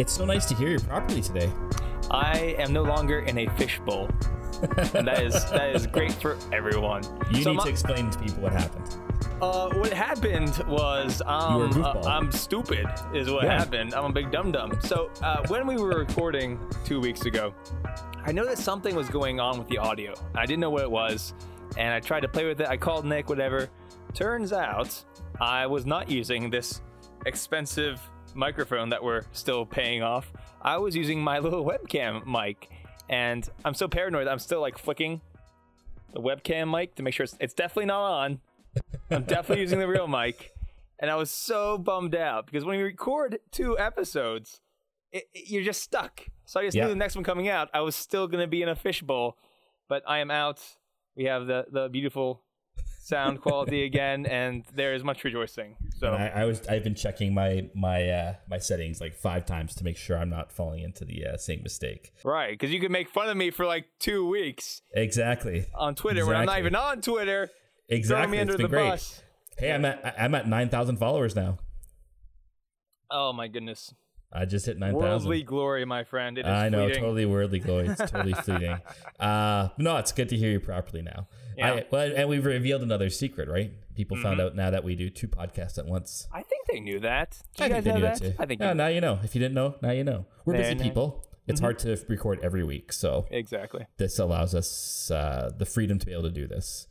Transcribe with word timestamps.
It's 0.00 0.14
so 0.14 0.24
nice 0.24 0.46
to 0.46 0.54
hear 0.54 0.70
you 0.70 0.78
properly 0.78 1.20
today. 1.20 1.52
I 2.10 2.56
am 2.58 2.72
no 2.72 2.82
longer 2.82 3.18
in 3.20 3.36
a 3.36 3.46
fishbowl. 3.58 4.08
and 4.94 5.06
that 5.06 5.22
is 5.22 5.34
that 5.50 5.76
is 5.76 5.86
great 5.86 6.12
for 6.14 6.38
everyone. 6.54 7.02
You 7.30 7.42
So 7.42 7.50
need 7.50 7.56
my- 7.58 7.64
to 7.64 7.68
explain 7.70 8.08
to 8.10 8.18
people 8.18 8.42
what 8.42 8.52
happened. 8.54 8.96
Uh, 9.42 9.68
what 9.74 9.92
happened 9.92 10.56
was 10.66 11.20
um, 11.26 11.84
uh. 11.84 12.00
I'm 12.06 12.32
stupid, 12.32 12.86
is 13.14 13.30
what 13.30 13.44
Yeah. 13.44 13.58
happened. 13.58 13.92
I'm 13.94 14.06
a 14.06 14.12
big 14.12 14.30
dum 14.30 14.52
dum. 14.52 14.78
So 14.80 15.10
uh, 15.22 15.46
when 15.48 15.66
we 15.66 15.76
were 15.76 15.98
recording 15.98 16.58
two 16.86 16.98
weeks 16.98 17.26
ago, 17.26 17.52
I 18.24 18.32
noticed 18.32 18.64
something 18.64 18.94
was 18.94 19.10
going 19.10 19.38
on 19.38 19.58
with 19.58 19.68
the 19.68 19.76
audio. 19.76 20.14
I 20.34 20.46
didn't 20.46 20.60
know 20.60 20.70
what 20.70 20.82
it 20.82 20.90
was, 20.90 21.34
and 21.76 21.92
I 21.92 22.00
tried 22.00 22.20
to 22.20 22.28
play 22.28 22.46
with 22.46 22.58
it. 22.62 22.68
I 22.68 22.78
called 22.78 23.04
Nick, 23.04 23.28
whatever. 23.28 23.68
Turns 24.14 24.54
out 24.54 25.04
I 25.42 25.66
was 25.66 25.84
not 25.84 26.10
using 26.10 26.48
this 26.48 26.80
expensive 27.26 28.00
microphone 28.34 28.88
that 28.90 29.02
we're 29.02 29.24
still 29.32 29.64
paying 29.66 30.02
off. 30.02 30.32
I 30.62 30.78
was 30.78 30.94
using 30.96 31.20
my 31.22 31.38
little 31.46 31.64
webcam 31.64 32.26
mic, 32.26 32.68
and 33.08 33.48
I'm 33.64 33.74
so 33.74 33.88
paranoid. 33.88 34.26
I'm 34.28 34.38
still 34.38 34.60
like 34.60 34.78
flicking 34.78 35.20
the 36.12 36.20
webcam 36.20 36.70
mic 36.70 36.94
to 36.96 37.02
make 37.02 37.14
sure 37.14 37.24
it's, 37.24 37.36
it's 37.40 37.54
definitely 37.54 37.86
not 37.86 38.02
on. 38.02 38.40
I'm 39.10 39.24
definitely 39.24 39.62
using 39.62 39.78
the 39.78 39.88
real 39.88 40.06
mic. 40.18 40.52
And 40.98 41.10
I 41.10 41.14
was 41.16 41.30
so 41.30 41.78
bummed 41.78 42.14
out 42.14 42.46
because 42.46 42.64
when 42.64 42.78
you 42.78 42.84
record 42.84 43.38
two 43.50 43.78
episodes, 43.78 44.60
it, 45.12 45.24
it- 45.32 45.48
you're 45.50 45.62
just 45.62 45.82
stuck. 45.82 46.26
So 46.44 46.60
I 46.60 46.64
just 46.64 46.76
Yeah. 46.76 46.84
knew 46.84 46.90
the 46.90 46.96
next 46.96 47.14
one 47.14 47.24
coming 47.24 47.48
out, 47.48 47.68
I 47.72 47.80
was 47.80 47.96
still 47.96 48.26
going 48.26 48.42
to 48.42 48.46
be 48.48 48.60
in 48.62 48.68
a 48.68 48.74
fishbowl, 48.76 49.36
but 49.88 50.02
I 50.06 50.18
am 50.18 50.30
out. 50.30 50.60
We 51.16 51.24
have 51.24 51.46
the, 51.46 51.66
the 51.70 51.88
beautiful 51.88 52.42
sound 53.02 53.40
quality 53.40 53.84
again, 53.84 54.26
and 54.26 54.64
there 54.74 54.94
is 54.94 55.02
much 55.02 55.24
rejoicing. 55.24 55.76
So 55.98 56.12
I, 56.12 56.26
I 56.26 56.44
was 56.44 56.66
I've 56.68 56.84
been 56.84 56.94
checking 56.94 57.32
my 57.34 57.68
my 57.74 58.08
uh, 58.08 58.34
my 58.48 58.58
settings 58.58 59.00
like 59.00 59.14
five 59.16 59.46
times 59.46 59.74
to 59.76 59.84
make 59.84 59.96
sure 59.96 60.16
I'm 60.18 60.30
not 60.30 60.52
falling 60.52 60.82
into 60.82 61.04
the 61.04 61.26
uh, 61.26 61.36
same 61.36 61.62
mistake. 61.62 62.12
right, 62.24 62.50
because 62.52 62.72
you 62.72 62.80
could 62.80 62.90
make 62.90 63.08
fun 63.08 63.28
of 63.28 63.36
me 63.36 63.50
for 63.50 63.66
like 63.66 63.86
two 63.98 64.26
weeks 64.28 64.82
Exactly. 64.92 65.66
on 65.74 65.94
Twitter 65.94 66.24
when 66.26 66.36
I'm 66.36 66.46
not 66.46 66.58
even 66.58 66.74
on 66.76 67.00
Twitter, 67.00 67.50
Exactly. 67.88 68.32
me 68.36 68.38
under 68.40 68.56
the 68.56 68.68
great. 68.68 68.88
bus. 68.90 69.22
Hey, 69.58 69.72
I'm 69.72 69.84
at 69.84 70.14
I'm 70.18 70.34
at 70.34 70.46
nine 70.46 70.68
thousand 70.68 70.98
followers 70.98 71.34
now. 71.34 71.58
Oh 73.10 73.32
my 73.32 73.48
goodness, 73.48 73.92
I 74.32 74.44
just 74.44 74.66
hit 74.66 74.78
nine 74.78 74.92
thousand. 74.92 75.08
worldly 75.28 75.42
glory, 75.42 75.84
my 75.84 76.04
friend. 76.04 76.38
It 76.38 76.42
is 76.46 76.52
I 76.52 76.68
know, 76.68 76.84
fleeting. 76.84 77.02
totally 77.02 77.26
worldly 77.26 77.58
glory. 77.66 77.88
It's 77.88 78.10
totally 78.10 78.32
fleeting. 78.34 78.78
Uh, 79.18 79.68
no, 79.78 79.96
it's 79.96 80.12
good 80.12 80.28
to 80.28 80.36
hear 80.36 80.50
you 80.50 80.60
properly 80.60 81.02
now. 81.02 81.26
Yeah. 81.56 81.72
I, 81.74 81.86
well, 81.90 82.12
and 82.14 82.28
we've 82.28 82.44
revealed 82.46 82.82
another 82.82 83.10
secret, 83.10 83.48
right? 83.48 83.72
People 83.96 84.16
found 84.16 84.38
Mm-hmm. 84.38 84.46
out 84.46 84.56
now 84.56 84.70
that 84.70 84.84
we 84.84 84.94
do 84.94 85.10
two 85.10 85.26
podcasts 85.28 85.78
at 85.78 85.86
once. 85.86 86.28
I 86.32 86.42
think 86.42 86.66
they 86.68 86.78
knew 86.80 87.00
that. 87.00 87.38
I 87.58 87.64
you 87.66 87.68
think 87.70 87.74
guys 87.74 87.84
they 87.84 87.90
know 87.90 87.96
knew 87.96 88.02
that? 88.02 88.18
too. 88.18 88.32
I 88.38 88.46
think 88.46 88.60
yeah, 88.60 88.72
now 88.72 88.86
you 88.86 89.00
know. 89.00 89.18
If 89.24 89.34
you 89.34 89.40
didn't 89.40 89.54
know, 89.54 89.74
now 89.82 89.90
you 89.90 90.04
know. 90.04 90.26
We're 90.44 90.54
busy 90.54 90.76
people. 90.76 91.26
It's 91.48 91.58
Mm-hmm. 91.58 91.64
hard 91.64 91.78
to 91.80 91.98
record 92.08 92.38
every 92.44 92.62
week, 92.62 92.92
so 92.92 93.26
exactly. 93.32 93.84
this 93.96 94.20
allows 94.20 94.54
us 94.54 95.10
uh, 95.10 95.50
the 95.58 95.66
freedom 95.66 95.98
to 95.98 96.06
be 96.06 96.12
able 96.12 96.22
to 96.22 96.30
do 96.30 96.46
this. 96.46 96.86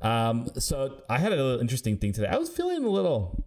Um, 0.00 0.48
so 0.58 1.02
I 1.10 1.18
had 1.18 1.32
a 1.32 1.36
little 1.36 1.60
interesting 1.60 1.96
thing 1.96 2.12
today. 2.12 2.28
I 2.28 2.36
was 2.36 2.48
feeling 2.48 2.84
a 2.84 2.88
little, 2.88 3.44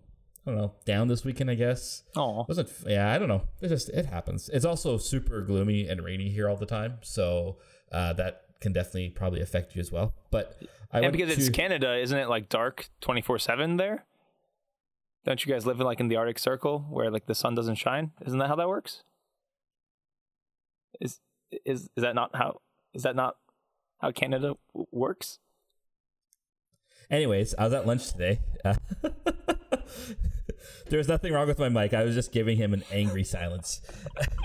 I 0.47 0.51
don't 0.51 0.59
know, 0.59 0.71
down 0.85 1.09
this 1.09 1.25
weekend. 1.25 1.51
I 1.51 1.55
guess 1.55 2.03
Oh, 2.15 2.45
wasn't. 2.47 2.71
Yeah, 2.85 3.11
I 3.11 3.17
don't 3.17 3.27
know. 3.27 3.41
It 3.61 3.67
just 3.67 3.89
it 3.89 4.05
happens. 4.05 4.49
It's 4.49 4.63
also 4.63 4.97
super 4.97 5.41
gloomy 5.41 5.89
and 5.89 6.01
rainy 6.01 6.29
here 6.29 6.47
all 6.47 6.55
the 6.55 6.65
time, 6.65 6.99
so 7.01 7.57
uh, 7.91 8.13
that 8.13 8.43
can 8.61 8.71
definitely 8.71 9.09
probably 9.09 9.41
affect 9.41 9.75
you 9.75 9.81
as 9.81 9.91
well. 9.91 10.13
But 10.31 10.57
I 10.91 11.01
and 11.01 11.11
because 11.11 11.37
it's 11.37 11.49
Canada, 11.49 11.97
isn't 11.97 12.17
it 12.17 12.29
like 12.29 12.47
dark 12.47 12.89
twenty 13.01 13.21
four 13.21 13.37
seven 13.39 13.75
there? 13.75 14.05
Don't 15.25 15.45
you 15.45 15.51
guys 15.51 15.65
live 15.65 15.81
in 15.81 15.85
like 15.85 15.99
in 15.99 16.07
the 16.07 16.15
Arctic 16.15 16.39
Circle 16.39 16.85
where 16.89 17.11
like 17.11 17.25
the 17.25 17.35
sun 17.35 17.53
doesn't 17.53 17.75
shine? 17.75 18.11
Isn't 18.25 18.39
that 18.39 18.47
how 18.47 18.55
that 18.55 18.69
works? 18.69 19.03
Is 21.01 21.19
is 21.65 21.89
is 21.97 22.03
that 22.03 22.15
not 22.15 22.33
how 22.35 22.61
is 22.93 23.03
that 23.03 23.17
not 23.17 23.35
how 23.99 24.11
Canada 24.11 24.55
w- 24.73 24.87
works? 24.91 25.39
Anyways, 27.11 27.53
I 27.57 27.65
was 27.65 27.73
at 27.73 27.85
lunch 27.85 28.11
today. 28.11 28.39
Uh, 28.63 28.75
there 30.89 30.97
was 30.97 31.07
nothing 31.07 31.33
wrong 31.33 31.47
with 31.47 31.59
my 31.59 31.69
mic. 31.69 31.93
I 31.93 32.03
was 32.03 32.15
just 32.15 32.31
giving 32.31 32.57
him 32.57 32.73
an 32.73 32.83
angry 32.91 33.23
silence. 33.23 33.81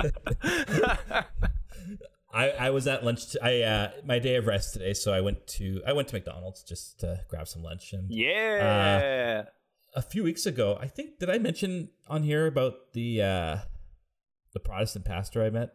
I, 2.35 2.49
I 2.51 2.71
was 2.71 2.87
at 2.87 3.05
lunch. 3.05 3.33
T- 3.33 3.39
I 3.41 3.61
uh, 3.61 3.91
my 4.05 4.19
day 4.19 4.37
of 4.37 4.47
rest 4.47 4.73
today, 4.73 4.95
so 4.95 5.13
I 5.13 5.21
went 5.21 5.47
to 5.49 5.83
I 5.87 5.93
went 5.93 6.09
to 6.09 6.15
McDonald's 6.15 6.63
just 6.63 7.01
to 7.01 7.21
grab 7.29 7.47
some 7.47 7.63
lunch. 7.63 7.93
And 7.93 8.11
yeah. 8.11 9.45
a 9.95 10.03
few 10.03 10.23
weeks 10.25 10.47
ago, 10.47 10.79
I 10.81 10.87
think 10.87 11.19
did 11.19 11.29
I 11.29 11.39
mention 11.39 11.91
on 12.09 12.23
here 12.23 12.47
about 12.47 12.93
the 12.95 13.23
uh, 13.23 13.57
the 14.55 14.61
Protestant 14.61 15.05
pastor 15.05 15.43
I 15.43 15.51
met? 15.51 15.75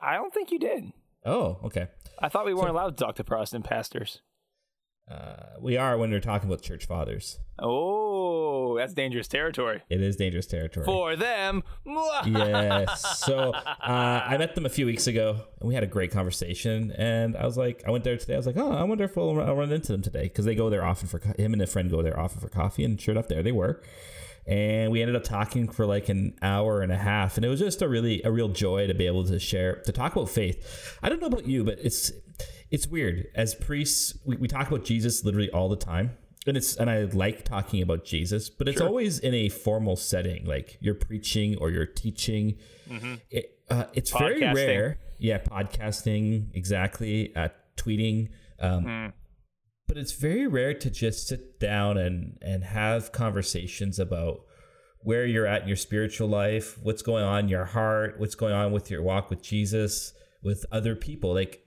I 0.00 0.14
don't 0.14 0.34
think 0.34 0.50
you 0.50 0.58
did. 0.58 0.92
Oh, 1.24 1.58
okay. 1.64 1.88
I 2.18 2.28
thought 2.28 2.44
we 2.44 2.54
weren't 2.54 2.70
allowed 2.70 2.96
to 2.96 3.04
talk 3.04 3.16
to 3.16 3.24
Protestant 3.24 3.64
pastors. 3.64 4.20
Uh, 5.10 5.34
we 5.60 5.76
are 5.76 5.98
when 5.98 6.10
we're 6.10 6.20
talking 6.20 6.48
about 6.48 6.62
church 6.62 6.86
fathers. 6.86 7.38
Oh, 7.58 8.76
that's 8.78 8.94
dangerous 8.94 9.28
territory 9.28 9.82
It 9.90 10.00
is 10.00 10.16
dangerous 10.16 10.46
territory. 10.46 10.86
for 10.86 11.16
them. 11.16 11.62
yes. 12.24 13.02
So 13.26 13.50
uh, 13.52 13.62
I 13.82 14.36
met 14.38 14.54
them 14.54 14.64
a 14.66 14.68
few 14.70 14.86
weeks 14.86 15.06
ago, 15.06 15.36
and 15.60 15.68
we 15.68 15.74
had 15.74 15.82
a 15.84 15.88
great 15.88 16.10
conversation. 16.10 16.92
And 16.96 17.36
I 17.36 17.44
was 17.44 17.56
like, 17.56 17.82
I 17.86 17.90
went 17.90 18.04
there 18.04 18.16
today. 18.16 18.34
I 18.34 18.36
was 18.36 18.46
like, 18.46 18.56
oh, 18.56 18.72
I 18.72 18.82
wonder 18.84 19.04
if 19.04 19.16
we'll 19.16 19.40
I'll 19.40 19.54
run 19.54 19.70
into 19.72 19.92
them 19.92 20.02
today 20.02 20.24
because 20.24 20.44
they 20.44 20.54
go 20.54 20.70
there 20.70 20.84
often 20.84 21.08
for 21.08 21.18
co- 21.18 21.34
him 21.36 21.52
and 21.52 21.62
a 21.62 21.66
friend 21.66 21.90
go 21.90 22.02
there 22.02 22.18
often 22.18 22.40
for 22.40 22.48
coffee. 22.48 22.84
And 22.84 23.00
sure 23.00 23.12
enough, 23.12 23.28
there 23.28 23.42
they 23.42 23.52
were. 23.52 23.82
And 24.46 24.90
we 24.90 25.02
ended 25.02 25.14
up 25.14 25.22
talking 25.24 25.68
for 25.68 25.86
like 25.86 26.08
an 26.08 26.34
hour 26.42 26.80
and 26.80 26.90
a 26.90 26.96
half, 26.96 27.36
and 27.36 27.44
it 27.44 27.48
was 27.48 27.60
just 27.60 27.80
a 27.82 27.88
really 27.88 28.22
a 28.24 28.30
real 28.32 28.48
joy 28.48 28.86
to 28.88 28.94
be 28.94 29.06
able 29.06 29.24
to 29.26 29.38
share 29.38 29.76
to 29.82 29.92
talk 29.92 30.16
about 30.16 30.30
faith. 30.30 30.98
I 31.02 31.08
don't 31.08 31.20
know 31.20 31.28
about 31.28 31.46
you, 31.46 31.62
but 31.64 31.78
it's 31.80 32.10
it's 32.72 32.88
weird 32.88 33.28
as 33.34 33.54
priests 33.54 34.18
we, 34.24 34.36
we 34.36 34.48
talk 34.48 34.66
about 34.66 34.84
Jesus 34.84 35.24
literally 35.24 35.50
all 35.50 35.68
the 35.68 35.76
time. 35.76 36.16
And 36.44 36.56
it's 36.56 36.74
and 36.74 36.90
I 36.90 37.02
like 37.04 37.44
talking 37.44 37.82
about 37.82 38.04
Jesus, 38.04 38.50
but 38.50 38.66
it's 38.66 38.80
always 38.80 39.20
in 39.20 39.32
a 39.32 39.48
formal 39.48 39.94
setting, 39.94 40.44
like 40.44 40.76
you're 40.80 40.96
preaching 40.96 41.56
or 41.58 41.70
you're 41.70 41.86
teaching. 41.86 42.56
It, 43.30 43.58
uh, 43.70 43.84
it's 43.92 44.10
very 44.10 44.40
rare, 44.40 44.98
yeah, 45.18 45.38
podcasting 45.38 46.48
exactly, 46.52 47.32
uh, 47.36 47.50
tweeting, 47.76 48.30
um, 48.58 49.12
but 49.86 49.96
it's 49.96 50.14
very 50.14 50.48
rare 50.48 50.74
to 50.74 50.90
just 50.90 51.28
sit 51.28 51.60
down 51.60 51.96
and 51.96 52.38
and 52.42 52.64
have 52.64 53.12
conversations 53.12 54.00
about 54.00 54.40
where 55.04 55.24
you're 55.24 55.46
at 55.46 55.62
in 55.62 55.68
your 55.68 55.76
spiritual 55.76 56.28
life, 56.28 56.76
what's 56.82 57.02
going 57.02 57.22
on 57.24 57.44
in 57.44 57.48
your 57.48 57.66
heart, 57.66 58.18
what's 58.18 58.34
going 58.34 58.52
on 58.54 58.72
with 58.72 58.90
your 58.90 59.02
walk 59.02 59.30
with 59.30 59.42
Jesus, 59.42 60.12
with 60.42 60.66
other 60.72 60.96
people. 60.96 61.32
Like 61.32 61.61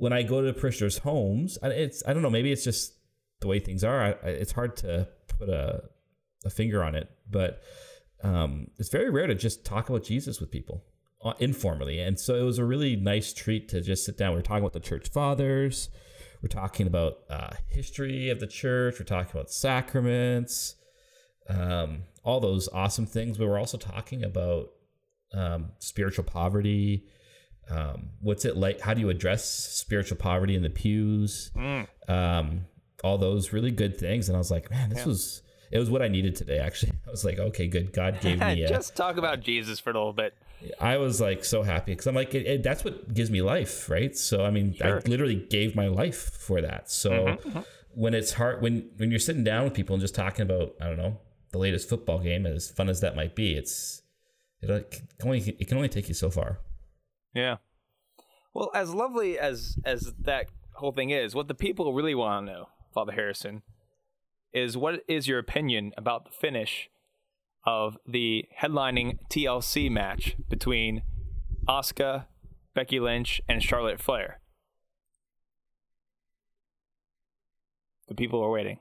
when 0.00 0.14
I 0.14 0.22
go 0.22 0.40
to 0.40 0.52
parishioners' 0.54 0.98
homes, 0.98 1.58
it's 1.62 2.02
I 2.06 2.14
don't 2.14 2.22
know, 2.22 2.30
maybe 2.30 2.50
it's 2.50 2.64
just 2.64 2.94
the 3.40 3.46
way 3.46 3.60
things 3.60 3.84
are. 3.84 4.02
I, 4.02 4.10
it's 4.28 4.52
hard 4.52 4.76
to 4.78 5.08
put 5.38 5.48
a 5.50 5.82
a 6.44 6.50
finger 6.50 6.82
on 6.82 6.94
it, 6.94 7.10
but 7.30 7.60
um, 8.22 8.68
it's 8.78 8.88
very 8.88 9.10
rare 9.10 9.26
to 9.26 9.34
just 9.34 9.64
talk 9.64 9.90
about 9.90 10.02
Jesus 10.02 10.40
with 10.40 10.50
people 10.50 10.84
uh, 11.22 11.34
informally. 11.38 12.00
And 12.00 12.18
so 12.18 12.34
it 12.34 12.42
was 12.42 12.58
a 12.58 12.64
really 12.64 12.96
nice 12.96 13.34
treat 13.34 13.68
to 13.68 13.82
just 13.82 14.06
sit 14.06 14.16
down. 14.16 14.32
We 14.32 14.38
are 14.38 14.42
talking 14.42 14.62
about 14.62 14.72
the 14.72 14.80
church 14.80 15.10
fathers. 15.10 15.90
We're 16.42 16.48
talking 16.48 16.86
about 16.86 17.18
uh, 17.28 17.50
history 17.68 18.30
of 18.30 18.40
the 18.40 18.46
church. 18.46 18.98
We're 18.98 19.04
talking 19.04 19.30
about 19.30 19.50
sacraments, 19.50 20.76
um, 21.50 22.04
all 22.24 22.40
those 22.40 22.70
awesome 22.72 23.04
things. 23.04 23.36
But 23.36 23.48
we're 23.48 23.58
also 23.58 23.76
talking 23.76 24.24
about 24.24 24.70
um, 25.34 25.72
spiritual 25.78 26.24
poverty. 26.24 27.06
Um, 27.70 28.10
what's 28.20 28.44
it 28.44 28.56
like? 28.56 28.80
How 28.80 28.94
do 28.94 29.00
you 29.00 29.10
address 29.10 29.44
spiritual 29.44 30.16
poverty 30.16 30.54
in 30.56 30.62
the 30.62 30.70
pews? 30.70 31.50
Um, 32.08 32.66
all 33.04 33.16
those 33.18 33.52
really 33.52 33.70
good 33.70 33.96
things. 33.98 34.28
And 34.28 34.36
I 34.36 34.38
was 34.38 34.50
like, 34.50 34.70
man, 34.70 34.90
this 34.90 35.06
was 35.06 35.42
it 35.70 35.78
was 35.78 35.88
what 35.88 36.02
I 36.02 36.08
needed 36.08 36.34
today. 36.36 36.58
Actually, 36.58 36.92
I 37.06 37.10
was 37.10 37.24
like, 37.24 37.38
okay, 37.38 37.66
good. 37.68 37.92
God 37.92 38.20
gave 38.20 38.40
me. 38.40 38.62
A, 38.64 38.68
Just 38.68 38.96
talk 38.96 39.16
about 39.16 39.40
Jesus 39.40 39.78
for 39.80 39.90
a 39.90 39.94
little 39.94 40.12
bit. 40.12 40.34
I 40.78 40.98
was 40.98 41.20
like 41.20 41.44
so 41.44 41.62
happy 41.62 41.92
because 41.92 42.06
I'm 42.06 42.14
like, 42.14 42.34
it, 42.34 42.46
it- 42.46 42.62
that's 42.62 42.84
what 42.84 43.14
gives 43.14 43.30
me 43.30 43.40
life, 43.40 43.88
right? 43.88 44.14
So 44.16 44.44
I 44.44 44.50
mean, 44.50 44.74
Sure. 44.74 44.98
I 44.98 45.08
literally 45.08 45.36
gave 45.36 45.74
my 45.74 45.86
life 45.88 46.18
for 46.34 46.60
that. 46.60 46.90
So 46.90 47.38
when 47.94 48.14
it's 48.14 48.32
hard, 48.32 48.60
when 48.62 48.90
when 48.96 49.10
you're 49.10 49.20
sitting 49.20 49.44
down 49.44 49.64
with 49.64 49.74
people 49.74 49.94
and 49.94 50.00
just 50.00 50.14
talking 50.14 50.42
about, 50.42 50.74
I 50.80 50.86
don't 50.86 50.98
know, 50.98 51.18
the 51.52 51.58
latest 51.58 51.88
football 51.88 52.18
game, 52.18 52.46
as 52.46 52.70
fun 52.70 52.88
as 52.88 53.00
that 53.00 53.16
might 53.16 53.34
be, 53.34 53.54
it's 53.54 54.02
it 54.60 54.68
can 54.90 55.08
only 55.28 55.38
it 55.58 55.66
can 55.68 55.76
only 55.78 55.88
take 55.88 56.08
you 56.08 56.14
so 56.14 56.28
far. 56.30 56.58
Yeah. 57.34 57.56
Well, 58.52 58.70
as 58.74 58.92
lovely 58.92 59.38
as 59.38 59.76
as 59.84 60.12
that 60.20 60.46
whole 60.74 60.92
thing 60.92 61.10
is, 61.10 61.34
what 61.34 61.48
the 61.48 61.54
people 61.54 61.92
really 61.92 62.14
want 62.14 62.46
to 62.46 62.52
know, 62.52 62.68
Father 62.92 63.12
Harrison, 63.12 63.62
is 64.52 64.76
what 64.76 65.02
is 65.06 65.28
your 65.28 65.38
opinion 65.38 65.92
about 65.96 66.24
the 66.24 66.30
finish 66.30 66.90
of 67.64 67.96
the 68.06 68.46
headlining 68.60 69.18
TLC 69.28 69.90
match 69.90 70.36
between 70.48 71.02
Asuka, 71.68 72.26
Becky 72.74 72.98
Lynch, 72.98 73.40
and 73.48 73.62
Charlotte 73.62 74.00
Flair? 74.00 74.40
The 78.08 78.14
people 78.14 78.42
are 78.42 78.50
waiting. 78.50 78.80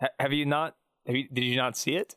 Ha- 0.00 0.08
have 0.18 0.32
you 0.32 0.44
not? 0.44 0.74
Have 1.06 1.14
you? 1.14 1.28
Did 1.32 1.44
you 1.44 1.56
not 1.56 1.76
see 1.76 1.94
it? 1.94 2.16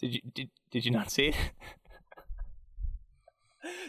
Did 0.00 0.14
you 0.14 0.20
did, 0.34 0.50
did 0.72 0.84
you 0.84 0.90
not 0.90 1.10
see 1.12 1.26
it? 1.28 1.36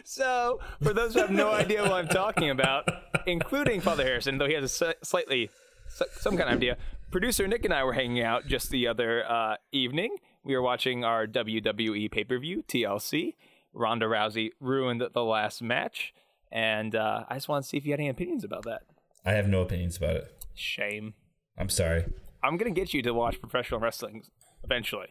so, 0.04 0.60
for 0.82 0.92
those 0.92 1.14
who 1.14 1.20
have 1.20 1.30
no 1.30 1.50
idea 1.50 1.82
what 1.82 1.92
I'm 1.92 2.08
talking 2.08 2.50
about, 2.50 2.88
including 3.26 3.80
Father 3.80 4.04
Harrison, 4.04 4.38
though 4.38 4.46
he 4.46 4.54
has 4.54 4.80
a 4.82 4.94
slightly 5.02 5.50
some 5.88 6.36
kind 6.36 6.48
of 6.48 6.56
idea, 6.56 6.76
producer 7.10 7.46
Nick 7.46 7.64
and 7.64 7.74
I 7.74 7.84
were 7.84 7.92
hanging 7.92 8.22
out 8.22 8.46
just 8.46 8.70
the 8.70 8.88
other 8.88 9.24
uh, 9.30 9.56
evening. 9.72 10.16
We 10.44 10.54
were 10.56 10.62
watching 10.62 11.04
our 11.04 11.26
WWE 11.26 12.10
pay 12.10 12.24
per 12.24 12.38
view 12.38 12.64
TLC. 12.66 13.34
Ronda 13.74 14.06
Rousey 14.06 14.50
ruined 14.60 15.02
the 15.12 15.24
last 15.24 15.62
match, 15.62 16.12
and 16.50 16.94
uh, 16.94 17.24
I 17.28 17.34
just 17.34 17.48
want 17.48 17.64
to 17.64 17.68
see 17.68 17.76
if 17.76 17.84
you 17.86 17.92
had 17.92 18.00
any 18.00 18.08
opinions 18.08 18.44
about 18.44 18.64
that. 18.64 18.82
I 19.24 19.32
have 19.32 19.48
no 19.48 19.62
opinions 19.62 19.96
about 19.96 20.16
it. 20.16 20.44
Shame. 20.54 21.14
I'm 21.56 21.68
sorry. 21.68 22.04
I'm 22.42 22.56
gonna 22.56 22.70
get 22.70 22.92
you 22.92 23.02
to 23.02 23.14
watch 23.14 23.40
professional 23.40 23.80
wrestling 23.80 24.24
eventually. 24.64 25.08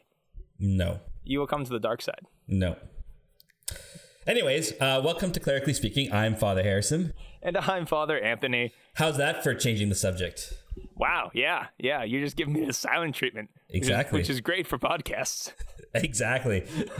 No. 0.59 0.99
You 1.23 1.39
will 1.39 1.47
come 1.47 1.63
to 1.63 1.71
the 1.71 1.79
dark 1.79 2.01
side. 2.01 2.21
No. 2.47 2.75
Anyways, 4.27 4.73
uh, 4.73 5.01
welcome 5.03 5.31
to 5.31 5.39
Clerically 5.39 5.73
Speaking. 5.73 6.13
I'm 6.13 6.35
Father 6.35 6.61
Harrison. 6.61 7.13
And 7.41 7.57
I'm 7.57 7.87
Father 7.87 8.19
Anthony. 8.19 8.71
How's 8.93 9.17
that 9.17 9.43
for 9.43 9.55
changing 9.55 9.89
the 9.89 9.95
subject? 9.95 10.53
Wow. 10.95 11.31
Yeah. 11.33 11.67
Yeah. 11.79 12.03
You're 12.03 12.21
just 12.21 12.35
giving 12.35 12.53
me 12.53 12.63
the 12.63 12.73
silent 12.73 13.15
treatment. 13.15 13.49
Exactly. 13.71 14.19
Which 14.19 14.25
is, 14.25 14.29
which 14.29 14.35
is 14.35 14.41
great 14.41 14.67
for 14.67 14.77
podcasts. 14.77 15.53
exactly. 15.95 16.67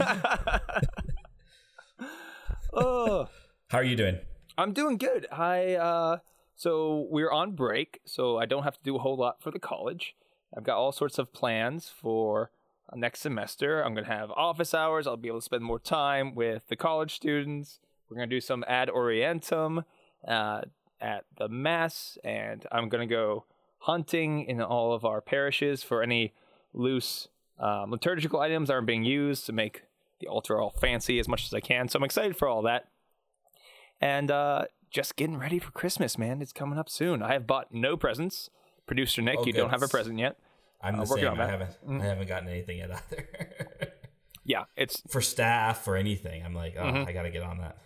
oh. 2.72 3.28
How 3.68 3.78
are 3.78 3.84
you 3.84 3.94
doing? 3.94 4.18
I'm 4.58 4.72
doing 4.72 4.96
good. 4.96 5.28
I, 5.30 5.74
uh, 5.74 6.18
so 6.56 7.06
we're 7.08 7.30
on 7.30 7.52
break, 7.52 8.00
so 8.04 8.36
I 8.36 8.46
don't 8.46 8.64
have 8.64 8.74
to 8.74 8.82
do 8.82 8.96
a 8.96 8.98
whole 8.98 9.16
lot 9.16 9.40
for 9.40 9.52
the 9.52 9.60
college. 9.60 10.16
I've 10.56 10.64
got 10.64 10.76
all 10.76 10.90
sorts 10.90 11.18
of 11.18 11.32
plans 11.32 11.88
for 11.88 12.50
next 12.96 13.20
semester. 13.20 13.82
I'm 13.82 13.94
going 13.94 14.04
to 14.04 14.12
have 14.12 14.30
office 14.32 14.74
hours. 14.74 15.06
I'll 15.06 15.16
be 15.16 15.28
able 15.28 15.40
to 15.40 15.44
spend 15.44 15.62
more 15.62 15.78
time 15.78 16.34
with 16.34 16.68
the 16.68 16.76
college 16.76 17.14
students. 17.14 17.80
We're 18.08 18.16
going 18.16 18.28
to 18.28 18.36
do 18.36 18.40
some 18.40 18.64
ad 18.68 18.88
orientem 18.88 19.84
uh, 20.26 20.62
at 21.00 21.24
the 21.38 21.48
mass, 21.48 22.18
and 22.22 22.66
I'm 22.70 22.88
going 22.88 23.06
to 23.08 23.12
go 23.12 23.44
hunting 23.78 24.44
in 24.44 24.60
all 24.60 24.92
of 24.92 25.04
our 25.04 25.20
parishes 25.20 25.82
for 25.82 26.02
any 26.02 26.34
loose 26.72 27.28
um, 27.58 27.90
liturgical 27.90 28.40
items 28.40 28.68
that 28.68 28.74
are 28.74 28.82
being 28.82 29.04
used 29.04 29.46
to 29.46 29.52
make 29.52 29.82
the 30.20 30.28
altar 30.28 30.60
all 30.60 30.70
fancy 30.70 31.18
as 31.18 31.28
much 31.28 31.44
as 31.44 31.54
I 31.54 31.60
can. 31.60 31.88
So 31.88 31.98
I'm 31.98 32.04
excited 32.04 32.36
for 32.36 32.48
all 32.48 32.62
that. 32.62 32.88
And 34.00 34.30
uh, 34.30 34.66
just 34.90 35.16
getting 35.16 35.38
ready 35.38 35.58
for 35.58 35.70
Christmas, 35.70 36.18
man. 36.18 36.42
It's 36.42 36.52
coming 36.52 36.78
up 36.78 36.88
soon. 36.88 37.22
I 37.22 37.32
have 37.32 37.46
bought 37.46 37.72
no 37.72 37.96
presents. 37.96 38.50
Producer 38.86 39.22
Nick, 39.22 39.38
oh, 39.38 39.46
you 39.46 39.52
don't 39.52 39.70
have 39.70 39.82
a 39.82 39.88
present 39.88 40.18
yet. 40.18 40.38
I'm 40.82 40.96
the 40.96 41.02
uh, 41.02 41.06
same. 41.06 41.40
I 41.40 41.46
haven't 41.46 41.70
mm-hmm. 41.70 42.00
I 42.00 42.04
haven't 42.04 42.28
gotten 42.28 42.48
anything 42.48 42.78
yet 42.78 42.90
either. 42.90 43.28
yeah, 44.44 44.64
it's 44.76 45.02
for 45.08 45.20
staff 45.20 45.86
or 45.86 45.96
anything. 45.96 46.44
I'm 46.44 46.54
like, 46.54 46.74
oh, 46.78 46.84
mm-hmm. 46.84 47.08
I 47.08 47.12
got 47.12 47.22
to 47.22 47.30
get 47.30 47.42
on 47.42 47.58
that. 47.58 47.78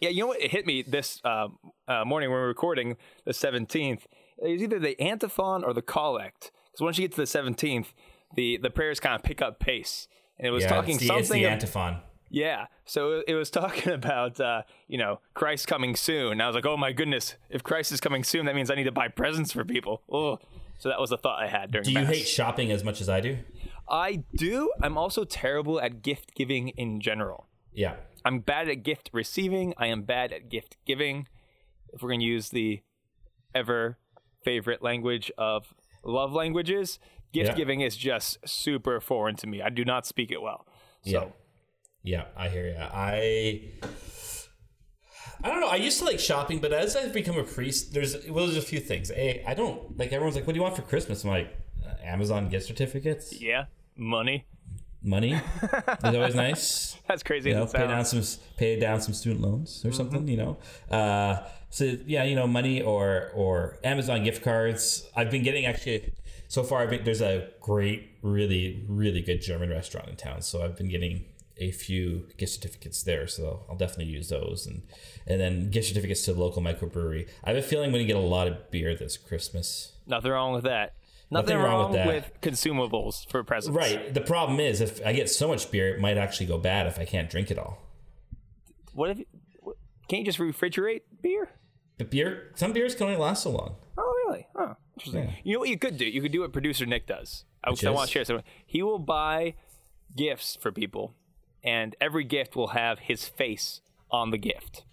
Yeah, 0.00 0.10
you 0.10 0.20
know 0.20 0.28
what? 0.28 0.40
It 0.40 0.52
hit 0.52 0.66
me 0.66 0.82
this 0.82 1.20
uh, 1.24 1.48
uh, 1.88 2.04
morning 2.04 2.30
when 2.30 2.36
we 2.36 2.42
were 2.42 2.46
recording 2.48 2.96
the 3.24 3.32
17th. 3.32 4.02
It 4.40 4.52
was 4.52 4.62
either 4.62 4.78
the 4.78 5.00
antiphon 5.00 5.64
or 5.64 5.74
the 5.74 5.82
collect. 5.82 6.52
Because 6.70 6.80
once 6.82 6.98
you 6.98 7.08
get 7.08 7.16
to 7.16 7.22
the 7.22 7.24
17th, 7.24 7.86
the 8.36 8.58
the 8.58 8.70
prayers 8.70 9.00
kind 9.00 9.14
of 9.14 9.22
pick 9.22 9.42
up 9.42 9.58
pace, 9.58 10.06
and 10.38 10.46
it 10.46 10.50
was 10.50 10.62
yeah, 10.62 10.68
talking 10.68 10.94
it's 10.94 11.00
the, 11.00 11.06
something. 11.06 11.22
It's 11.22 11.30
the 11.30 11.46
antiphon. 11.46 11.94
Of, 11.94 12.00
yeah, 12.30 12.66
so 12.84 13.22
it 13.26 13.34
was 13.34 13.50
talking 13.60 13.92
about 13.92 14.40
uh, 14.40 14.62
you 14.86 14.98
know 14.98 15.20
Christ 15.34 15.66
coming 15.66 15.96
soon. 15.96 16.32
And 16.32 16.42
I 16.42 16.46
was 16.46 16.54
like, 16.54 16.66
oh 16.66 16.76
my 16.76 16.92
goodness, 16.92 17.36
if 17.50 17.62
Christ 17.62 17.90
is 17.90 18.00
coming 18.00 18.22
soon, 18.22 18.46
that 18.46 18.54
means 18.54 18.70
I 18.70 18.74
need 18.74 18.84
to 18.84 18.92
buy 18.92 19.08
presents 19.08 19.52
for 19.52 19.64
people. 19.64 20.02
Oh, 20.10 20.38
so 20.78 20.88
that 20.88 21.00
was 21.00 21.12
a 21.12 21.16
thought 21.16 21.42
I 21.42 21.48
had 21.48 21.70
during. 21.70 21.84
Do 21.84 21.92
you 21.92 22.00
mass. 22.00 22.08
hate 22.08 22.28
shopping 22.28 22.72
as 22.72 22.84
much 22.84 23.00
as 23.00 23.08
I 23.08 23.20
do? 23.20 23.38
I 23.88 24.24
do. 24.36 24.72
I'm 24.82 24.96
also 24.96 25.24
terrible 25.24 25.80
at 25.80 26.02
gift 26.02 26.34
giving 26.34 26.68
in 26.70 27.00
general. 27.00 27.48
Yeah. 27.72 27.96
I'm 28.24 28.40
bad 28.40 28.68
at 28.68 28.82
gift 28.82 29.10
receiving. 29.12 29.74
I 29.76 29.86
am 29.86 30.02
bad 30.02 30.32
at 30.32 30.48
gift 30.48 30.76
giving. 30.86 31.26
If 31.92 32.02
we're 32.02 32.10
going 32.10 32.20
to 32.20 32.26
use 32.26 32.50
the 32.50 32.82
ever 33.54 33.98
favorite 34.44 34.82
language 34.82 35.30
of 35.38 35.74
love 36.04 36.32
languages, 36.32 36.98
gift 37.32 37.50
yeah. 37.50 37.54
giving 37.54 37.80
is 37.80 37.96
just 37.96 38.46
super 38.46 39.00
foreign 39.00 39.36
to 39.36 39.46
me. 39.46 39.62
I 39.62 39.70
do 39.70 39.84
not 39.84 40.06
speak 40.06 40.30
it 40.30 40.42
well. 40.42 40.66
So. 41.04 41.10
Yeah. 41.10 41.24
Yeah, 42.02 42.24
I 42.36 42.48
hear 42.48 42.68
you. 42.68 42.76
I 42.78 43.62
I 45.42 45.48
don't 45.48 45.60
know. 45.60 45.68
I 45.68 45.76
used 45.76 45.98
to 46.00 46.04
like 46.04 46.18
shopping, 46.18 46.58
but 46.58 46.72
as 46.72 46.96
I've 46.96 47.12
become 47.12 47.38
a 47.38 47.44
priest, 47.44 47.94
there's 47.94 48.16
well, 48.28 48.46
there's 48.46 48.56
a 48.56 48.62
few 48.62 48.80
things. 48.80 49.10
A, 49.12 49.44
I 49.46 49.54
don't 49.54 49.96
like. 49.96 50.12
Everyone's 50.12 50.34
like, 50.34 50.46
"What 50.46 50.54
do 50.54 50.58
you 50.58 50.62
want 50.62 50.76
for 50.76 50.82
Christmas?" 50.82 51.24
I'm 51.24 51.30
like, 51.30 51.56
uh, 51.86 51.94
Amazon 52.02 52.48
gift 52.48 52.66
certificates. 52.66 53.40
Yeah, 53.40 53.66
money. 53.96 54.46
Money 55.00 55.34
is 56.04 56.14
always 56.14 56.34
nice. 56.34 56.96
That's 57.06 57.22
crazy. 57.22 57.50
You 57.50 57.56
know, 57.56 57.66
pay 57.66 57.86
down 57.86 58.04
some 58.04 58.22
pay 58.56 58.80
down 58.80 59.00
some 59.00 59.14
student 59.14 59.40
loans 59.40 59.84
or 59.84 59.88
mm-hmm. 59.88 59.96
something. 59.96 60.26
You 60.26 60.36
know, 60.36 60.58
uh, 60.90 61.46
so 61.70 61.84
yeah, 62.06 62.24
you 62.24 62.34
know, 62.34 62.48
money 62.48 62.82
or 62.82 63.30
or 63.34 63.78
Amazon 63.84 64.24
gift 64.24 64.42
cards. 64.42 65.06
I've 65.14 65.30
been 65.30 65.44
getting 65.44 65.66
actually 65.66 66.12
so 66.48 66.64
far. 66.64 66.82
I've 66.82 66.90
been, 66.90 67.04
there's 67.04 67.22
a 67.22 67.48
great, 67.60 68.10
really, 68.22 68.84
really 68.88 69.20
good 69.20 69.40
German 69.40 69.70
restaurant 69.70 70.08
in 70.08 70.16
town, 70.16 70.42
so 70.42 70.62
I've 70.62 70.76
been 70.76 70.88
getting 70.88 71.26
a 71.58 71.70
few 71.70 72.28
gift 72.36 72.52
certificates 72.52 73.02
there, 73.02 73.26
so 73.26 73.64
I'll 73.68 73.76
definitely 73.76 74.12
use 74.12 74.28
those, 74.28 74.66
and 74.66 74.82
and 75.26 75.40
then 75.40 75.70
gift 75.70 75.88
certificates 75.88 76.22
to 76.22 76.32
the 76.32 76.40
local 76.40 76.62
microbrewery. 76.62 77.28
I 77.44 77.50
have 77.50 77.58
a 77.58 77.62
feeling 77.62 77.92
we're 77.92 77.98
gonna 77.98 78.06
get 78.06 78.16
a 78.16 78.20
lot 78.20 78.48
of 78.48 78.70
beer 78.70 78.94
this 78.94 79.16
Christmas. 79.16 79.92
Nothing 80.06 80.32
wrong 80.32 80.52
with 80.52 80.64
that. 80.64 80.94
Nothing, 81.30 81.56
Nothing 81.56 81.70
wrong, 81.70 81.94
wrong, 81.94 82.06
with, 82.06 82.24
with 82.24 82.40
consumables 82.40 83.30
for 83.30 83.44
presents. 83.44 83.76
Right. 83.76 84.14
The 84.14 84.22
problem 84.22 84.60
is 84.60 84.80
if 84.80 85.04
I 85.04 85.12
get 85.12 85.28
so 85.28 85.46
much 85.46 85.70
beer, 85.70 85.94
it 85.94 86.00
might 86.00 86.16
actually 86.16 86.46
go 86.46 86.56
bad 86.56 86.86
if 86.86 86.98
I 86.98 87.04
can't 87.04 87.28
drink 87.28 87.50
it 87.50 87.58
all. 87.58 87.82
What 88.94 89.10
if? 89.10 89.18
Can't 90.08 90.20
you 90.20 90.24
just 90.24 90.38
refrigerate 90.38 91.02
beer? 91.20 91.50
The 91.98 92.04
beer, 92.04 92.52
some 92.54 92.72
beers 92.72 92.94
can 92.94 93.08
only 93.08 93.18
last 93.18 93.42
so 93.42 93.50
long. 93.50 93.76
Oh, 93.98 94.14
really? 94.26 94.46
Oh, 94.54 94.76
interesting. 94.94 95.24
Yeah. 95.24 95.34
You 95.44 95.52
know 95.52 95.60
what 95.60 95.68
you 95.68 95.78
could 95.78 95.98
do? 95.98 96.06
You 96.06 96.22
could 96.22 96.32
do 96.32 96.40
what 96.40 96.52
producer 96.52 96.86
Nick 96.86 97.06
does. 97.06 97.44
I, 97.62 97.74
I 97.86 97.90
want 97.90 98.08
to 98.08 98.12
share 98.12 98.24
something. 98.24 98.44
He 98.64 98.82
will 98.82 98.98
buy 98.98 99.54
gifts 100.16 100.56
for 100.60 100.72
people 100.72 101.14
and 101.62 101.96
every 102.00 102.24
gift 102.24 102.56
will 102.56 102.68
have 102.68 103.00
his 103.00 103.26
face 103.26 103.80
on 104.10 104.30
the 104.30 104.38
gift. 104.38 104.84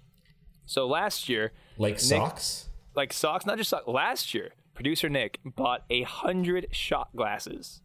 So 0.66 0.88
last 0.88 1.30
year, 1.30 1.52
like 1.78 1.94
Nick, 1.94 2.00
socks, 2.00 2.70
like 2.96 3.14
socks, 3.14 3.46
not 3.46 3.58
just 3.58 3.70
socks. 3.70 3.88
Last 3.88 4.34
year, 4.34 4.52
producer 4.74 5.10
Nick 5.10 5.40
bought 5.44 5.84
a 5.90 6.04
hundred 6.04 6.68
shot 6.72 7.16
glasses 7.16 7.82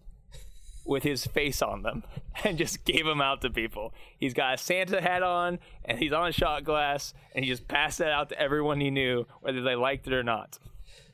with 0.87 1.02
his 1.02 1.26
face 1.26 1.62
on 1.62 1.83
them 1.83 2.02
and 2.45 2.59
just 2.59 2.85
gave 2.85 3.04
them 3.04 3.21
out 3.21 3.43
to 3.43 3.50
people. 3.50 3.93
He's 4.19 4.35
got 4.35 4.54
a 4.54 4.59
Santa 4.59 5.00
hat 5.00 5.23
on 5.23 5.59
and 5.85 5.99
he's 5.99 6.12
on 6.12 6.28
a 6.28 6.33
shot 6.33 6.64
glass 6.64 7.14
and 7.35 7.45
he 7.45 7.50
just 7.50 7.69
passed 7.69 7.99
that 7.99 8.11
out 8.11 8.31
to 8.31 8.40
everyone 8.40 8.81
he 8.81 8.90
knew, 8.90 9.26
whether 9.40 9.62
they 9.62 9.75
liked 9.75 10.07
it 10.07 10.12
or 10.12 10.23
not. 10.23 10.59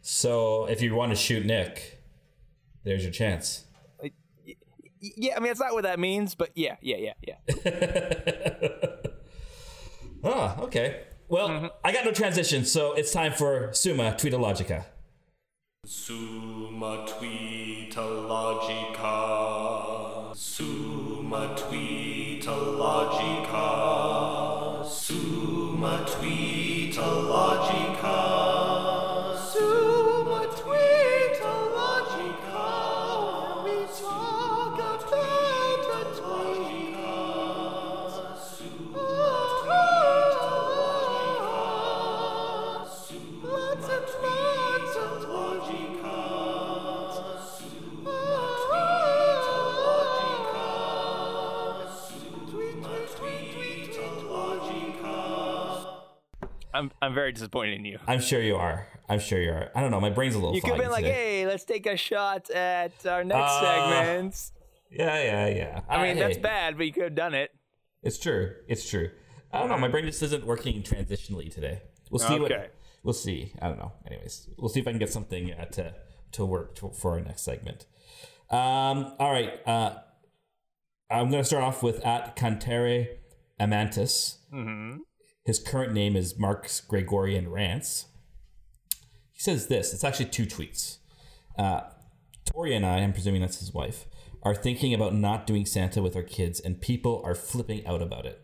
So 0.00 0.66
if 0.66 0.80
you 0.80 0.94
want 0.94 1.10
to 1.10 1.16
shoot 1.16 1.44
Nick, 1.44 2.00
there's 2.84 3.02
your 3.02 3.12
chance 3.12 3.64
yeah, 5.16 5.36
I 5.36 5.40
mean, 5.40 5.50
it's 5.50 5.60
not 5.60 5.72
what 5.72 5.84
that 5.84 5.98
means, 5.98 6.34
but 6.34 6.50
yeah, 6.54 6.76
yeah, 6.80 6.96
yeah, 6.96 7.12
yeah. 7.64 8.68
ah, 10.24 10.60
okay. 10.60 11.02
Well, 11.28 11.48
mm-hmm. 11.48 11.66
I 11.84 11.92
got 11.92 12.04
no 12.04 12.12
transition, 12.12 12.64
so 12.64 12.92
it's 12.92 13.12
time 13.12 13.32
for 13.32 13.72
Summa 13.72 14.12
Tweetologica. 14.18 14.84
Summa 15.84 17.06
Tweetologica. 17.06 17.94
Summa 20.36 21.54
Tweetologica. 21.56 23.15
I'm 56.76 56.90
I'm 57.00 57.14
very 57.14 57.32
disappointed 57.32 57.78
in 57.78 57.84
you. 57.84 57.98
I'm 58.06 58.20
sure 58.20 58.40
you 58.40 58.56
are. 58.56 58.86
I'm 59.08 59.18
sure 59.18 59.40
you 59.40 59.50
are. 59.50 59.70
I 59.74 59.80
don't 59.80 59.90
know. 59.90 60.00
My 60.00 60.10
brain's 60.10 60.34
a 60.34 60.38
little. 60.38 60.54
You 60.54 60.60
could 60.60 60.72
have 60.72 60.80
been 60.80 60.90
like, 60.90 61.04
today. 61.04 61.40
"Hey, 61.40 61.46
let's 61.46 61.64
take 61.64 61.86
a 61.86 61.96
shot 61.96 62.50
at 62.50 63.06
our 63.06 63.24
next 63.24 63.40
uh, 63.40 63.60
segment." 63.60 64.50
Yeah, 64.90 65.22
yeah, 65.22 65.48
yeah. 65.48 65.80
I 65.88 66.02
mean, 66.02 66.18
that's 66.18 66.38
bad, 66.38 66.76
but 66.76 66.86
you 66.86 66.92
could 66.92 67.04
have 67.04 67.14
done 67.14 67.34
it. 67.34 67.50
It's 68.02 68.18
true. 68.18 68.54
It's 68.68 68.88
true. 68.88 69.10
I 69.52 69.60
don't 69.60 69.68
know. 69.68 69.78
My 69.78 69.88
brain 69.88 70.04
just 70.04 70.22
isn't 70.22 70.44
working 70.46 70.82
transitionally 70.82 71.52
today. 71.52 71.82
We'll 72.10 72.20
see 72.20 72.34
okay. 72.34 72.56
what. 72.56 72.74
We'll 73.02 73.14
see. 73.14 73.52
I 73.62 73.68
don't 73.68 73.78
know. 73.78 73.92
Anyways, 74.06 74.48
we'll 74.58 74.68
see 74.68 74.80
if 74.80 74.86
I 74.86 74.90
can 74.90 74.98
get 74.98 75.12
something 75.12 75.52
uh, 75.52 75.64
to 75.66 75.94
to 76.32 76.44
work 76.44 76.74
to, 76.76 76.90
for 76.90 77.12
our 77.12 77.20
next 77.20 77.42
segment. 77.42 77.86
Um. 78.50 79.14
All 79.18 79.32
right. 79.32 79.66
Uh. 79.66 79.96
I'm 81.08 81.30
going 81.30 81.40
to 81.40 81.46
start 81.46 81.62
off 81.62 81.84
with 81.84 82.04
at 82.04 82.34
Cantare 82.34 83.18
Amantis. 83.60 84.38
Mm-hmm. 84.52 84.96
His 85.46 85.60
current 85.60 85.92
name 85.92 86.16
is 86.16 86.36
Marks 86.36 86.80
Gregorian 86.80 87.48
Rants. 87.48 88.06
He 89.32 89.40
says 89.40 89.68
this. 89.68 89.94
It's 89.94 90.02
actually 90.02 90.26
two 90.26 90.44
tweets. 90.44 90.98
Uh, 91.56 91.82
Tori 92.44 92.74
and 92.74 92.84
I, 92.84 92.98
I'm 92.98 93.12
presuming 93.12 93.42
that's 93.42 93.60
his 93.60 93.72
wife, 93.72 94.06
are 94.42 94.56
thinking 94.56 94.92
about 94.92 95.14
not 95.14 95.46
doing 95.46 95.64
Santa 95.64 96.02
with 96.02 96.16
our 96.16 96.24
kids, 96.24 96.58
and 96.58 96.80
people 96.80 97.22
are 97.24 97.36
flipping 97.36 97.86
out 97.86 98.02
about 98.02 98.26
it. 98.26 98.40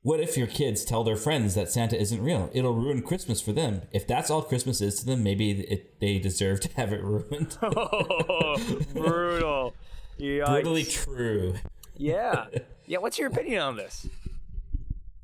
What 0.00 0.20
if 0.20 0.38
your 0.38 0.46
kids 0.46 0.84
tell 0.86 1.04
their 1.04 1.16
friends 1.16 1.54
that 1.54 1.70
Santa 1.70 2.00
isn't 2.00 2.22
real? 2.22 2.50
It'll 2.54 2.74
ruin 2.74 3.02
Christmas 3.02 3.42
for 3.42 3.52
them. 3.52 3.82
If 3.92 4.06
that's 4.06 4.30
all 4.30 4.42
Christmas 4.42 4.80
is 4.80 5.00
to 5.00 5.06
them, 5.06 5.22
maybe 5.22 5.50
it, 5.50 6.00
they 6.00 6.18
deserve 6.18 6.60
to 6.60 6.70
have 6.76 6.94
it 6.94 7.02
ruined. 7.04 7.58
Oh, 7.62 8.56
brutal. 8.94 9.74
Yikes. 10.18 10.46
Brutally 10.46 10.84
true. 10.84 11.54
Yeah. 11.96 12.46
Yeah. 12.84 12.98
What's 12.98 13.16
your 13.16 13.28
opinion 13.28 13.62
on 13.62 13.76
this? 13.76 14.06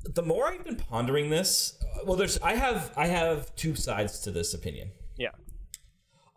The 0.03 0.21
more 0.21 0.47
I've 0.47 0.63
been 0.63 0.77
pondering 0.77 1.29
this, 1.29 1.77
uh, 1.83 2.05
well, 2.05 2.15
there's 2.15 2.39
I 2.41 2.55
have 2.55 2.91
I 2.95 3.07
have 3.07 3.55
two 3.55 3.75
sides 3.75 4.19
to 4.21 4.31
this 4.31 4.53
opinion. 4.53 4.91
Yeah. 5.17 5.31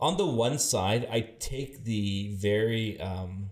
On 0.00 0.16
the 0.16 0.26
one 0.26 0.58
side, 0.58 1.06
I 1.10 1.20
take 1.38 1.84
the 1.84 2.34
very 2.36 3.00
um, 3.00 3.50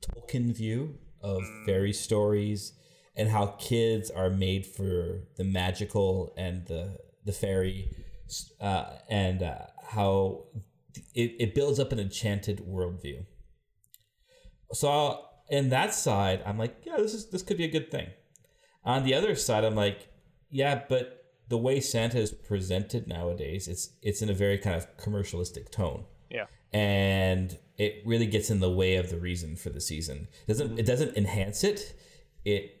Tolkien 0.00 0.54
view 0.54 0.98
of 1.20 1.42
fairy 1.66 1.92
stories 1.92 2.72
and 3.16 3.28
how 3.28 3.46
kids 3.58 4.10
are 4.10 4.30
made 4.30 4.64
for 4.64 5.28
the 5.36 5.44
magical 5.44 6.32
and 6.36 6.66
the 6.66 6.98
the 7.24 7.32
fairy, 7.32 7.90
uh, 8.60 8.84
and 9.10 9.42
uh, 9.42 9.66
how 9.88 10.44
it, 11.14 11.34
it 11.38 11.54
builds 11.54 11.78
up 11.78 11.92
an 11.92 11.98
enchanted 12.00 12.58
worldview. 12.66 13.26
So 14.72 15.20
in 15.50 15.68
that 15.70 15.92
side, 15.92 16.42
I'm 16.46 16.58
like, 16.58 16.76
yeah, 16.84 16.96
this 16.96 17.12
is 17.12 17.28
this 17.30 17.42
could 17.42 17.56
be 17.56 17.64
a 17.64 17.70
good 17.70 17.90
thing. 17.90 18.06
On 18.84 19.04
the 19.04 19.14
other 19.14 19.34
side, 19.34 19.64
I'm 19.64 19.74
like, 19.74 20.08
yeah, 20.50 20.82
but 20.88 21.24
the 21.48 21.58
way 21.58 21.80
Santa 21.80 22.18
is 22.18 22.32
presented 22.32 23.06
nowadays, 23.06 23.68
it's 23.68 23.90
it's 24.02 24.22
in 24.22 24.30
a 24.30 24.34
very 24.34 24.58
kind 24.58 24.76
of 24.76 24.96
commercialistic 24.96 25.70
tone 25.70 26.04
Yeah. 26.30 26.46
and 26.72 27.58
it 27.76 28.02
really 28.06 28.26
gets 28.26 28.50
in 28.50 28.60
the 28.60 28.70
way 28.70 28.96
of 28.96 29.10
the 29.10 29.18
reason 29.18 29.56
for 29.56 29.70
the 29.70 29.80
season. 29.80 30.28
It 30.46 30.48
doesn't 30.48 30.78
it 30.78 30.86
doesn't 30.86 31.16
enhance 31.16 31.64
it? 31.64 31.98
It 32.44 32.80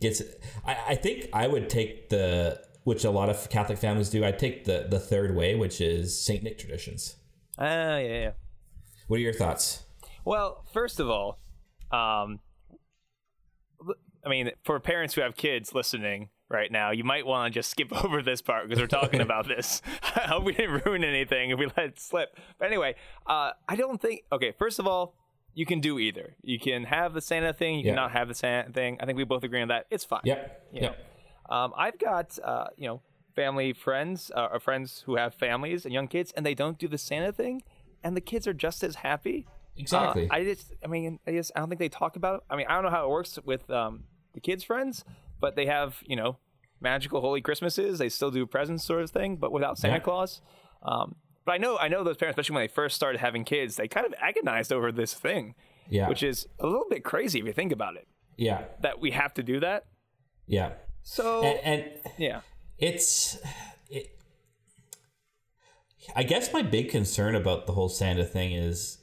gets. 0.00 0.20
I, 0.64 0.76
I 0.88 0.94
think 0.96 1.28
I 1.32 1.46
would 1.46 1.68
take 1.70 2.08
the 2.08 2.60
which 2.84 3.04
a 3.04 3.10
lot 3.10 3.28
of 3.28 3.48
Catholic 3.50 3.78
families 3.78 4.10
do. 4.10 4.24
I 4.24 4.32
take 4.32 4.64
the 4.64 4.86
the 4.88 4.98
third 5.00 5.34
way, 5.36 5.54
which 5.54 5.80
is 5.80 6.18
Saint 6.20 6.42
Nick 6.42 6.58
traditions. 6.58 7.16
Ah, 7.58 7.96
yeah, 7.98 7.98
yeah. 7.98 8.30
What 9.08 9.16
are 9.18 9.22
your 9.22 9.32
thoughts? 9.32 9.84
Well, 10.24 10.64
first 10.72 10.98
of 10.98 11.08
all, 11.08 11.38
um, 11.92 12.40
I 14.26 14.28
mean, 14.28 14.50
for 14.64 14.78
parents 14.80 15.14
who 15.14 15.20
have 15.22 15.36
kids 15.36 15.72
listening 15.74 16.30
right 16.48 16.70
now, 16.70 16.90
you 16.90 17.04
might 17.04 17.24
want 17.24 17.52
to 17.52 17.58
just 17.58 17.70
skip 17.70 17.92
over 18.04 18.22
this 18.22 18.42
part 18.42 18.68
because 18.68 18.80
we're 18.80 18.86
talking 18.88 19.20
about 19.20 19.46
this. 19.46 19.80
I 20.16 20.20
hope 20.22 20.44
we 20.44 20.52
didn't 20.52 20.84
ruin 20.84 21.04
anything 21.04 21.50
if 21.50 21.58
we 21.58 21.66
let 21.66 21.78
it 21.78 22.00
slip. 22.00 22.36
But 22.58 22.66
anyway, 22.66 22.96
uh, 23.26 23.52
I 23.68 23.76
don't 23.76 24.00
think. 24.02 24.24
Okay, 24.32 24.52
first 24.58 24.78
of 24.78 24.86
all, 24.86 25.14
you 25.54 25.64
can 25.64 25.80
do 25.80 25.98
either. 25.98 26.34
You 26.42 26.58
can 26.58 26.84
have 26.84 27.14
the 27.14 27.20
Santa 27.20 27.52
thing. 27.52 27.78
You 27.78 27.86
Yeah. 27.86 27.92
cannot 27.92 28.10
have 28.10 28.28
the 28.28 28.34
Santa 28.34 28.72
thing. 28.72 28.98
I 29.00 29.06
think 29.06 29.16
we 29.16 29.24
both 29.24 29.44
agree 29.44 29.62
on 29.62 29.68
that. 29.68 29.86
It's 29.90 30.04
fine. 30.04 30.20
Yep. 30.24 30.68
You 30.72 30.82
Yep. 30.82 30.98
um, 31.48 31.72
I've 31.76 31.98
got 31.98 32.38
uh, 32.42 32.66
you 32.76 32.88
know 32.88 33.00
family 33.34 33.72
friends 33.72 34.30
uh, 34.34 34.48
or 34.52 34.58
friends 34.60 35.02
who 35.06 35.16
have 35.16 35.34
families 35.34 35.84
and 35.84 35.94
young 35.94 36.08
kids, 36.08 36.32
and 36.36 36.44
they 36.44 36.54
don't 36.54 36.78
do 36.78 36.88
the 36.88 36.98
Santa 36.98 37.32
thing, 37.32 37.62
and 38.02 38.16
the 38.16 38.20
kids 38.20 38.46
are 38.48 38.54
just 38.54 38.82
as 38.82 38.96
happy. 38.96 39.46
Exactly. 39.78 40.28
Uh, 40.30 40.34
I 40.34 40.42
just, 40.44 40.72
I 40.82 40.86
mean, 40.86 41.18
I 41.26 41.32
just, 41.32 41.52
I 41.54 41.58
don't 41.60 41.68
think 41.68 41.78
they 41.80 41.90
talk 41.90 42.16
about. 42.16 42.36
It. 42.38 42.40
I 42.48 42.56
mean, 42.56 42.66
I 42.66 42.74
don't 42.74 42.84
know 42.84 42.90
how 42.90 43.04
it 43.04 43.10
works 43.10 43.38
with 43.44 43.68
um, 43.70 44.04
the 44.36 44.40
kids' 44.40 44.62
friends, 44.62 45.04
but 45.40 45.56
they 45.56 45.66
have, 45.66 45.96
you 46.06 46.14
know, 46.14 46.38
magical 46.80 47.20
holy 47.20 47.40
Christmases. 47.40 47.98
They 47.98 48.08
still 48.08 48.30
do 48.30 48.46
presents, 48.46 48.84
sort 48.84 49.02
of 49.02 49.10
thing, 49.10 49.36
but 49.36 49.50
without 49.50 49.78
Santa 49.78 49.94
Yeah. 49.94 50.00
Claus. 50.00 50.40
Um, 50.82 51.16
but 51.44 51.52
I 51.52 51.58
know, 51.58 51.76
I 51.78 51.88
know 51.88 52.04
those 52.04 52.16
parents, 52.16 52.34
especially 52.34 52.54
when 52.54 52.64
they 52.64 52.68
first 52.72 52.94
started 52.94 53.20
having 53.20 53.44
kids, 53.44 53.74
they 53.76 53.88
kind 53.88 54.06
of 54.06 54.14
agonized 54.20 54.72
over 54.72 54.92
this 54.92 55.14
thing, 55.14 55.54
yeah. 55.88 56.08
which 56.08 56.22
is 56.22 56.46
a 56.60 56.66
little 56.66 56.86
bit 56.88 57.02
crazy 57.02 57.40
if 57.40 57.46
you 57.46 57.52
think 57.52 57.72
about 57.72 57.96
it. 57.96 58.06
yeah. 58.36 58.64
That 58.80 59.00
we 59.00 59.10
have 59.12 59.32
to 59.34 59.42
do 59.42 59.58
that. 59.60 59.86
Yeah. 60.46 60.72
So 61.02 61.42
And, 61.42 61.60
and 61.64 61.90
yeah, 62.18 62.40
it's 62.78 63.38
it, 63.90 64.18
i 66.14 66.22
guess 66.22 66.52
my 66.52 66.62
big 66.62 66.90
concern 66.90 67.34
about 67.34 67.66
the 67.66 67.72
whole 67.72 67.88
santa 67.88 68.24
thing 68.24 68.52
is 68.52 68.98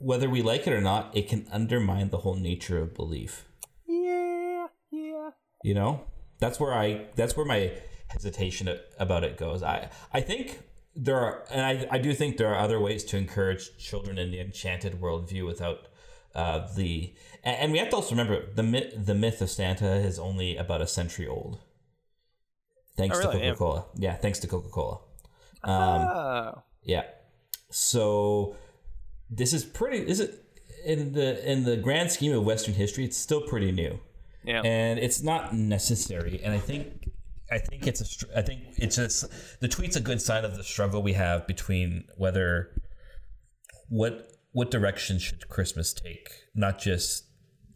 whether 0.00 0.28
we 0.28 0.42
like 0.42 0.66
it 0.66 0.72
or 0.72 0.80
not 0.80 1.14
it 1.16 1.28
can 1.28 1.46
undermine 1.52 2.10
the 2.10 2.18
whole 2.18 2.36
nature 2.36 2.78
of 2.78 2.94
belief 2.94 3.44
yeah, 3.86 4.66
yeah. 4.90 5.30
you 5.62 5.74
know 5.74 6.04
that's 6.38 6.58
where 6.60 6.72
i 6.74 7.06
that's 7.16 7.36
where 7.36 7.46
my 7.46 7.72
hesitation 8.08 8.68
about 8.98 9.24
it 9.24 9.36
goes 9.36 9.62
i 9.62 9.88
i 10.12 10.20
think 10.20 10.60
there 10.94 11.16
are 11.18 11.44
and 11.50 11.60
i, 11.62 11.96
I 11.96 11.98
do 11.98 12.14
think 12.14 12.36
there 12.36 12.48
are 12.48 12.58
other 12.58 12.80
ways 12.80 13.04
to 13.04 13.16
encourage 13.16 13.76
children 13.78 14.18
in 14.18 14.30
the 14.30 14.40
enchanted 14.40 15.00
worldview 15.00 15.46
without 15.46 15.88
uh, 16.34 16.68
the 16.76 17.14
and, 17.42 17.72
we 17.72 17.78
have 17.78 17.88
to 17.88 17.96
also 17.96 18.10
remember 18.10 18.44
the 18.54 18.62
myth 18.62 18.94
the 18.96 19.14
myth 19.14 19.40
of 19.42 19.50
santa 19.50 19.94
is 19.96 20.18
only 20.18 20.56
about 20.56 20.80
a 20.80 20.86
century 20.86 21.26
old 21.26 21.58
thanks 22.96 23.16
Oh, 23.16 23.20
really? 23.20 23.40
to 23.40 23.46
coca-cola 23.48 23.86
yeah. 23.96 24.14
thanks 24.16 24.38
to 24.40 24.46
coca-cola 24.46 25.00
um, 25.64 25.72
Oh, 25.74 26.62
yeah. 26.82 27.02
So 27.70 28.56
this 29.30 29.52
is 29.52 29.64
pretty 29.64 29.98
is 29.98 30.20
in 30.84 31.12
the 31.12 31.50
in 31.50 31.64
the 31.64 31.76
grand 31.76 32.10
scheme 32.10 32.32
of 32.32 32.44
Western 32.44 32.74
history, 32.74 33.04
it's 33.04 33.16
still 33.16 33.42
pretty 33.42 33.72
new. 33.72 33.98
yeah. 34.44 34.62
And 34.62 34.98
it's 34.98 35.22
not 35.22 35.54
necessary. 35.54 36.40
And 36.42 36.52
I 36.54 36.58
think 36.58 37.08
I 37.50 37.58
think 37.58 37.86
it's 37.86 38.00
a 38.00 38.38
I 38.38 38.42
think 38.42 38.62
it's 38.76 38.96
just 38.96 39.60
the 39.60 39.68
tweet's 39.68 39.96
a 39.96 40.00
good 40.00 40.20
sign 40.20 40.44
of 40.44 40.56
the 40.56 40.64
struggle 40.64 41.02
we 41.02 41.14
have 41.14 41.46
between 41.46 42.04
whether 42.16 42.70
what 43.88 44.28
what 44.52 44.70
direction 44.70 45.18
should 45.18 45.48
Christmas 45.48 45.92
take, 45.92 46.30
not 46.54 46.78
just 46.78 47.24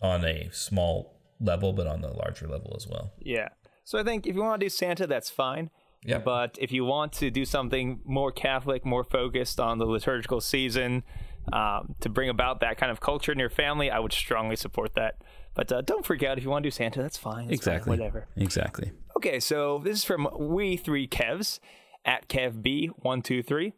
on 0.00 0.24
a 0.24 0.48
small 0.52 1.20
level, 1.40 1.72
but 1.72 1.86
on 1.86 2.00
the 2.00 2.08
larger 2.08 2.48
level 2.48 2.74
as 2.76 2.86
well. 2.86 3.12
Yeah. 3.20 3.48
So 3.84 3.98
I 3.98 4.04
think 4.04 4.26
if 4.26 4.34
you 4.34 4.42
want 4.42 4.60
to 4.60 4.66
do 4.66 4.70
Santa, 4.70 5.06
that's 5.06 5.30
fine. 5.30 5.70
Yeah. 6.04 6.18
But 6.18 6.58
if 6.60 6.72
you 6.72 6.84
want 6.84 7.12
to 7.14 7.30
do 7.30 7.44
something 7.44 8.00
more 8.04 8.32
Catholic, 8.32 8.84
more 8.84 9.04
focused 9.04 9.60
on 9.60 9.78
the 9.78 9.86
liturgical 9.86 10.40
season, 10.40 11.04
um, 11.52 11.94
to 12.00 12.08
bring 12.08 12.28
about 12.28 12.60
that 12.60 12.78
kind 12.78 12.92
of 12.92 13.00
culture 13.00 13.32
in 13.32 13.38
your 13.38 13.50
family, 13.50 13.90
I 13.90 13.98
would 13.98 14.12
strongly 14.12 14.56
support 14.56 14.94
that. 14.94 15.22
But 15.54 15.70
uh, 15.72 15.80
don't 15.82 16.04
freak 16.04 16.22
out 16.22 16.38
if 16.38 16.44
you 16.44 16.50
want 16.50 16.62
to 16.62 16.66
do 16.68 16.70
Santa. 16.70 17.02
That's 17.02 17.18
fine. 17.18 17.48
That's 17.48 17.64
fine, 17.64 17.80
whatever. 17.80 18.26
Exactly. 18.36 18.92
Okay, 19.16 19.40
so 19.40 19.80
this 19.84 19.98
is 19.98 20.04
from 20.04 20.28
We 20.38 20.76
Three 20.76 21.06
Kevs 21.06 21.58
at 22.04 22.28
KevB123. 22.28 23.72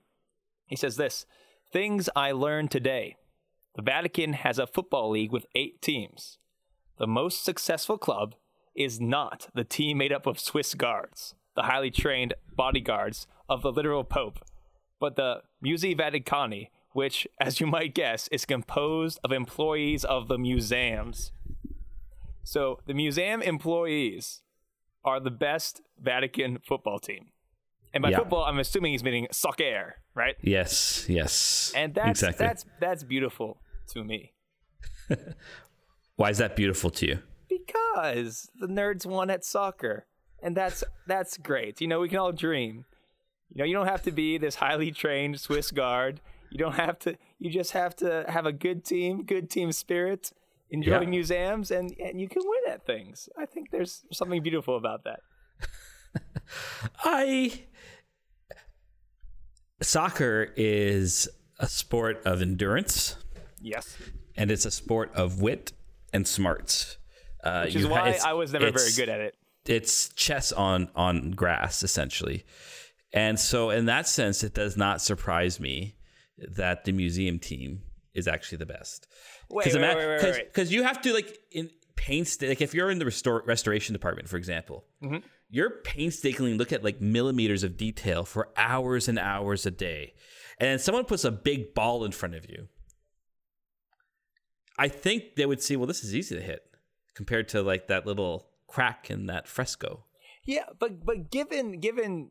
He 0.66 0.76
says 0.76 0.96
this 0.96 1.26
Things 1.72 2.08
I 2.14 2.32
learned 2.32 2.70
today. 2.70 3.16
The 3.74 3.82
Vatican 3.82 4.34
has 4.34 4.58
a 4.58 4.66
football 4.66 5.10
league 5.10 5.32
with 5.32 5.46
eight 5.56 5.82
teams. 5.82 6.38
The 6.98 7.08
most 7.08 7.44
successful 7.44 7.98
club 7.98 8.36
is 8.76 9.00
not 9.00 9.48
the 9.54 9.64
team 9.64 9.98
made 9.98 10.12
up 10.12 10.26
of 10.26 10.38
Swiss 10.38 10.74
guards, 10.74 11.34
the 11.56 11.62
highly 11.62 11.90
trained 11.90 12.34
bodyguards 12.54 13.26
of 13.48 13.62
the 13.62 13.72
literal 13.72 14.04
Pope, 14.04 14.38
but 15.00 15.16
the 15.16 15.42
Musei 15.64 15.98
Vaticani, 15.98 16.68
which, 16.94 17.28
as 17.38 17.60
you 17.60 17.66
might 17.66 17.94
guess, 17.94 18.26
is 18.28 18.46
composed 18.46 19.18
of 19.22 19.30
employees 19.32 20.04
of 20.04 20.28
the 20.28 20.38
museums. 20.38 21.30
So 22.44 22.80
the 22.86 22.94
museum 22.94 23.42
employees 23.42 24.40
are 25.04 25.20
the 25.20 25.30
best 25.30 25.82
Vatican 26.00 26.58
football 26.66 26.98
team. 26.98 27.26
And 27.92 28.00
by 28.02 28.10
Yeah. 28.10 28.18
football, 28.20 28.44
I'm 28.44 28.58
assuming 28.58 28.92
he's 28.92 29.04
meaning 29.04 29.28
soccer, 29.30 29.96
right? 30.14 30.36
Yes, 30.40 31.06
yes. 31.08 31.72
And 31.76 31.94
that's 31.94 32.20
that's 32.38 32.64
that's 32.80 33.04
beautiful 33.04 33.60
to 33.88 34.02
me 34.02 34.32
why 36.16 36.30
is 36.30 36.38
that 36.38 36.56
beautiful 36.56 36.90
to 36.90 37.06
you? 37.06 37.18
because 37.48 38.50
the 38.58 38.66
nerds 38.66 39.04
won 39.06 39.30
at 39.30 39.44
soccer, 39.44 40.06
and 40.42 40.56
that's 40.56 40.82
that's 41.06 41.36
great. 41.36 41.80
You 41.80 41.86
know, 41.86 42.00
we 42.00 42.08
can 42.08 42.18
all 42.18 42.32
dream. 42.32 42.84
You 43.50 43.58
know, 43.58 43.64
you 43.64 43.74
don't 43.74 43.86
have 43.86 44.02
to 44.02 44.10
be 44.10 44.38
this 44.38 44.56
highly 44.56 44.90
trained 44.90 45.38
Swiss 45.40 45.70
guard. 45.70 46.20
You 46.54 46.58
don't 46.58 46.76
have 46.76 47.00
to. 47.00 47.18
You 47.40 47.50
just 47.50 47.72
have 47.72 47.96
to 47.96 48.24
have 48.28 48.46
a 48.46 48.52
good 48.52 48.84
team, 48.84 49.24
good 49.24 49.50
team 49.50 49.72
spirit, 49.72 50.30
enjoy 50.70 51.00
Yeah. 51.00 51.06
museums, 51.10 51.72
and 51.72 51.92
and 51.98 52.20
you 52.20 52.28
can 52.28 52.42
win 52.44 52.72
at 52.72 52.86
things. 52.86 53.28
I 53.36 53.44
think 53.44 53.72
there's 53.72 54.04
something 54.12 54.40
beautiful 54.40 54.76
about 54.76 55.02
that. 55.02 55.18
I 57.04 57.64
soccer 59.82 60.52
is 60.56 61.28
a 61.58 61.66
sport 61.68 62.22
of 62.24 62.40
endurance 62.40 63.16
Yes, 63.60 63.96
and 64.36 64.50
it's 64.52 64.64
a 64.64 64.70
sport 64.70 65.10
of 65.14 65.40
wit 65.40 65.72
and 66.12 66.26
smarts. 66.28 66.98
Uh, 67.42 67.64
which 67.64 67.74
is 67.76 67.86
why 67.86 68.16
I 68.24 68.32
was 68.34 68.52
never 68.52 68.70
very 68.70 68.92
good 68.94 69.08
at 69.08 69.20
it. 69.20 69.34
It's 69.66 70.10
chess 70.10 70.52
on 70.52 70.88
on 70.94 71.32
grass 71.32 71.82
essentially, 71.82 72.44
and 73.12 73.40
so 73.40 73.70
in 73.70 73.86
that 73.86 74.06
sense, 74.06 74.44
it 74.44 74.54
does 74.54 74.76
not 74.76 75.00
surprise 75.02 75.58
me 75.58 75.93
that 76.38 76.84
the 76.84 76.92
museum 76.92 77.38
team 77.38 77.82
is 78.14 78.26
actually 78.28 78.58
the 78.58 78.66
best. 78.66 79.06
Because 79.48 80.72
you 80.72 80.82
have 80.82 81.00
to 81.02 81.12
like 81.12 81.38
in 81.50 81.70
painstaking. 81.96 82.48
Like 82.50 82.60
if 82.60 82.74
you're 82.74 82.90
in 82.90 82.98
the 82.98 83.04
restore, 83.04 83.42
restoration 83.46 83.92
department, 83.92 84.28
for 84.28 84.36
example, 84.36 84.84
Mm-hmm. 85.02 85.26
you're 85.50 85.70
painstakingly 85.84 86.54
look 86.54 86.72
at 86.72 86.82
like 86.84 87.00
millimeters 87.00 87.62
of 87.62 87.76
detail 87.76 88.24
for 88.24 88.48
hours 88.56 89.08
and 89.08 89.18
hours 89.18 89.66
a 89.66 89.70
day, 89.70 90.14
and 90.58 90.80
someone 90.80 91.04
puts 91.04 91.24
a 91.24 91.30
big 91.30 91.74
ball 91.74 92.04
in 92.04 92.12
front 92.12 92.34
of 92.34 92.48
you. 92.48 92.68
I 94.78 94.88
think 94.88 95.36
they 95.36 95.46
would 95.46 95.62
see, 95.62 95.76
well, 95.76 95.86
this 95.86 96.02
is 96.02 96.14
easy 96.14 96.34
to 96.34 96.42
hit 96.42 96.62
compared 97.14 97.48
to 97.50 97.62
like 97.62 97.86
that 97.88 98.06
little 98.06 98.48
crack 98.66 99.08
in 99.10 99.26
that 99.26 99.46
fresco. 99.46 100.04
Yeah, 100.44 100.64
but 100.78 101.04
but 101.04 101.30
given 101.30 101.80
given 101.80 102.30